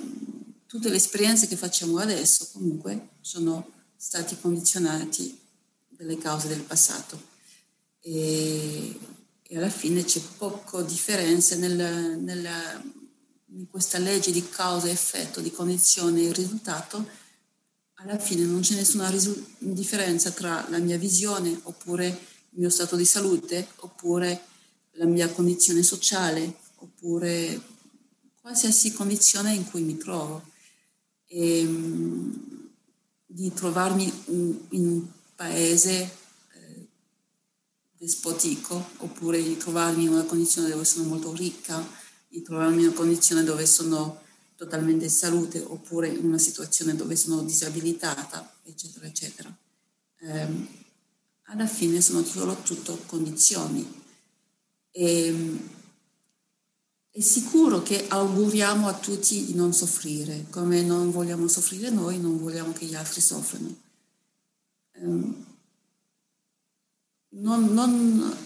tutte 0.65 0.89
le 0.89 0.95
esperienze 0.95 1.47
che 1.47 1.55
facciamo 1.55 1.99
adesso 1.99 2.49
comunque 2.53 3.09
sono 3.21 3.71
stati 3.95 4.37
condizionati 4.39 5.39
dalle 5.89 6.17
cause 6.17 6.47
del 6.47 6.61
passato. 6.61 7.35
E, 8.01 8.97
e 9.43 9.57
alla 9.57 9.69
fine 9.69 10.03
c'è 10.03 10.21
poco 10.37 10.81
differenza 10.81 11.55
nel, 11.55 12.17
nel, 12.19 12.47
in 13.45 13.69
questa 13.69 13.99
legge 13.99 14.31
di 14.31 14.47
causa 14.49 14.87
e 14.87 14.91
effetto, 14.91 15.39
di 15.39 15.51
condizione 15.51 16.23
e 16.23 16.33
risultato, 16.33 17.07
alla 17.99 18.17
fine 18.17 18.43
non 18.43 18.61
c'è 18.61 18.75
nessuna 18.75 19.09
risu- 19.09 19.43
differenza 19.57 20.31
tra 20.31 20.67
la 20.69 20.77
mia 20.79 20.97
visione 20.97 21.59
oppure 21.63 22.07
il 22.07 22.59
mio 22.59 22.69
stato 22.69 22.95
di 22.95 23.05
salute 23.05 23.67
oppure 23.77 24.45
la 24.93 25.05
mia 25.05 25.29
condizione 25.29 25.81
sociale 25.83 26.57
oppure 26.75 27.59
qualsiasi 28.47 28.93
condizione 28.93 29.53
in 29.53 29.69
cui 29.69 29.81
mi 29.81 29.97
trovo. 29.97 30.41
E, 31.25 31.59
ehm, 31.59 32.45
di 33.25 33.51
trovarmi 33.51 34.05
in 34.27 34.87
un 34.87 35.05
paese 35.35 36.09
eh, 36.53 36.87
despotico 37.97 38.91
oppure 38.99 39.43
di 39.43 39.57
trovarmi 39.57 40.03
in 40.03 40.11
una 40.11 40.23
condizione 40.23 40.69
dove 40.69 40.85
sono 40.85 41.09
molto 41.09 41.33
ricca, 41.33 41.85
di 42.29 42.41
trovarmi 42.41 42.83
in 42.83 42.87
una 42.87 42.95
condizione 42.95 43.43
dove 43.43 43.65
sono 43.65 44.21
totalmente 44.55 45.03
in 45.03 45.11
salute 45.11 45.59
oppure 45.59 46.07
in 46.07 46.23
una 46.23 46.39
situazione 46.39 46.95
dove 46.95 47.17
sono 47.17 47.41
disabilitata, 47.41 48.55
eccetera, 48.63 49.05
eccetera. 49.07 49.55
Eh, 50.19 50.47
alla 51.43 51.67
fine 51.67 51.99
sono 51.99 52.23
solo 52.23 52.57
condizioni. 53.07 53.85
E, 54.89 55.75
è 57.17 57.21
sicuro 57.21 57.81
che 57.81 58.07
auguriamo 58.07 58.87
a 58.87 58.93
tutti 58.93 59.43
di 59.43 59.55
non 59.55 59.73
soffrire, 59.73 60.45
come 60.51 60.83
non 60.83 61.09
vogliamo 61.09 61.47
soffrire 61.47 61.89
noi, 61.89 62.19
non 62.19 62.37
vogliamo 62.37 62.73
che 62.73 62.85
gli 62.85 62.93
altri 62.93 63.21
soffrano. 63.21 63.75
Um, 64.99 65.45
non, 67.29 67.73
non, 67.73 68.37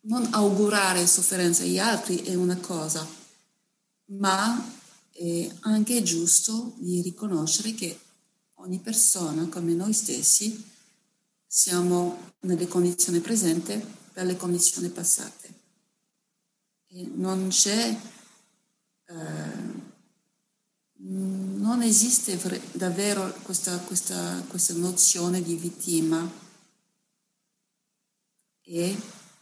non, 0.00 0.28
augurare 0.32 1.06
sofferenza 1.06 1.62
agli 1.62 1.78
altri 1.78 2.22
è 2.22 2.34
una 2.34 2.56
cosa, 2.56 3.06
ma 4.06 4.60
è 5.12 5.48
anche 5.60 6.02
giusto 6.02 6.74
di 6.78 7.00
riconoscere 7.00 7.74
che 7.74 7.96
ogni 8.54 8.80
persona, 8.80 9.46
come 9.46 9.74
noi 9.74 9.92
stessi, 9.92 10.64
siamo 11.46 12.32
nelle 12.40 12.66
condizioni 12.66 13.20
presenti 13.20 13.80
per 14.12 14.26
le 14.26 14.36
condizioni 14.36 14.88
passate 14.88 15.57
non 16.90 17.48
c'è, 17.48 17.98
eh, 19.06 19.86
non 21.00 21.82
esiste 21.82 22.38
davvero 22.72 23.32
questa, 23.42 23.78
questa, 23.78 24.42
questa 24.48 24.74
nozione 24.74 25.42
di 25.42 25.56
vittima 25.56 26.30
e 28.62 29.00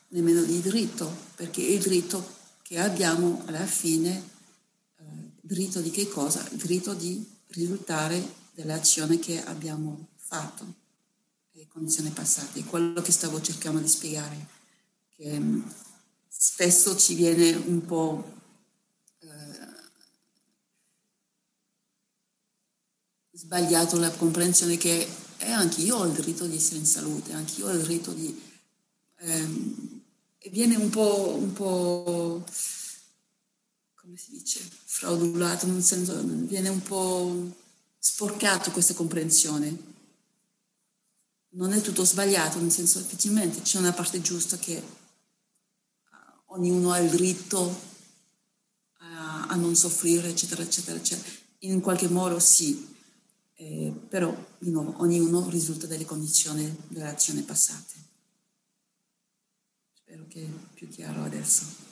nemmeno 0.09 0.43
di 0.43 0.61
dritto, 0.61 1.15
perché 1.35 1.63
il 1.63 1.81
dritto 1.81 2.35
che 2.63 2.79
abbiamo 2.79 3.43
alla 3.47 3.65
fine, 3.65 4.31
eh, 4.99 5.03
dritto 5.41 5.81
di 5.81 5.91
che 5.91 6.09
cosa? 6.09 6.47
Diritto 6.53 6.95
di 6.95 7.25
risultare 7.49 8.45
dell'azione 8.55 9.19
che 9.19 9.43
abbiamo 9.45 10.09
fatto, 10.17 10.85
le 11.53 11.67
condizioni 11.69 12.11
passate, 12.11 12.65
quello 12.65 13.01
che 13.03 13.13
stavo 13.13 13.41
cercando 13.41 13.81
di 13.81 13.89
spiegare, 13.89 14.47
che 15.15 15.41
spesso 16.39 16.97
ci 16.97 17.15
viene 17.15 17.55
un 17.55 17.85
po' 17.85 18.35
eh, 19.21 19.29
sbagliato 23.33 23.99
la 23.99 24.11
comprensione 24.11 24.77
che 24.77 25.09
eh, 25.39 25.51
anche 25.51 25.81
io 25.81 25.97
ho 25.97 26.05
il 26.05 26.13
diritto 26.13 26.47
di 26.47 26.57
essere 26.57 26.77
in 26.77 26.87
salute, 26.87 27.33
anche 27.33 27.61
io 27.61 27.69
ho 27.69 27.73
il 27.73 27.81
diritto 27.81 28.13
di... 28.13 28.43
Ehm, 29.19 30.03
e 30.39 30.51
viene 30.51 30.77
un 30.77 30.91
po', 30.91 31.35
un 31.35 31.53
po', 31.53 32.45
come 33.95 34.17
si 34.17 34.31
dice, 34.31 34.61
fraudulato, 34.85 35.67
nel 35.67 35.83
senso, 35.83 36.21
viene 36.23 36.69
un 36.69 36.83
po' 36.83 37.57
sporcato 37.99 38.71
questa 38.71 38.95
comprensione. 38.95 39.95
Non 41.57 41.73
è 41.73 41.81
tutto 41.81 42.05
sbagliato, 42.05 42.61
nel 42.61 42.71
senso 42.71 42.99
effettivamente 43.01 43.63
c'è 43.63 43.79
una 43.79 43.93
parte 43.93 44.21
giusta 44.21 44.57
che 44.59 44.81
ognuno 46.47 46.93
ha 46.93 46.99
il 46.99 47.11
diritto 47.11 47.81
a, 48.99 49.47
a 49.47 49.55
non 49.57 49.75
soffrire, 49.75 50.29
eccetera, 50.29 50.63
eccetera, 50.63 50.97
eccetera. 50.97 51.35
In 51.61 51.81
qualche 51.81 52.09
modo 52.09 52.39
sì, 52.39 52.95
eh, 53.55 53.93
però 54.09 54.35
di 54.59 54.71
nuovo 54.71 54.95
ognuno 55.03 55.49
risulta 55.49 55.87
dalle 55.87 56.05
condizioni 56.05 56.77
delle 56.89 57.09
azioni 57.09 57.43
passate. 57.43 57.95
Spero 59.95 60.27
che 60.29 60.45
è 60.45 60.75
più 60.75 60.89
chiaro 60.89 61.25
adesso. 61.25 61.87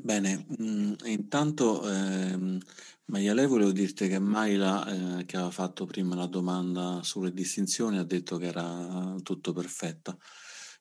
Bene, 0.00 0.46
mm, 0.60 0.92
intanto 1.06 1.88
ehm, 1.88 2.58
Maia 3.06 3.34
lei 3.34 3.46
volevo 3.46 3.72
dirti 3.72 4.06
che 4.06 4.18
Maila, 4.18 5.18
eh, 5.18 5.24
che 5.24 5.36
aveva 5.36 5.50
fatto 5.50 5.86
prima 5.86 6.14
la 6.14 6.26
domanda 6.26 7.00
sulle 7.02 7.32
distinzioni, 7.32 7.98
ha 7.98 8.04
detto 8.04 8.36
che 8.36 8.46
era 8.46 9.16
tutto 9.22 9.52
perfetto. 9.52 10.18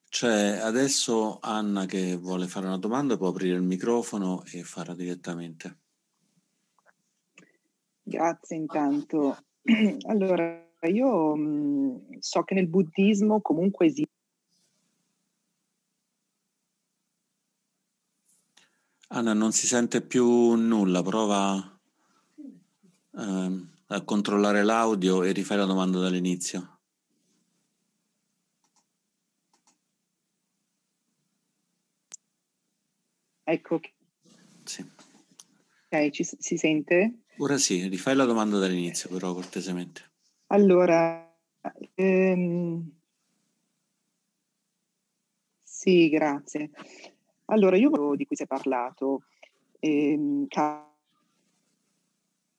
C'è 0.08 0.58
adesso 0.60 1.40
Anna 1.42 1.86
che 1.86 2.16
vuole 2.16 2.48
fare 2.48 2.68
una 2.68 2.78
domanda, 2.78 3.18
può 3.18 3.30
aprire 3.30 3.56
il 3.56 3.64
microfono 3.64 4.44
e 4.52 4.64
farla 4.64 4.94
direttamente. 4.94 5.78
Grazie 8.04 8.56
intanto. 8.56 9.38
Allora, 10.08 10.64
io 10.84 11.36
mh, 11.36 11.42
mm, 11.42 11.96
so 12.20 12.44
che 12.44 12.54
nel 12.54 12.68
buddismo 12.68 13.42
comunque 13.42 13.88
esiste 13.88 14.07
Anna, 19.18 19.34
non 19.34 19.52
si 19.52 19.66
sente 19.66 20.02
più 20.02 20.54
nulla, 20.54 21.02
prova 21.02 21.80
eh, 23.18 23.66
a 23.88 24.02
controllare 24.04 24.64
l'audio 24.64 25.24
e 25.24 25.32
rifai 25.32 25.58
la 25.58 25.66
domanda 25.66 25.98
dall'inizio. 25.98 26.82
Ecco. 33.44 33.80
Sì. 34.64 34.86
Ok, 35.90 36.10
ci, 36.12 36.24
si 36.24 36.58
sente? 36.58 37.22
Ora 37.38 37.58
sì, 37.58 37.88
rifai 37.88 38.16
la 38.16 38.26
domanda 38.26 38.60
dall'inizio 38.60 39.10
però 39.10 39.34
cortesemente. 39.34 40.02
Allora, 40.48 41.36
ehm, 41.96 42.92
sì, 45.64 46.08
grazie. 46.10 46.70
Allora, 47.50 47.78
io 47.78 48.16
di 48.16 48.26
cui 48.26 48.36
si 48.36 48.44
è 48.44 48.48
parlato, 48.48 49.24
ehm, 49.80 50.48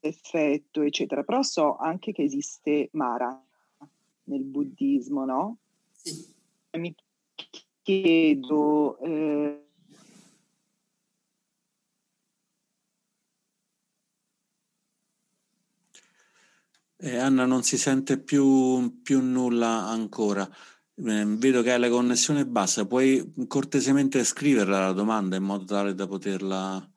effetto, 0.01 0.82
eccetera, 0.82 1.22
però 1.22 1.43
so 1.43 1.76
anche 1.76 2.12
che 2.12 2.22
esiste 2.22 2.89
Mara 2.93 3.43
nel 4.24 4.45
buddismo, 4.45 5.24
no? 5.24 5.59
Sì. 5.93 6.34
Mi 6.78 6.95
chiedo... 7.82 8.99
Eh, 9.01 9.62
Eh, 17.01 17.16
Anna 17.16 17.45
non 17.47 17.62
si 17.62 17.78
sente 17.78 18.18
più, 18.18 19.03
più 19.03 19.20
nulla 19.20 19.86
ancora. 19.86 20.49
Eh, 21.01 21.24
vedo 21.24 21.62
che 21.62 21.72
hai 21.72 21.78
la 21.78 21.88
connessione 21.88 22.44
bassa. 22.44 22.84
Puoi 22.84 23.32
cortesemente 23.46 24.24
scriverla 24.24 24.80
la 24.80 24.92
domanda 24.92 25.36
in 25.36 25.44
modo 25.44 25.64
tale 25.64 25.94
da 25.94 26.09
poterla, 26.09 26.90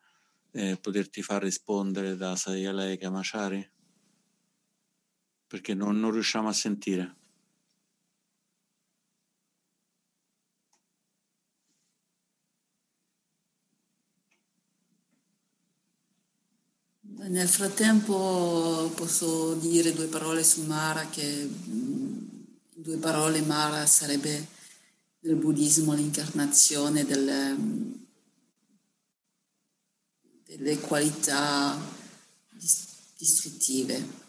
eh, 0.53 0.77
poterti 0.81 1.21
far 1.21 1.43
rispondere 1.43 2.15
da 2.15 2.35
Sayalei 2.35 2.97
Kamachari? 2.97 3.71
Perché 5.45 5.75
non, 5.75 5.99
non 5.99 6.11
riusciamo 6.11 6.47
a 6.47 6.53
sentire. 6.53 7.15
Nel 17.01 17.47
frattempo 17.47 18.91
posso 18.95 19.53
dire 19.53 19.93
due 19.93 20.07
parole 20.07 20.43
su 20.43 20.65
Mara, 20.65 21.05
che 21.09 21.21
in 21.21 22.30
due 22.81 22.97
parole 22.97 23.41
Mara 23.41 23.85
sarebbe 23.85 24.47
nel 25.19 25.35
buddismo 25.35 25.93
l'incarnazione 25.93 27.05
delle, 27.05 27.55
delle 30.45 30.79
qualità 30.79 31.79
distruttive. 33.17 34.19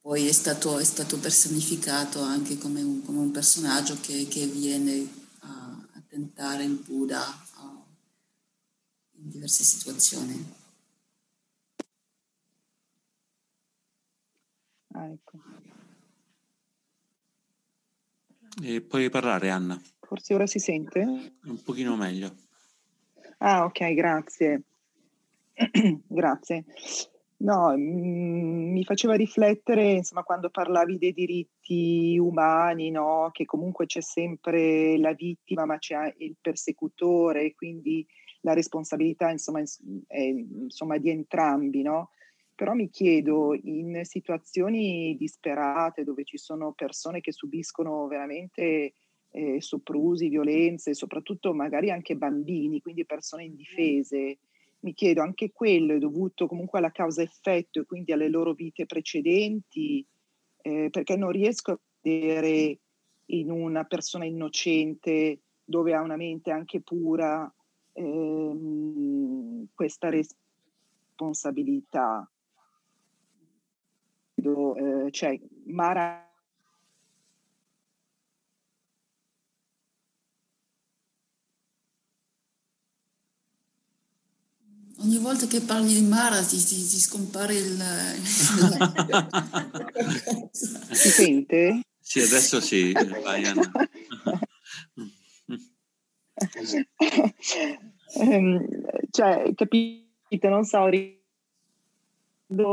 Poi 0.00 0.26
è 0.26 0.32
stato, 0.32 0.78
è 0.78 0.84
stato 0.84 1.18
personificato 1.18 2.20
anche 2.20 2.56
come 2.56 2.80
un, 2.80 3.04
come 3.04 3.18
un 3.18 3.30
personaggio 3.30 3.98
che, 4.00 4.26
che, 4.26 4.46
viene 4.46 5.06
a, 5.40 5.86
a 5.92 6.02
tentare 6.08 6.64
il 6.64 6.76
Buddha 6.76 7.26
a, 7.26 7.84
in 9.16 9.28
diverse 9.28 9.64
situazioni. 9.64 10.54
Ah, 14.92 15.08
ecco. 15.08 15.47
E 18.62 18.80
puoi 18.80 19.08
parlare, 19.08 19.50
Anna. 19.50 19.80
Forse 20.00 20.34
ora 20.34 20.46
si 20.46 20.58
sente? 20.58 21.00
Un 21.44 21.62
pochino 21.62 21.96
meglio. 21.96 22.34
Ah, 23.38 23.64
ok, 23.64 23.94
grazie. 23.94 24.62
grazie. 26.06 26.64
No, 27.40 27.72
mm, 27.76 28.72
mi 28.72 28.84
faceva 28.84 29.14
riflettere, 29.14 29.92
insomma, 29.92 30.24
quando 30.24 30.50
parlavi 30.50 30.98
dei 30.98 31.12
diritti 31.12 32.18
umani, 32.18 32.90
no? 32.90 33.28
Che 33.32 33.44
comunque 33.44 33.86
c'è 33.86 34.00
sempre 34.00 34.98
la 34.98 35.12
vittima, 35.12 35.64
ma 35.64 35.78
c'è 35.78 36.14
il 36.18 36.36
persecutore, 36.40 37.54
quindi 37.54 38.04
la 38.40 38.54
responsabilità, 38.54 39.30
insomma, 39.30 39.62
è, 40.06 40.20
insomma 40.20 40.98
di 40.98 41.10
entrambi, 41.10 41.82
no? 41.82 42.10
Però 42.58 42.74
mi 42.74 42.90
chiedo, 42.90 43.54
in 43.54 44.00
situazioni 44.02 45.16
disperate 45.16 46.02
dove 46.02 46.24
ci 46.24 46.38
sono 46.38 46.72
persone 46.72 47.20
che 47.20 47.30
subiscono 47.30 48.08
veramente 48.08 48.94
eh, 49.30 49.60
soprusi, 49.60 50.28
violenze, 50.28 50.92
soprattutto 50.92 51.54
magari 51.54 51.92
anche 51.92 52.16
bambini, 52.16 52.80
quindi 52.80 53.06
persone 53.06 53.44
indifese, 53.44 54.38
mi 54.80 54.92
chiedo 54.92 55.22
anche 55.22 55.52
quello 55.52 55.94
è 55.94 55.98
dovuto 55.98 56.48
comunque 56.48 56.80
alla 56.80 56.90
causa-effetto 56.90 57.78
e 57.78 57.84
quindi 57.84 58.10
alle 58.10 58.28
loro 58.28 58.54
vite 58.54 58.86
precedenti, 58.86 60.04
eh, 60.62 60.88
perché 60.90 61.16
non 61.16 61.30
riesco 61.30 61.70
a 61.70 61.78
vedere 62.00 62.80
in 63.26 63.52
una 63.52 63.84
persona 63.84 64.24
innocente 64.24 65.42
dove 65.62 65.94
ha 65.94 66.00
una 66.00 66.16
mente 66.16 66.50
anche 66.50 66.80
pura 66.80 67.48
ehm, 67.92 69.68
questa 69.74 70.10
responsabilità 70.10 72.28
eh, 74.42 75.10
cioè 75.10 75.38
Mara 75.66 76.28
Ogni 85.00 85.18
volta 85.18 85.46
che 85.46 85.60
parli 85.60 85.94
di 85.94 86.02
Mara 86.02 86.42
ti, 86.42 86.56
ti, 86.56 86.74
ti 86.74 86.98
scompare 86.98 87.54
il... 87.54 87.80
si 90.90 91.08
sente? 91.08 91.82
Sì, 92.00 92.20
adesso 92.20 92.60
sì, 92.60 92.92
vai 93.22 93.44
Anna. 93.44 93.70
um, 98.14 98.66
cioè, 99.10 99.54
capite, 99.54 100.48
non 100.48 100.64
so, 100.64 100.88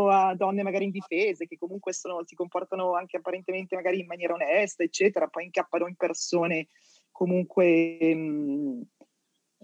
a 0.09 0.33
donne 0.35 0.63
magari 0.63 0.85
indifese 0.85 1.47
che 1.47 1.57
comunque 1.57 1.93
sono, 1.93 2.23
si 2.25 2.35
comportano 2.35 2.95
anche 2.95 3.17
apparentemente 3.17 3.75
magari 3.75 3.99
in 3.99 4.05
maniera 4.05 4.33
onesta, 4.33 4.83
eccetera, 4.83 5.27
poi 5.27 5.45
incappano 5.45 5.87
in 5.87 5.95
persone 5.95 6.67
comunque 7.11 7.97
mh, 8.15 8.17
mm, 8.17 8.81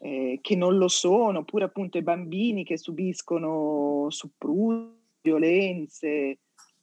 eh, 0.02 0.40
che 0.42 0.56
non 0.56 0.78
lo 0.78 0.88
sono, 0.88 1.40
oppure 1.40 1.66
appunto 1.66 1.98
i 1.98 2.04
bambini 2.04 2.64
che 2.64 2.78
subiscono 2.78 4.08
soprusi, 4.10 5.00
violenze, 5.22 6.40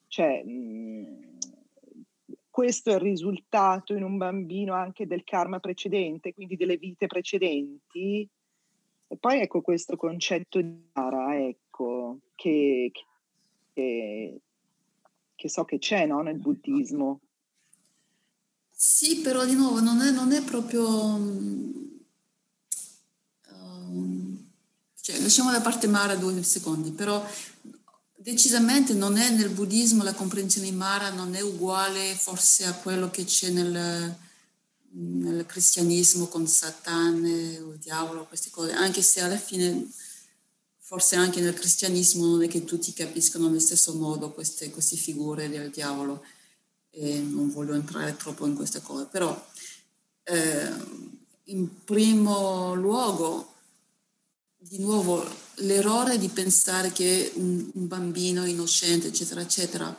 cioè 0.07 0.43
mh, 0.45 0.51
mm, 0.51 1.39
questo 2.51 2.91
è 2.91 2.95
il 2.95 3.01
risultato 3.01 3.95
in 3.95 4.03
un 4.03 4.17
bambino 4.17 4.75
anche 4.75 5.07
del 5.07 5.23
karma 5.23 5.61
precedente, 5.61 6.35
quindi 6.35 6.57
delle 6.57 6.77
vite 6.77 7.07
precedenti. 7.07 8.29
E 9.11 9.17
poi 9.17 9.41
ecco 9.41 9.61
questo 9.61 9.97
concetto 9.97 10.61
di 10.61 10.89
Ara, 10.93 11.39
ecco, 11.39 12.19
che, 12.35 12.91
che 12.93 13.05
che, 13.79 14.41
che 15.37 15.49
so 15.49 15.65
che 15.65 15.79
c'è 15.79 16.05
no, 16.07 16.21
nel 16.23 16.39
buddismo. 16.39 17.21
Sì, 18.75 19.19
però 19.19 19.45
di 19.45 19.55
nuovo 19.55 19.81
non 19.81 20.01
è, 20.01 20.11
non 20.11 20.33
è 20.33 20.43
proprio... 20.43 20.85
Um, 23.49 24.51
cioè, 25.01 25.21
lasciamo 25.21 25.53
da 25.53 25.61
parte 25.61 25.87
Mara 25.87 26.17
due 26.17 26.43
secondi, 26.43 26.91
però 26.91 27.25
decisamente 28.17 28.95
non 28.95 29.17
è 29.17 29.31
nel 29.31 29.51
buddismo 29.51 30.03
la 30.03 30.13
comprensione 30.13 30.69
di 30.69 30.77
Mara 30.77 31.11
non 31.11 31.37
è 31.37 31.41
uguale 31.41 32.15
forse 32.17 32.65
a 32.65 32.75
quello 32.75 33.11
che 33.11 33.25
c'è 33.25 33.51
nel, 33.51 34.17
nel 34.91 35.47
cristianesimo 35.47 36.27
con 36.27 36.49
Satana 36.49 37.63
o 37.63 37.77
diavolo, 37.77 38.27
queste 38.27 38.51
cose, 38.51 38.73
anche 38.73 39.03
se 39.03 39.21
alla 39.21 39.39
fine 39.39 39.89
forse 40.89 41.17
anche 41.17 41.43
nel 41.43 41.53
cristianesimo 41.53 42.25
non 42.25 42.43
è 42.43 42.49
che 42.49 42.65
tutti 42.65 42.95
capiscono 42.95 43.49
nello 43.49 43.61
stesso 43.61 43.93
modo 43.93 44.33
queste, 44.33 44.71
queste 44.71 44.97
figure 44.97 45.51
del 45.51 45.69
diavolo 45.69 46.25
e 46.89 47.19
non 47.19 47.51
voglio 47.51 47.75
entrare 47.75 48.17
troppo 48.17 48.47
in 48.47 48.55
queste 48.55 48.81
cose, 48.81 49.05
però 49.05 49.39
eh, 50.23 50.73
in 51.45 51.85
primo 51.85 52.75
luogo, 52.75 53.53
di 54.57 54.79
nuovo, 54.79 55.29
l'errore 55.57 56.17
di 56.17 56.29
pensare 56.29 56.91
che 56.91 57.33
un, 57.35 57.71
un 57.75 57.87
bambino 57.87 58.47
innocente, 58.47 59.09
eccetera, 59.09 59.43
eccetera, 59.43 59.95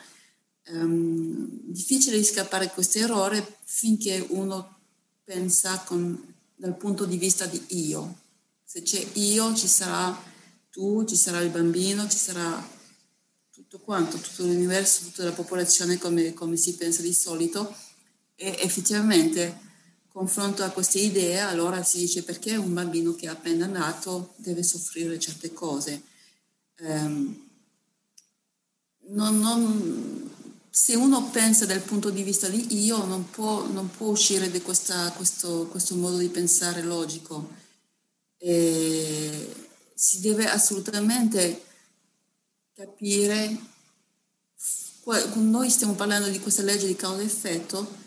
ehm, 0.64 1.50
difficile 1.66 2.18
di 2.18 2.24
scappare 2.24 2.66
da 2.66 2.72
questo 2.72 2.98
errore 2.98 3.58
finché 3.64 4.26
uno 4.30 4.78
pensa 5.24 5.84
con, 5.86 6.34
dal 6.56 6.76
punto 6.76 7.06
di 7.06 7.18
vista 7.18 7.46
di 7.46 7.64
io. 7.68 8.22
Se 8.64 8.82
c'è 8.82 9.08
io 9.14 9.54
ci 9.54 9.68
sarà 9.68 10.29
tu, 10.80 11.04
ci 11.04 11.18
sarà 11.18 11.42
il 11.42 11.50
bambino, 11.50 12.08
ci 12.08 12.18
sarà 12.18 12.66
tutto 13.52 13.80
quanto, 13.80 14.18
tutto 14.18 14.44
l'universo, 14.44 15.04
tutta 15.04 15.26
la 15.26 15.34
popolazione 15.34 15.98
come, 15.98 16.34
come 16.34 16.56
si 16.56 16.76
pensa 16.76 17.02
di 17.02 17.14
solito 17.14 17.76
e 18.36 18.56
effettivamente 18.62 19.68
confronto 20.08 20.64
a 20.64 20.70
queste 20.70 21.00
idee 21.00 21.40
allora 21.40 21.84
si 21.84 21.98
dice 21.98 22.24
perché 22.24 22.56
un 22.56 22.74
bambino 22.74 23.14
che 23.14 23.26
è 23.26 23.30
appena 23.30 23.66
nato 23.66 24.36
deve 24.38 24.64
soffrire 24.64 25.20
certe 25.20 25.52
cose. 25.52 26.02
Um, 26.80 27.48
non, 29.10 29.38
non, 29.38 30.32
se 30.70 30.96
uno 30.96 31.30
pensa 31.30 31.66
dal 31.66 31.82
punto 31.82 32.10
di 32.10 32.24
vista 32.24 32.48
di 32.48 32.86
io 32.86 33.04
non 33.04 33.30
può, 33.30 33.68
non 33.68 33.90
può 33.90 34.08
uscire 34.08 34.50
da 34.50 34.62
questo, 34.62 35.68
questo 35.68 35.96
modo 35.96 36.16
di 36.16 36.30
pensare 36.30 36.82
logico. 36.84 37.50
E, 38.38 39.68
si 40.02 40.22
deve 40.22 40.48
assolutamente 40.48 41.62
capire, 42.74 43.60
noi 45.34 45.70
stiamo 45.70 45.94
parlando 45.94 46.30
di 46.30 46.40
questa 46.40 46.62
legge 46.62 46.88
di 46.88 46.96
causa 46.96 47.22
effetto 47.22 47.98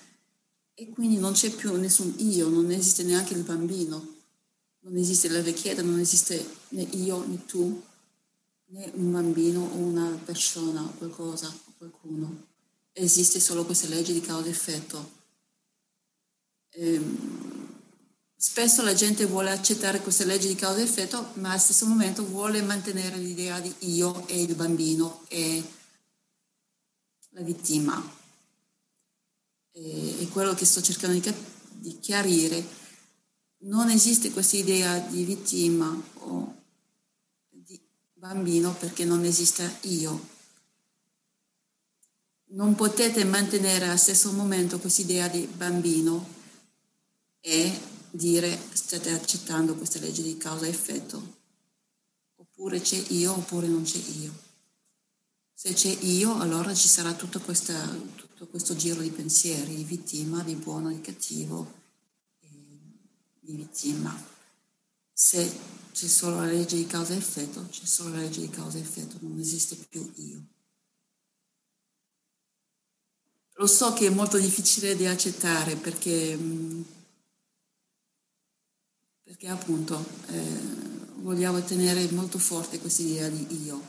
e 0.73 0.89
quindi 0.89 1.19
non 1.19 1.35
c'è 1.35 1.51
più 1.51 1.77
nessun 1.77 2.15
io, 2.17 2.49
non 2.49 2.71
esiste 2.71 3.03
neanche 3.03 3.35
il 3.35 3.43
bambino, 3.43 4.15
non 4.81 4.97
esiste 4.97 5.29
la 5.29 5.43
richiesta, 5.43 5.83
non 5.83 5.99
esiste 5.99 6.43
né 6.71 6.81
io 6.81 7.27
né 7.27 7.45
tu, 7.45 7.83
né 8.69 8.91
un 8.95 9.13
bambino 9.13 9.61
o 9.61 9.77
una 9.77 10.19
persona 10.25 10.83
o 10.83 10.95
qualcosa 10.97 11.49
o 11.49 11.73
qualcuno. 11.77 12.47
Esiste 12.95 13.39
solo 13.39 13.67
questa 13.67 13.89
legge 13.89 14.15
di 14.15 14.23
causa 14.23 14.49
effetto. 14.49 15.21
Ehm, 16.71 17.72
Spesso 18.43 18.83
la 18.83 18.93
gente 18.93 19.25
vuole 19.25 19.53
accettare 19.53 20.01
queste 20.01 20.25
leggi 20.25 20.49
di 20.49 20.57
causa 20.57 20.81
e 20.81 20.83
effetto, 20.83 21.31
ma 21.35 21.51
allo 21.51 21.61
stesso 21.61 21.87
momento 21.87 22.27
vuole 22.27 22.61
mantenere 22.61 23.17
l'idea 23.17 23.61
di 23.61 23.73
io 23.95 24.27
e 24.27 24.43
il 24.43 24.57
bambino 24.57 25.25
e 25.29 25.63
la 27.29 27.43
vittima. 27.43 28.03
E, 29.71 30.29
quello 30.33 30.55
che 30.55 30.65
sto 30.65 30.83
cercando 30.83 31.21
di, 31.21 31.35
di 31.71 32.01
chiarire, 32.01 32.67
non 33.59 33.91
esiste 33.91 34.33
questa 34.33 34.57
idea 34.57 34.99
di 34.99 35.23
vittima 35.23 35.97
o 36.15 36.57
di 37.49 37.81
bambino 38.13 38.75
perché 38.75 39.05
non 39.05 39.25
esiste 39.25 39.79
io. 39.83 40.29
Non 42.47 42.75
potete 42.75 43.25
mantenere 43.25 43.87
allo 43.87 43.97
stesso 43.97 44.33
momento 44.33 44.81
questa 44.81 45.03
idea 45.03 45.29
di 45.29 45.47
bambino 45.47 46.27
e 47.39 47.91
dire 48.13 48.59
state 48.73 49.11
accettando 49.11 49.75
questa 49.75 49.99
legge 49.99 50.23
di 50.23 50.37
causa 50.37 50.67
e 50.67 50.69
effetto. 50.69 51.41
Oppure 52.37 52.81
c'è 52.81 53.03
io 53.09 53.33
oppure 53.33 53.67
non 53.67 53.83
c'è 53.83 53.99
io. 53.99 54.51
Se 55.55 55.73
c'è 55.73 55.91
io, 56.01 56.39
allora 56.39 56.75
ci 56.75 56.89
sarà 56.89 57.15
tutto, 57.15 57.41
questa, 57.41 57.87
tutto 58.17 58.47
questo 58.49 58.75
giro 58.75 59.01
di 59.01 59.11
pensieri, 59.11 59.77
di 59.77 59.85
vittima, 59.85 60.43
di 60.43 60.57
buono, 60.57 60.89
di 60.89 61.01
cattivo, 61.01 61.81
di 63.41 63.55
vittima. 63.55 64.31
Se 65.13 65.59
c'è 65.93 66.07
solo 66.07 66.37
la 66.37 66.47
legge 66.47 66.77
di 66.77 66.87
causa 66.87 67.15
e 67.15 67.19
effetto, 67.19 67.67
c'è 67.71 67.85
solo 67.85 68.11
la 68.15 68.23
legge 68.23 68.41
di 68.41 68.51
causa 68.51 68.79
e 68.79 68.81
effetto, 68.81 69.19
non 69.21 69.39
esiste 69.39 69.77
più 69.77 70.11
io. 70.17 70.47
Lo 73.55 73.67
so 73.67 73.93
che 73.93 74.07
è 74.07 74.11
molto 74.11 74.39
difficile 74.39 74.97
di 74.97 75.07
accettare 75.07 75.77
perché 75.77 76.37
mm, 76.37 76.83
perché 79.33 79.49
appunto 79.49 80.05
eh, 80.27 80.61
vogliamo 81.21 81.63
tenere 81.65 82.07
molto 82.11 82.39
forte 82.39 82.79
questa 82.79 83.01
idea 83.01 83.31
di 83.31 83.65
io. 83.65 83.83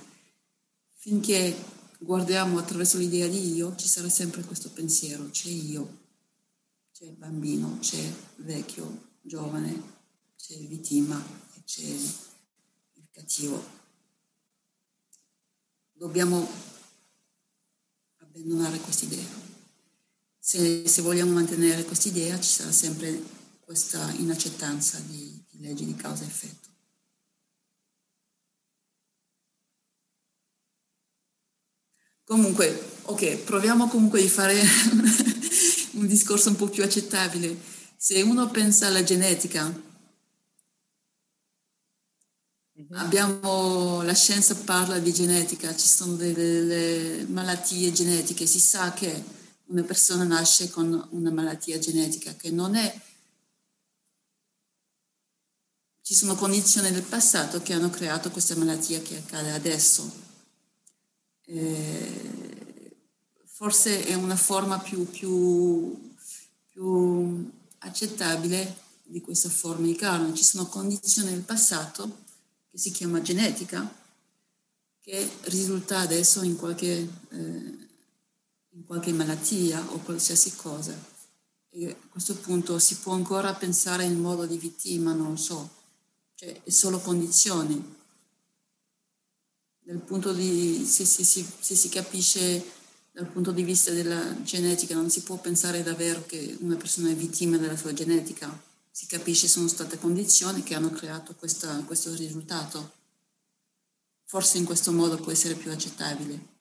Finché 0.95 1.53
guardiamo 1.99 2.59
attraverso 2.59 2.97
l'idea 2.97 3.27
di 3.27 3.53
io, 3.53 3.75
ci 3.75 3.89
sarà 3.89 4.07
sempre 4.07 4.43
questo 4.43 4.69
pensiero, 4.69 5.29
c'è 5.31 5.49
io, 5.49 5.97
c'è 6.93 7.03
il 7.03 7.17
bambino, 7.17 7.77
c'è 7.81 7.97
il 7.97 8.45
vecchio, 8.45 9.15
giovane, 9.21 9.81
c'è 10.37 10.53
il 10.53 10.67
vittima 10.67 11.21
e 11.57 11.61
c'è 11.65 11.83
il 11.83 13.07
cattivo. 13.11 13.61
Dobbiamo 15.91 16.47
abbandonare 18.19 18.79
questa 18.79 19.03
idea. 19.03 19.27
Se, 20.39 20.87
se 20.87 21.01
vogliamo 21.01 21.33
mantenere 21.33 21.83
questa 21.83 22.07
idea 22.07 22.39
ci 22.39 22.49
sarà 22.49 22.71
sempre 22.71 23.41
questa 23.73 24.11
inaccettanza 24.17 24.99
di, 24.99 25.43
di 25.49 25.59
leggi 25.59 25.83
di 25.83 25.95
causa 25.95 26.23
e 26.23 26.27
effetto. 26.27 26.69
Comunque, 32.23 32.99
ok, 33.01 33.37
proviamo 33.37 33.87
comunque 33.87 34.21
di 34.21 34.29
fare 34.29 34.61
un 35.93 36.05
discorso 36.05 36.49
un 36.49 36.55
po' 36.55 36.69
più 36.69 36.83
accettabile. 36.83 37.57
Se 37.97 38.21
uno 38.21 38.47
pensa 38.51 38.85
alla 38.85 39.03
genetica, 39.03 39.63
mm-hmm. 42.79 42.93
abbiamo, 42.93 44.03
la 44.03 44.13
scienza 44.13 44.53
parla 44.55 44.99
di 44.99 45.11
genetica, 45.11 45.75
ci 45.75 45.87
sono 45.87 46.13
delle, 46.13 46.33
delle 46.35 47.25
malattie 47.27 47.91
genetiche, 47.91 48.45
si 48.45 48.59
sa 48.59 48.93
che 48.93 49.41
una 49.65 49.81
persona 49.81 50.25
nasce 50.25 50.69
con 50.69 51.07
una 51.09 51.31
malattia 51.31 51.79
genetica 51.79 52.35
che 52.35 52.51
non 52.51 52.75
è 52.75 53.11
ci 56.03 56.13
sono 56.13 56.35
condizioni 56.35 56.91
del 56.91 57.01
passato 57.01 57.61
che 57.61 57.71
hanno 57.71 57.89
creato 57.89 58.29
questa 58.29 58.57
malattia 58.57 59.01
che 59.01 59.15
accade 59.15 59.51
adesso. 59.51 60.11
Eh, 61.45 62.95
forse 63.45 64.05
è 64.05 64.13
una 64.13 64.35
forma 64.35 64.79
più, 64.79 65.09
più, 65.09 66.13
più, 66.69 67.49
accettabile 67.79 68.81
di 69.03 69.21
questa 69.21 69.47
forma 69.47 69.85
di 69.85 69.95
karma. 69.95 70.33
Ci 70.33 70.43
sono 70.43 70.67
condizioni 70.67 71.29
del 71.29 71.39
passato 71.39 72.17
che 72.69 72.77
si 72.77 72.91
chiama 72.91 73.21
genetica 73.21 73.89
che 74.99 75.29
risulta 75.43 75.99
adesso 75.99 76.41
in 76.43 76.57
qualche, 76.57 77.07
eh, 77.29 77.87
in 78.71 78.85
qualche 78.85 79.13
malattia 79.13 79.81
o 79.91 79.99
qualsiasi 79.99 80.53
cosa. 80.57 80.93
E 81.69 81.89
a 81.91 81.95
questo 82.09 82.35
punto 82.35 82.77
si 82.77 82.97
può 82.97 83.13
ancora 83.13 83.53
pensare 83.53 84.03
in 84.03 84.19
modo 84.19 84.45
di 84.45 84.57
vittima, 84.57 85.13
non 85.13 85.37
so 85.37 85.81
cioè 86.35 86.61
è 86.63 86.69
solo 86.69 86.99
condizioni. 86.99 88.01
Dal 89.79 89.99
punto 89.99 90.33
di, 90.33 90.85
se, 90.85 91.05
se, 91.05 91.23
se, 91.23 91.45
se 91.59 91.75
si 91.75 91.89
capisce 91.89 92.81
dal 93.13 93.27
punto 93.27 93.51
di 93.51 93.63
vista 93.63 93.91
della 93.91 94.41
genetica, 94.41 94.95
non 94.95 95.09
si 95.09 95.21
può 95.21 95.37
pensare 95.37 95.83
davvero 95.83 96.25
che 96.25 96.57
una 96.61 96.75
persona 96.75 97.11
è 97.11 97.15
vittima 97.15 97.57
della 97.57 97.77
sua 97.77 97.93
genetica. 97.93 98.49
Si 98.89 99.05
capisce 99.05 99.47
sono 99.47 99.67
state 99.67 99.99
condizioni 99.99 100.63
che 100.63 100.73
hanno 100.73 100.89
creato 100.89 101.35
questa, 101.35 101.83
questo 101.83 102.13
risultato. 102.15 102.91
Forse 104.25 104.57
in 104.57 104.65
questo 104.65 104.91
modo 104.91 105.17
può 105.17 105.31
essere 105.31 105.53
più 105.53 105.71
accettabile. 105.71 106.51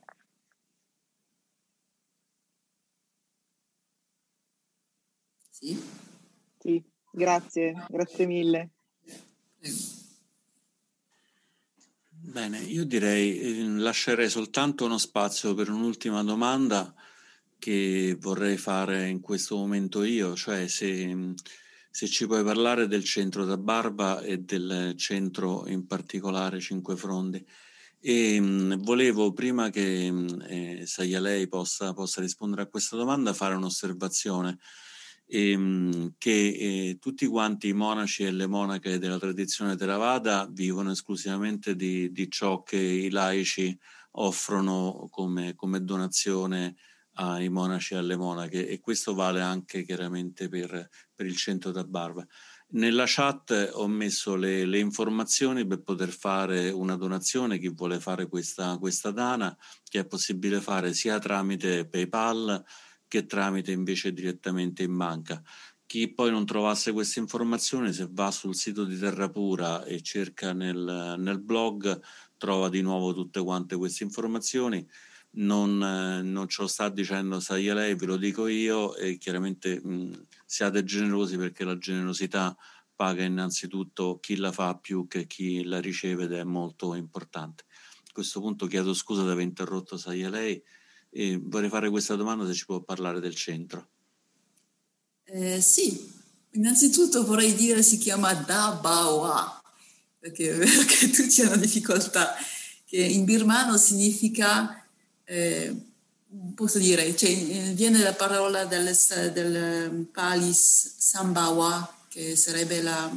Sì? 5.51 5.81
Sì, 6.59 6.85
grazie, 7.13 7.87
grazie 7.89 8.27
mille. 8.27 8.71
Bene, 12.25 12.59
io 12.59 12.85
direi, 12.85 13.39
eh, 13.39 13.65
lascerei 13.65 14.29
soltanto 14.29 14.87
uno 14.87 14.99
spazio 14.99 15.55
per 15.55 15.71
un'ultima 15.71 16.25
domanda 16.25 16.93
che 17.59 18.17
vorrei 18.19 18.57
fare 18.57 19.09
in 19.09 19.21
questo 19.21 19.57
momento 19.57 20.03
io, 20.03 20.35
cioè 20.35 20.67
se, 20.67 21.35
se 21.91 22.09
ci 22.09 22.27
puoi 22.27 22.43
parlare 22.43 22.89
del 22.89 23.05
centro 23.05 23.45
da 23.45 23.57
Barba 23.57 24.21
e 24.21 24.39
del 24.39 24.95
centro 24.97 25.69
in 25.69 25.87
particolare 25.87 26.59
Cinque 26.59 26.97
Frondi. 26.97 27.45
E 28.01 28.41
mh, 28.41 28.83
volevo, 28.83 29.33
prima 29.33 29.71
che 29.71 30.13
eh, 30.49 30.87
Saia 30.87 31.21
lei 31.21 31.47
possa, 31.47 31.93
possa 31.93 32.21
rispondere 32.21 32.63
a 32.63 32.67
questa 32.67 32.97
domanda, 32.97 33.33
fare 33.33 33.55
un'osservazione 33.55 34.59
ehm, 35.33 36.15
che 36.19 36.31
eh, 36.31 36.99
tutti 37.01 37.27
quanti 37.27 37.69
i 37.69 37.73
monaci 37.73 38.25
e 38.25 38.31
le 38.31 38.47
monache 38.47 38.99
della 38.99 39.19
tradizione 39.19 39.77
Theravada 39.77 40.47
vivono 40.51 40.91
esclusivamente 40.91 41.75
di, 41.75 42.13
di 42.13 42.31
ciò 42.31 42.63
che 42.63 42.77
i 42.77 43.09
laici 43.09 43.77
offrono 44.13 45.09
come, 45.11 45.55
come, 45.55 45.83
donazione 45.83 46.77
ai 47.15 47.49
monaci 47.49 47.95
e 47.95 47.99
alle 47.99 48.17
monache 48.17 48.69
e 48.69 48.81
questo 48.81 49.15
vale 49.15 49.41
anche 49.41 49.85
chiaramente 49.85 50.49
per, 50.49 50.89
per 51.15 51.27
il 51.27 51.37
centro 51.37 51.71
da 51.71 51.85
Barba. 51.85 52.27
Nella 52.75 53.05
chat 53.07 53.71
ho 53.75 53.87
messo 53.87 54.35
le, 54.35 54.65
le, 54.65 54.79
informazioni 54.79 55.67
per 55.67 55.83
poter 55.83 56.09
fare 56.09 56.71
una 56.71 56.97
donazione, 56.97 57.59
chi 57.59 57.69
vuole 57.69 58.01
fare 58.01 58.27
questa, 58.29 58.79
questa 58.79 59.11
dana, 59.11 59.55
che 59.85 60.01
è 60.01 60.07
possibile 60.07 60.61
fare 60.61 60.95
sia 60.95 61.19
tramite 61.19 61.87
PayPal 61.87 62.65
che 63.13 63.27
tramite 63.27 63.73
invece 63.73 64.15
direttamente 64.15 64.85
in 64.85 64.97
banca. 64.97 65.43
Chi 65.85 66.15
poi 66.15 66.31
non 66.31 66.47
trovasse 66.47 66.93
queste 66.93 67.21
informazioni, 67.21 67.93
se 67.93 68.09
va 68.11 68.31
sul 68.31 68.55
sito 68.55 68.85
di 68.87 68.99
Terrapura 68.99 69.85
e 69.85 70.01
cerca 70.01 70.55
nel, 70.55 71.17
nel 71.19 71.43
blog, 71.43 72.01
trova 72.39 72.71
di 72.71 72.81
nuovo 72.81 73.13
tutte 73.13 73.43
quante 73.43 73.77
queste 73.77 74.05
informazioni. 74.05 74.89
Non, 75.33 75.77
non 75.77 76.49
ce 76.49 76.63
lo 76.63 76.69
sta 76.69 76.89
dicendo 76.89 77.39
Saia 77.39 77.75
lei, 77.75 77.97
ve 77.97 78.07
lo 78.07 78.17
dico 78.17 78.47
io 78.47 78.97
e 78.97 79.19
chiaramente 79.19 79.79
mh, 79.79 80.29
siate 80.47 80.83
generosi 80.83 81.37
perché 81.37 81.65
la 81.65 81.77
generosità 81.77 82.57
paga 82.95 83.25
innanzitutto 83.25 84.21
chi 84.21 84.37
la 84.37 84.53
fa 84.53 84.75
più 84.79 85.07
che 85.07 85.27
chi 85.27 85.65
la 85.65 85.81
riceve 85.81 86.25
ed 86.25 86.33
è 86.33 86.45
molto 86.45 86.95
importante. 86.95 87.65
A 88.09 88.13
questo 88.13 88.41
punto 88.41 88.67
chiedo 88.67 88.95
scusa 88.95 89.23
di 89.23 89.29
aver 89.29 89.45
interrotto 89.45 89.99
Saia 89.99 90.31
lei 90.31 90.63
e 91.15 91.39
vorrei 91.43 91.69
fare 91.69 91.91
questa 91.91 92.17
domanda 92.17 92.47
se 92.47 92.55
ci 92.55 92.65
può 92.65 92.81
parlare 92.81 93.21
del 93.21 93.35
centro. 93.35 93.89
Eh, 95.25 95.61
sì, 95.61 96.11
innanzitutto 96.53 97.25
vorrei 97.25 97.55
dire 97.55 97.83
si 97.83 97.99
chiama 97.99 98.33
Da 98.35 98.79
Bawa, 98.81 99.63
perché 100.19 100.53
è 100.53 100.57
vero 100.57 100.85
che 100.85 101.11
tutti 101.11 101.43
hanno 101.43 101.57
difficoltà 101.57 102.35
che 102.93 102.99
in 102.99 103.25
birmano 103.25 103.79
significa, 103.79 104.85
eh, 105.25 105.75
posso 106.55 106.79
dire, 106.79 107.17
cioè, 107.17 107.31
eh, 107.31 107.73
viene 107.73 108.03
la 108.03 108.13
parola 108.13 108.67
del, 108.67 108.95
del 109.33 110.09
Palis 110.13 110.97
Sambawa, 110.99 112.01
che 112.09 112.37
sarebbe 112.37 112.83
la, 112.83 113.11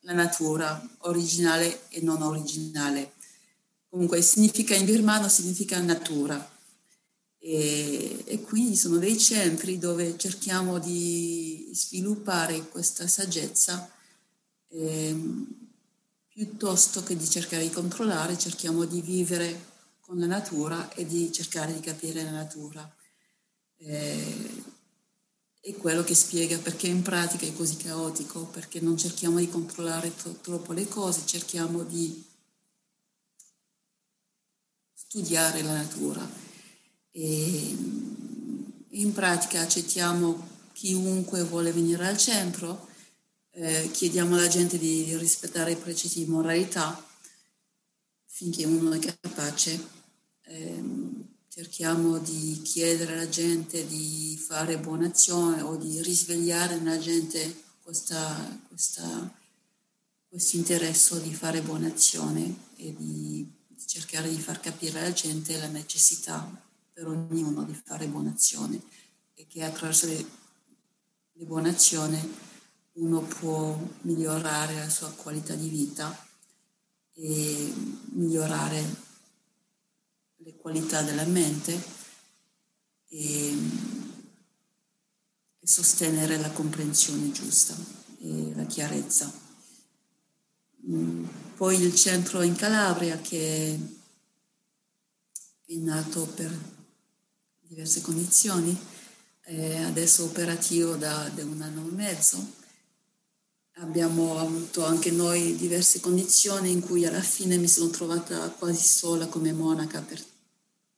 la 0.00 0.12
natura 0.14 0.82
originale 1.00 1.82
e 1.90 2.00
non 2.00 2.22
originale. 2.22 3.12
Comunque 3.90 4.22
significa 4.22 4.74
in 4.74 4.86
birmano 4.86 5.28
significa 5.28 5.78
natura. 5.80 6.58
E, 7.42 8.22
e, 8.26 8.42
quindi 8.42 8.76
sono 8.76 8.98
dei 8.98 9.18
centri 9.18 9.78
dove 9.78 10.18
cerchiamo 10.18 10.78
di 10.78 11.70
sviluppare 11.72 12.68
questa 12.68 13.06
saggezza 13.06 13.90
eh, 14.68 15.16
piuttosto 16.28 17.02
che 17.02 17.16
di 17.16 17.26
cercare 17.26 17.62
di 17.62 17.70
controllare, 17.70 18.36
cerchiamo 18.36 18.84
di 18.84 19.00
vivere 19.00 19.68
con 20.00 20.18
la 20.18 20.26
natura 20.26 20.92
e 20.92 21.06
di 21.06 21.32
cercare 21.32 21.72
di 21.72 21.80
capire 21.80 22.22
la 22.22 22.30
natura. 22.30 22.94
Eh, 23.76 24.62
è 25.60 25.74
quello 25.74 26.02
che 26.02 26.14
spiega 26.14 26.58
perché 26.58 26.88
in 26.88 27.02
pratica 27.02 27.46
è 27.46 27.54
così 27.54 27.76
caotico, 27.76 28.46
perché 28.46 28.80
non 28.80 28.96
cerchiamo 28.96 29.38
di 29.38 29.48
controllare 29.48 30.14
tro- 30.14 30.38
troppo 30.40 30.72
le 30.72 30.88
cose, 30.88 31.26
cerchiamo 31.26 31.84
di 31.84 32.24
studiare 34.94 35.62
la 35.62 35.74
natura. 35.74 36.49
E 37.12 37.76
in 38.88 39.12
pratica 39.12 39.60
accettiamo 39.60 40.48
chiunque 40.72 41.42
vuole 41.42 41.72
venire 41.72 42.06
al 42.06 42.16
centro, 42.16 42.88
eh, 43.52 43.90
chiediamo 43.92 44.36
alla 44.36 44.48
gente 44.48 44.78
di, 44.78 45.04
di, 45.04 45.16
rispettare 45.16 45.72
i 45.72 45.76
precetti 45.76 46.24
di 46.24 46.30
moralità 46.30 47.04
finché 48.26 48.64
uno 48.64 48.92
è 48.92 48.98
capace. 48.98 49.98
Eh, 50.44 50.82
cerchiamo 51.48 52.18
di 52.18 52.60
chiedere 52.62 53.12
alla 53.12 53.28
gente 53.28 53.86
di 53.86 54.40
fare 54.40 54.78
buona 54.78 55.08
azione 55.08 55.60
o 55.62 55.76
di 55.76 56.00
risvegliare 56.00 56.78
nella 56.78 56.98
gente 56.98 57.62
questa, 57.82 58.60
questa, 58.68 59.34
questo 60.28 60.56
interesse 60.56 61.20
di 61.20 61.34
fare 61.34 61.60
buona 61.60 61.88
azione 61.88 62.54
e 62.76 62.94
di 62.96 63.46
cercare 63.84 64.30
di 64.30 64.40
far 64.40 64.60
capire 64.60 65.00
alla 65.00 65.12
gente 65.12 65.58
la 65.58 65.66
necessità 65.66 66.68
per 67.00 67.08
ognuno 67.08 67.64
di 67.64 67.72
fare 67.72 68.08
buona 68.08 68.28
azione 68.28 68.78
e 69.32 69.46
che 69.46 69.64
attraverso 69.64 70.04
le, 70.04 70.22
le 71.32 71.44
buone 71.46 71.70
azioni 71.70 72.20
uno 72.92 73.22
può 73.22 73.74
migliorare 74.02 74.74
la 74.74 74.88
sua 74.90 75.08
qualità 75.12 75.54
di 75.54 75.70
vita 75.70 76.14
e 77.14 77.72
migliorare 78.10 78.84
le 80.36 80.56
qualità 80.56 81.00
della 81.00 81.24
mente 81.24 81.82
e, 83.08 83.56
e 85.58 85.66
sostenere 85.66 86.36
la 86.36 86.50
comprensione 86.50 87.32
giusta 87.32 87.74
e 88.18 88.52
la 88.54 88.66
chiarezza. 88.66 89.32
Mm, 90.86 91.24
poi 91.56 91.80
il 91.80 91.94
centro 91.94 92.42
in 92.42 92.56
Calabria 92.56 93.16
che 93.20 93.78
è 95.64 95.74
nato 95.76 96.26
per 96.26 96.78
diverse 97.70 98.00
condizioni, 98.00 98.76
è 99.42 99.76
adesso 99.76 100.24
operativo 100.24 100.96
da, 100.96 101.30
da 101.32 101.44
un 101.44 101.62
anno 101.62 101.86
e 101.86 101.92
mezzo. 101.92 102.58
Abbiamo 103.74 104.38
avuto 104.40 104.84
anche 104.84 105.12
noi 105.12 105.54
diverse 105.54 106.00
condizioni 106.00 106.72
in 106.72 106.80
cui 106.80 107.06
alla 107.06 107.22
fine 107.22 107.56
mi 107.58 107.68
sono 107.68 107.88
trovata 107.90 108.50
quasi 108.50 108.84
sola 108.84 109.28
come 109.28 109.52
monaca 109.52 110.00
per, 110.00 110.20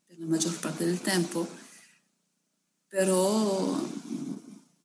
per 0.07 0.19
la 0.19 0.25
maggior 0.25 0.59
parte 0.59 0.87
del 0.87 1.03
tempo, 1.03 1.47
però 2.89 3.87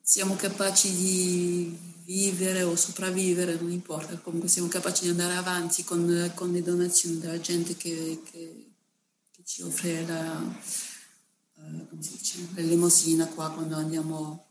siamo 0.01 0.35
capaci 0.35 0.93
di 0.93 1.77
vivere 2.03 2.63
o 2.63 2.75
sopravvivere, 2.75 3.55
non 3.55 3.71
importa, 3.71 4.17
comunque 4.17 4.49
siamo 4.49 4.67
capaci 4.67 5.03
di 5.03 5.09
andare 5.09 5.35
avanti 5.35 5.85
con, 5.85 6.33
con 6.35 6.51
le 6.51 6.61
donazioni 6.61 7.19
della 7.19 7.39
gente 7.39 7.77
che, 7.77 8.21
che, 8.29 8.71
che 9.31 9.43
ci 9.45 9.61
offre 9.61 10.05
la, 10.05 10.55
uh, 11.69 12.53
l'elemosina 12.55 13.27
qua 13.27 13.51
quando 13.51 13.75
andiamo 13.75 14.45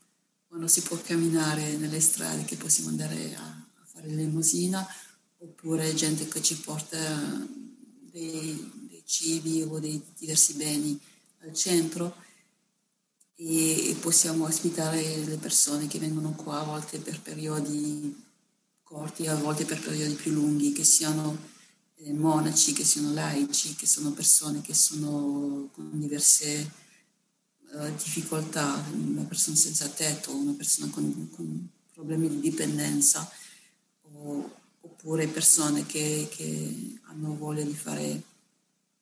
quando 0.56 0.72
si 0.72 0.80
può 0.82 0.98
camminare 1.02 1.76
nelle 1.76 2.00
strade, 2.00 2.44
che 2.44 2.56
possiamo 2.56 2.88
andare 2.88 3.34
a, 3.34 3.42
a 3.42 3.84
fare 3.84 4.08
l'elemosina, 4.08 4.86
oppure 5.38 5.92
gente 5.94 6.26
che 6.28 6.40
ci 6.40 6.56
porta 6.56 6.98
dei, 8.10 8.86
dei, 8.88 9.02
cibi 9.04 9.62
o 9.62 9.78
dei 9.78 10.02
diversi 10.16 10.54
beni 10.54 10.98
al 11.42 11.52
centro 11.52 12.16
e, 13.34 13.90
e 13.90 13.94
possiamo 13.96 14.46
ospitare 14.46 15.24
le 15.24 15.36
persone 15.36 15.88
che 15.88 15.98
vengono 15.98 16.32
qua 16.32 16.60
a 16.60 16.64
volte 16.64 17.00
per 17.00 17.20
periodi 17.20 18.24
corti, 18.82 19.26
a 19.26 19.34
volte 19.34 19.66
per 19.66 19.82
periodi 19.82 20.14
più 20.14 20.32
lunghi, 20.32 20.72
che 20.72 20.84
siano 20.84 21.36
eh, 21.96 22.12
monaci, 22.14 22.72
che 22.72 22.84
siano 22.84 23.12
laici, 23.12 23.74
che 23.74 23.86
sono 23.86 24.12
persone 24.12 24.62
che 24.62 24.72
sono 24.72 25.68
con 25.74 25.90
diverse 25.98 26.84
uh, 27.72 27.94
difficoltà, 27.94 28.84
una 28.92 29.22
persona 29.22 29.56
senza 29.56 29.88
tetto, 29.88 30.34
una 30.34 30.52
persona 30.52 30.90
con, 30.90 31.30
con 31.34 31.68
problemi 31.92 32.28
di 32.28 32.40
dipendenza, 32.40 33.28
o, 34.02 34.50
oppure 34.80 35.28
persone 35.28 35.86
che, 35.86 36.28
che, 36.30 36.98
hanno 37.04 37.36
voglia 37.36 37.64
di 37.64 37.74
fare 37.74 38.22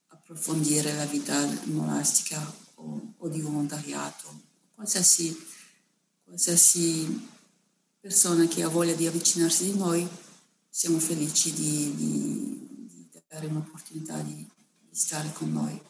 approfondire 0.09 0.95
la 0.95 1.07
vita 1.07 1.37
monastica 1.65 2.41
o, 2.77 3.15
o 3.17 3.29
di 3.29 3.41
volontariato, 3.41 4.41
qualsiasi, 4.75 5.37
qualsiasi 6.25 7.29
persona 8.01 8.47
che 8.47 8.63
ha 8.63 8.69
voglia 8.69 8.95
di 8.95 9.07
avvicinarsi 9.07 9.71
di 9.71 9.79
noi, 9.79 10.07
siamo 10.69 10.99
felici 10.99 11.53
di, 11.53 11.95
di, 11.95 13.09
di 13.11 13.23
dare 13.29 13.47
un'opportunità 13.47 14.21
di, 14.21 14.35
di 14.35 14.97
stare 14.97 15.33
con 15.33 15.53
noi. 15.53 15.81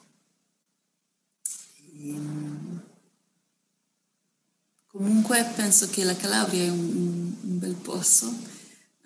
Comunque 4.87 5.45
penso 5.57 5.89
che 5.89 6.05
la 6.05 6.17
Calabria 6.17 6.63
è 6.63 6.69
un, 6.69 7.35
un, 7.41 7.59
bel 7.59 7.75
posto, 7.75 8.33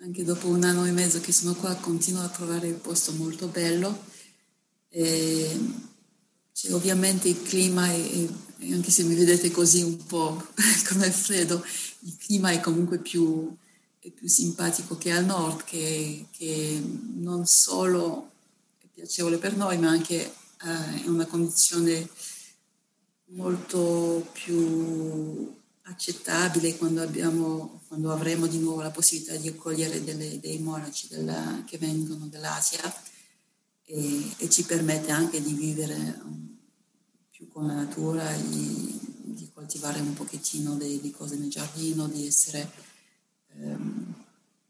anche 0.01 0.23
dopo 0.23 0.47
un 0.47 0.63
anno 0.63 0.85
e 0.85 0.91
mezzo 0.91 1.19
che 1.19 1.31
sono 1.31 1.55
qua 1.55 1.73
continuo 1.75 2.21
a 2.21 2.29
trovare 2.29 2.67
il 2.67 2.75
posto 2.75 3.11
molto 3.13 3.47
bello. 3.47 4.05
E, 4.89 5.59
cioè, 6.51 6.73
ovviamente 6.73 7.27
il 7.27 7.41
clima, 7.41 7.87
è, 7.87 8.27
è, 8.59 8.71
anche 8.71 8.91
se 8.91 9.03
mi 9.03 9.15
vedete 9.15 9.49
così 9.49 9.81
un 9.81 10.05
po' 10.05 10.45
come 10.89 11.09
freddo, 11.09 11.65
il 12.01 12.17
clima 12.17 12.51
è 12.51 12.59
comunque 12.59 12.99
più, 12.99 13.55
è 13.99 14.09
più 14.09 14.27
simpatico 14.27 14.97
che 14.97 15.11
al 15.11 15.25
nord, 15.25 15.63
che, 15.63 16.27
che, 16.31 16.83
non 17.15 17.45
solo 17.45 18.31
è 18.79 18.85
piacevole 18.93 19.37
per 19.37 19.55
noi, 19.55 19.77
ma 19.77 19.89
anche 19.89 20.15
eh, 20.63 21.03
è 21.03 21.07
una 21.07 21.25
condizione 21.25 22.07
molto 23.29 24.27
più 24.31 25.57
accettabile 25.83 26.77
quando, 26.77 27.01
abbiamo, 27.01 27.81
quando 27.87 28.11
avremo 28.11 28.47
di 28.47 28.59
nuovo 28.59 28.81
la 28.81 28.91
possibilità 28.91 29.35
di 29.35 29.47
accogliere 29.47 30.03
delle, 30.03 30.39
dei 30.39 30.59
monaci 30.59 31.07
della, 31.07 31.63
che 31.65 31.77
vengono 31.77 32.27
dall'Asia 32.27 32.81
e, 33.85 34.35
e, 34.37 34.49
ci 34.49 34.63
permette 34.63 35.11
anche 35.11 35.41
di 35.41 35.53
vivere 35.53 35.95
um, 36.23 36.57
più 37.31 37.47
con 37.47 37.65
la 37.67 37.73
natura, 37.73 38.31
di, 38.33 38.99
di 39.23 39.49
coltivare 39.53 39.99
un 39.99 40.13
pochettino 40.13 40.75
di 40.75 41.11
cose 41.15 41.35
nel 41.35 41.49
giardino, 41.49 42.07
di 42.07 42.27
essere 42.27 42.69
um, 43.55 44.13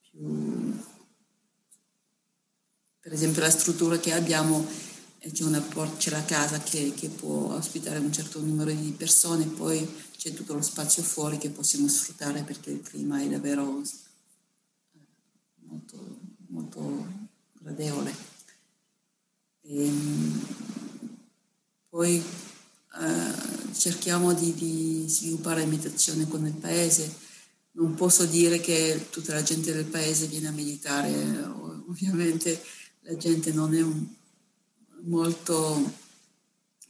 più... 0.10 0.78
Per 3.02 3.14
esempio 3.14 3.42
la 3.42 3.50
struttura 3.50 3.98
che 3.98 4.14
abbiamo 4.14 4.66
c'è, 5.20 5.44
una, 5.44 5.62
c'è 5.98 6.12
la 6.12 6.24
casa 6.24 6.60
che, 6.60 6.94
che, 6.96 7.10
può 7.10 7.54
ospitare 7.54 8.00
un 8.00 8.12
certo 8.12 8.40
numero 8.40 8.72
di 8.72 8.92
persone, 8.92 9.46
poi 9.46 9.86
c'è 10.18 10.34
tutto 10.34 10.54
lo 10.54 10.62
spazio 10.62 11.04
fuori 11.04 11.38
che 11.38 11.50
possiamo 11.50 11.90
sfruttare 11.90 12.44
perché 12.44 12.70
il 12.72 12.82
clima 12.82 13.22
è 13.22 13.28
davvero 13.28 13.82
eh, 13.82 15.00
molto, 15.66 16.20
molto 16.48 17.08
gradevole. 17.60 18.16
E, 19.64 19.86
ehm, 19.86 20.48
poi 21.90 22.16
eh, 22.16 23.74
cerchiamo 23.74 24.34
di, 24.34 24.54
di 24.54 25.06
sviluppare 25.10 25.66
meditazione 25.66 26.28
con 26.30 26.46
il 26.46 26.54
paese. 26.54 27.28
Non 27.72 27.94
posso 27.94 28.26
dire 28.26 28.62
che 28.62 29.08
tutta 29.10 29.34
la 29.34 29.44
gente 29.44 29.74
del 29.74 29.86
paese 29.86 30.28
viene 30.28 30.48
a 30.48 30.52
meditare, 30.52 31.14
ovviamente 31.88 32.62
la 33.02 33.16
gente 33.16 33.52
non 33.52 33.74
è 33.76 33.82
un, 33.82 34.06
molto 35.04 36.08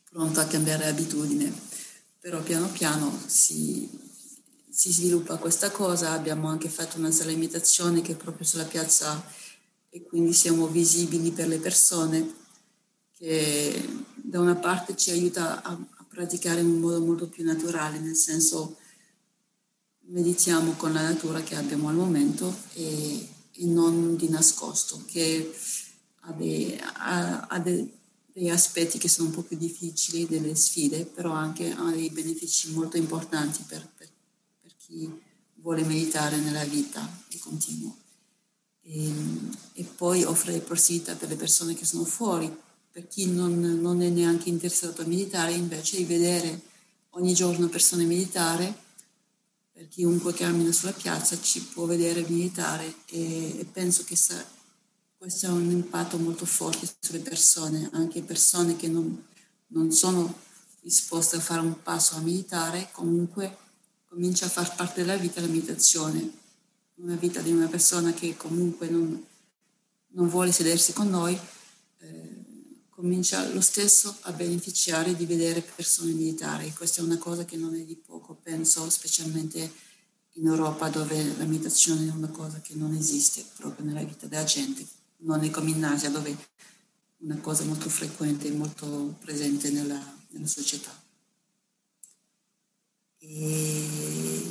pronto 0.09 0.39
a 0.39 0.45
cambiare 0.45 0.87
abitudine, 0.87 1.53
però 2.19 2.41
piano 2.41 2.67
piano 2.69 3.17
si, 3.27 3.89
si 4.69 4.91
sviluppa 4.91 5.37
questa 5.37 5.71
cosa. 5.71 6.11
Abbiamo 6.11 6.47
anche 6.47 6.69
fatto 6.69 6.97
una 6.97 7.11
sala 7.11 7.31
imitazione 7.31 8.01
che 8.01 8.13
è 8.13 8.15
proprio 8.15 8.45
sulla 8.45 8.65
piazza 8.65 9.23
e 9.89 10.03
quindi 10.03 10.33
siamo 10.33 10.67
visibili 10.67 11.31
per 11.31 11.47
le 11.47 11.59
persone 11.59 12.33
che 13.17 13.87
da 14.15 14.39
una 14.39 14.55
parte 14.55 14.95
ci 14.95 15.11
aiuta 15.11 15.61
a, 15.61 15.71
a 15.71 16.05
praticare 16.07 16.61
in 16.61 16.67
un 16.67 16.79
modo 16.79 16.99
molto 17.01 17.27
più 17.27 17.43
naturale, 17.43 17.99
nel 17.99 18.15
senso 18.15 18.77
meditiamo 20.09 20.73
con 20.73 20.93
la 20.93 21.01
natura 21.01 21.41
che 21.41 21.55
abbiamo 21.55 21.89
al 21.89 21.95
momento 21.95 22.55
e, 22.73 23.27
e 23.51 23.65
non 23.65 24.15
di 24.15 24.29
nascosto, 24.29 25.03
che 25.05 25.53
ha, 26.21 26.31
dei, 26.31 26.79
ha, 26.79 27.41
ha 27.47 27.59
dei, 27.59 27.91
dei, 28.33 28.49
aspetti 28.49 28.97
che 28.97 29.09
sono 29.09 29.29
un 29.29 29.33
po' 29.33 29.43
più 29.43 29.57
difficili, 29.57 30.25
delle 30.27 30.55
sfide, 30.55 31.05
però 31.05 31.31
anche 31.31 31.71
ha 31.71 31.91
dei 31.91 32.09
benefici 32.09 32.71
molto 32.71 32.97
importanti 32.97 33.63
per, 33.67 33.87
per, 33.97 34.09
per 34.61 34.71
chi 34.77 35.11
vuole 35.55 35.83
meditare 35.83 36.37
nella 36.37 36.63
vita 36.63 37.07
di 37.27 37.37
continuo. 37.37 37.95
E, 38.81 39.13
e, 39.73 39.83
poi 39.83 40.23
offre 40.23 40.59
possibilità 40.59 41.15
per 41.15 41.29
le 41.29 41.35
persone 41.35 41.73
che 41.73 41.85
sono 41.85 42.05
fuori, 42.05 42.53
per 42.91 43.07
chi 43.07 43.27
non, 43.27 43.59
non 43.59 44.01
è 44.01 44.09
neanche 44.09 44.49
interessato 44.49 45.01
a 45.01 45.05
meditare, 45.05 45.53
invece 45.53 45.97
di 45.97 46.05
vedere 46.05 46.61
ogni 47.11 47.33
giorno 47.33 47.67
persone 47.67 48.05
meditare 48.05 48.87
per 49.79 49.87
chiunque 49.87 50.33
cammina 50.33 50.73
sulla 50.73 50.91
piazza 50.91 51.39
ci 51.39 51.61
può 51.61 51.85
vedere 51.85 52.25
militare 52.27 52.93
e, 53.05 53.65
penso 53.71 54.03
che 54.03 54.17
sa, 54.17 54.45
questo 55.19 55.47
ha 55.47 55.51
un 55.51 55.69
impatto 55.69 56.17
molto 56.17 56.45
forte 56.45 56.89
sulle 56.97 57.19
persone, 57.19 57.89
anche 57.91 58.21
persone 58.21 58.77
che 58.77 58.87
non, 58.87 59.21
non 59.67 59.91
sono 59.91 60.33
disposte 60.79 61.35
a 61.35 61.41
fare 61.41 61.59
un 61.59 61.83
passo 61.83 62.15
a 62.15 62.21
militare, 62.21 62.87
comunque 62.93 63.57
comincia 64.07 64.45
a 64.45 64.49
far 64.49 64.73
parte 64.75 65.01
della 65.01 65.17
vita 65.17 65.41
la 65.41 65.47
meditazione, 65.47 66.31
una 66.95 67.15
vita 67.15 67.41
di 67.41 67.51
una 67.51 67.67
persona 67.67 68.13
che 68.13 68.37
comunque 68.37 68.87
non, 68.87 69.25
non 70.11 70.29
vuole 70.29 70.53
sedersi 70.53 70.93
con 70.93 71.09
noi. 71.09 71.37
Eh, 71.97 72.37
comincia 72.87 73.45
lo 73.49 73.61
stesso 73.61 74.15
a 74.21 74.31
beneficiare 74.31 75.17
di 75.17 75.25
vedere 75.25 75.59
persone 75.61 76.13
militari. 76.13 76.71
Questa 76.71 77.01
è 77.01 77.03
una 77.03 77.17
cosa 77.17 77.43
che 77.43 77.57
non 77.57 77.75
è 77.75 77.83
di 77.83 77.97
poco, 77.97 78.39
penso, 78.41 78.89
specialmente 78.89 79.69
in 80.35 80.47
Europa 80.47 80.87
dove 80.87 81.35
la 81.35 81.43
meditazione 81.43 82.07
è 82.07 82.11
una 82.11 82.29
cosa 82.29 82.61
che 82.61 82.73
non 82.75 82.93
esiste 82.95 83.43
proprio 83.57 83.85
nella 83.85 84.03
vita 84.03 84.25
della 84.25 84.45
gente, 84.45 84.87
non 85.19 85.43
è 85.43 85.49
come 85.49 85.71
in 85.71 85.83
Asia 85.83 86.09
dove 86.09 86.31
è 86.31 86.35
una 87.19 87.37
cosa 87.37 87.63
molto 87.65 87.89
frequente 87.89 88.47
e 88.47 88.51
molto 88.51 89.15
presente 89.19 89.71
nella, 89.71 90.01
nella 90.29 90.47
società. 90.47 90.91
E, 93.19 94.41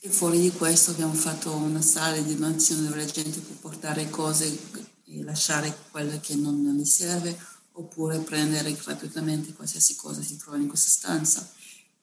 e 0.00 0.08
fuori 0.08 0.40
di 0.40 0.52
questo 0.52 0.92
abbiamo 0.92 1.14
fatto 1.14 1.52
una 1.52 1.82
sala 1.82 2.20
di 2.20 2.34
donazione 2.34 2.82
dove 2.82 2.96
la 2.96 3.10
gente 3.10 3.40
può 3.40 3.70
portare 3.70 4.08
cose 4.08 4.58
e 5.04 5.22
lasciare 5.24 5.76
quello 5.90 6.18
che 6.20 6.36
non 6.36 6.56
mi 6.56 6.86
serve 6.86 7.36
oppure 7.72 8.18
prendere 8.18 8.72
gratuitamente 8.72 9.52
qualsiasi 9.52 9.96
cosa 9.96 10.22
si 10.22 10.36
trova 10.36 10.58
in 10.58 10.68
questa 10.68 10.88
stanza 10.88 11.50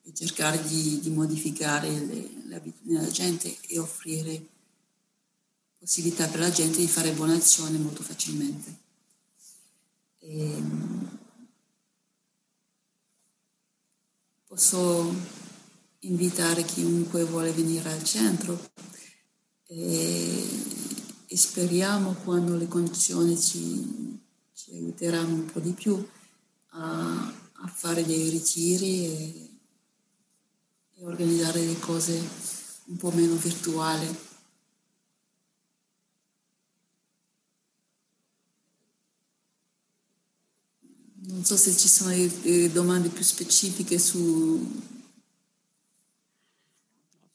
e 0.03 0.13
cercare 0.13 0.61
di, 0.63 0.99
di 0.99 1.09
modificare 1.09 1.89
le, 1.89 2.29
le 2.45 2.55
abitudini 2.55 2.97
della 2.97 3.11
gente 3.11 3.55
e 3.67 3.79
offrire 3.79 4.47
possibilità 5.77 6.27
per 6.27 6.39
la 6.39 6.51
gente 6.51 6.77
di 6.77 6.87
fare 6.87 7.11
buone 7.11 7.35
azioni 7.35 7.77
molto 7.77 8.03
facilmente. 8.03 8.75
E, 10.19 10.51
ehm, 10.51 11.19
posso 14.47 15.13
invitare 15.99 16.63
chiunque 16.63 17.23
vuole 17.23 17.51
venire 17.51 17.91
al 17.91 18.03
centro 18.03 18.71
e 19.67 20.75
e 21.29 21.35
speriamo 21.35 22.13
quando 22.23 22.55
le 22.55 22.67
condizioni 22.67 23.37
ci, 23.37 24.17
ci 24.53 24.71
aiuteranno 24.71 25.33
un 25.33 25.45
po' 25.45 25.59
di 25.59 25.71
più 25.71 26.07
a, 26.69 27.27
a 27.27 27.67
fare 27.67 28.05
dei 28.05 28.29
ritiri 28.29 29.05
e, 29.05 29.49
e 30.95 31.05
organizzare 31.05 31.65
le 31.65 31.77
cose 31.79 32.17
un 32.85 32.95
po' 32.95 33.11
meno 33.11 33.35
virtuali. 33.35 34.07
Non 41.29 41.43
so 41.43 41.57
se 41.57 41.75
ci 41.75 41.87
sono 41.87 42.13
domande 42.71 43.09
più 43.09 43.23
specifiche 43.23 43.99
su, 43.99 44.65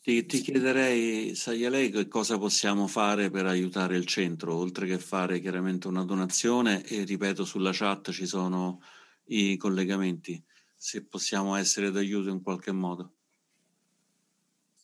ti, 0.03 0.27
ti 0.27 0.41
chiederei, 0.41 1.37
sai 1.37 1.65
a 1.65 1.71
lei 1.71 1.89
che 1.89 2.09
cosa 2.09 2.37
possiamo 2.37 2.89
fare 2.89 3.31
per 3.31 3.47
aiutare 3.47 3.97
il 3.97 4.05
centro, 4.05 4.57
oltre 4.57 4.85
che 4.85 4.99
fare 4.99 5.41
chiaramente 5.41 5.87
una 5.87 6.05
donazione 6.05 6.85
e 6.85 7.05
ripeto 7.05 7.45
sulla 7.45 7.71
chat 7.73 8.11
ci 8.11 8.27
sono 8.27 8.83
i 9.27 9.57
collegamenti, 9.57 10.43
se 10.77 11.05
possiamo 11.05 11.55
essere 11.55 11.93
d'aiuto 11.93 12.31
in 12.31 12.43
qualche 12.43 12.73
modo. 12.73 13.13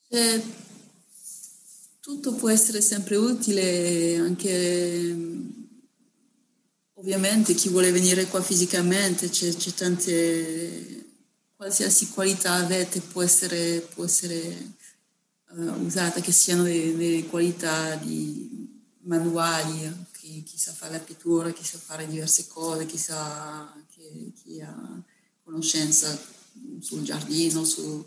Eh, 0.07 0.41
tutto 1.99 2.35
può 2.35 2.49
essere 2.49 2.81
sempre 2.81 3.17
utile, 3.17 4.19
anche 4.19 5.58
ovviamente 6.99 7.55
chi 7.55 7.69
vuole 7.69 7.93
venire 7.93 8.27
qua 8.27 8.43
fisicamente, 8.43 9.31
c'è, 9.31 9.55
c'è 9.55 9.73
tante, 9.73 11.05
qualsiasi 11.57 12.09
qualità 12.11 12.55
avete 12.55 13.01
può 13.01 13.23
essere, 13.23 13.81
può 13.95 14.05
essere 14.05 14.75
uh, 15.51 15.85
usata, 15.85 16.21
che 16.21 16.33
siano 16.33 16.65
delle, 16.65 17.25
qualità 17.27 17.95
di 17.95 18.67
manuali, 19.03 20.07
chi, 20.13 20.43
chi, 20.43 20.59
sa 20.59 20.73
fare 20.73 20.93
la 20.93 20.99
pittura, 20.99 21.53
chi 21.53 21.65
sa 21.65 21.79
fare 21.79 22.07
diverse 22.07 22.49
cose, 22.49 22.85
chi, 22.87 22.99
sa, 22.99 23.73
chi, 23.91 24.33
chi 24.43 24.61
ha 24.61 25.03
conoscenza 25.45 26.21
sul 26.81 27.03
giardino, 27.03 27.65
su 27.65 28.05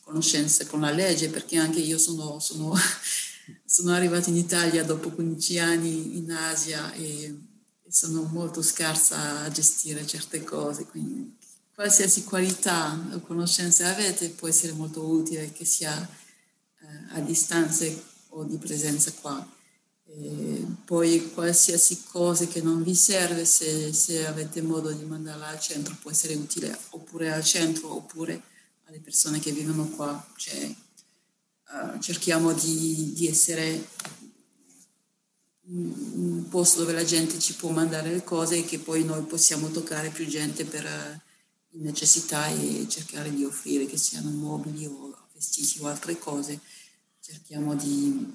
conoscenze 0.00 0.66
con 0.66 0.80
la 0.80 0.90
legge, 0.90 1.28
perché 1.28 1.58
anche 1.58 1.80
io 1.80 1.98
sono, 1.98 2.40
sono, 2.40 2.74
sono 3.64 3.92
arrivata 3.92 4.30
in 4.30 4.36
Italia 4.36 4.84
dopo 4.84 5.10
15 5.10 5.58
anni 5.58 6.16
in 6.16 6.32
Asia 6.32 6.92
e 6.94 7.50
sono 7.92 8.22
molto 8.22 8.62
scarsa 8.62 9.42
a 9.42 9.50
gestire 9.50 10.06
certe 10.06 10.42
cose, 10.42 10.86
quindi 10.86 11.36
qualsiasi 11.74 12.24
qualità 12.24 12.98
o 13.12 13.20
conoscenze 13.20 13.84
avete 13.84 14.30
può 14.30 14.48
essere 14.48 14.72
molto 14.72 15.04
utile, 15.04 15.52
che 15.52 15.66
sia 15.66 16.08
a 17.10 17.20
distanze 17.20 18.02
o 18.30 18.44
di 18.44 18.56
presenza 18.56 19.12
qua. 19.12 19.46
E 20.06 20.66
poi 20.84 21.32
qualsiasi 21.32 22.02
cosa 22.10 22.46
che 22.46 22.60
non 22.60 22.82
vi 22.82 22.94
serve, 22.94 23.44
se, 23.44 23.92
se, 23.92 24.26
avete 24.26 24.60
modo 24.60 24.90
di 24.90 25.04
mandarla 25.04 25.48
al 25.48 25.60
centro, 25.60 25.96
può 26.00 26.10
essere 26.10 26.34
utile 26.34 26.76
oppure 26.90 27.32
al 27.32 27.44
centro 27.44 27.94
oppure 27.94 28.42
alle 28.84 29.00
persone 29.00 29.38
che 29.38 29.52
vivono 29.52 29.86
qua. 29.88 30.26
Cioè, 30.36 30.74
uh, 31.72 31.98
cerchiamo 31.98 32.52
di, 32.52 33.12
di 33.14 33.26
essere 33.26 33.88
un 35.64 36.48
posto 36.48 36.80
dove 36.80 36.92
la 36.92 37.04
gente 37.04 37.38
ci 37.38 37.54
può 37.54 37.70
mandare 37.70 38.10
le 38.10 38.24
cose 38.24 38.58
e 38.58 38.64
che 38.64 38.78
poi 38.78 39.04
noi 39.04 39.22
possiamo 39.22 39.70
toccare 39.70 40.10
più 40.10 40.26
gente 40.26 40.64
per 40.64 40.84
uh, 40.84 41.78
necessità 41.82 42.48
e 42.48 42.86
cercare 42.88 43.32
di 43.32 43.44
offrire 43.44 43.86
che 43.86 43.96
siano 43.96 44.30
mobili 44.30 44.86
o 44.86 45.16
vestiti 45.32 45.80
o 45.80 45.86
altre 45.86 46.18
cose 46.18 46.60
cerchiamo 47.20 47.76
di 47.76 48.34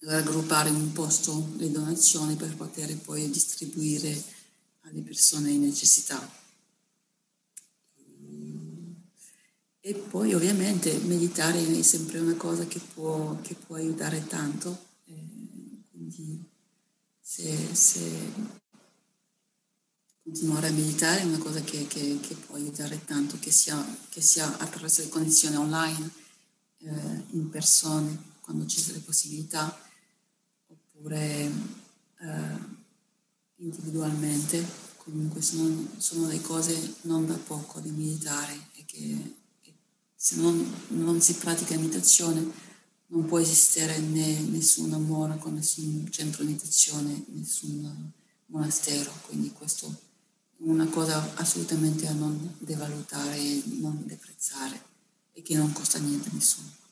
raggruppare 0.00 0.70
in 0.70 0.76
un 0.76 0.92
posto 0.92 1.52
le 1.56 1.70
donazioni 1.70 2.34
per 2.34 2.56
poter 2.56 2.96
poi 2.98 3.30
distribuire 3.30 4.22
alle 4.82 5.02
persone 5.02 5.50
in 5.50 5.60
necessità. 5.62 6.44
E 9.80 9.94
poi 9.94 10.34
ovviamente 10.34 10.96
meditare 10.98 11.64
è 11.64 11.82
sempre 11.82 12.18
una 12.18 12.34
cosa 12.34 12.66
che 12.66 12.80
può, 12.80 13.38
che 13.42 13.54
può 13.54 13.76
aiutare 13.76 14.26
tanto, 14.26 14.70
eh, 14.72 14.85
quindi 16.10 16.44
se, 17.20 17.74
se, 17.74 18.32
continuare 20.22 20.68
a 20.68 20.72
meditare 20.72 21.20
è 21.20 21.24
una 21.24 21.38
cosa 21.38 21.60
che, 21.60 21.86
che, 21.86 22.18
che 22.20 22.34
può 22.34 22.56
aiutare 22.56 23.04
tanto, 23.04 23.38
che 23.38 23.50
sia, 23.50 23.84
che 24.08 24.20
sia 24.20 24.58
attraverso 24.58 25.02
le 25.02 25.08
condizioni 25.08 25.56
online 25.56 26.10
eh, 26.78 27.24
in 27.30 27.48
persone 27.50 28.34
quando 28.40 28.66
ci 28.66 28.80
sono 28.80 28.94
le 28.94 29.02
possibilità, 29.02 29.76
oppure 30.68 31.50
eh, 32.20 32.58
individualmente. 33.56 34.84
Comunque 34.98 35.40
sono, 35.40 35.88
sono 35.98 36.26
le 36.26 36.40
cose 36.40 36.96
non 37.02 37.26
da 37.26 37.34
poco 37.34 37.78
di 37.78 37.90
meditare 37.90 38.70
e 38.74 38.84
che 38.84 39.34
se 40.16 40.36
non, 40.36 40.74
non, 40.88 41.20
si 41.20 41.34
pratica 41.34 41.76
meditazione 41.76 42.50
non 43.08 43.24
può 43.26 43.38
esistere 43.38 43.98
né 43.98 44.40
nessun 44.40 44.92
amore 44.92 45.38
con 45.38 45.54
nessun 45.54 46.06
centro 46.10 46.42
di 46.42 46.50
meditazione, 46.50 47.24
nessun 47.28 48.12
monastero, 48.46 49.12
quindi 49.26 49.52
questo 49.52 49.86
è 49.86 50.62
una 50.64 50.86
cosa 50.86 51.34
assolutamente 51.36 52.06
a 52.06 52.12
non 52.12 52.56
devalutare 52.58 53.62
non 53.64 54.02
deprezzare 54.06 54.82
e 55.32 55.42
che 55.42 55.54
non 55.54 55.72
costa 55.72 55.98
niente 55.98 56.28
a 56.28 56.32
nessuno. 56.32 56.84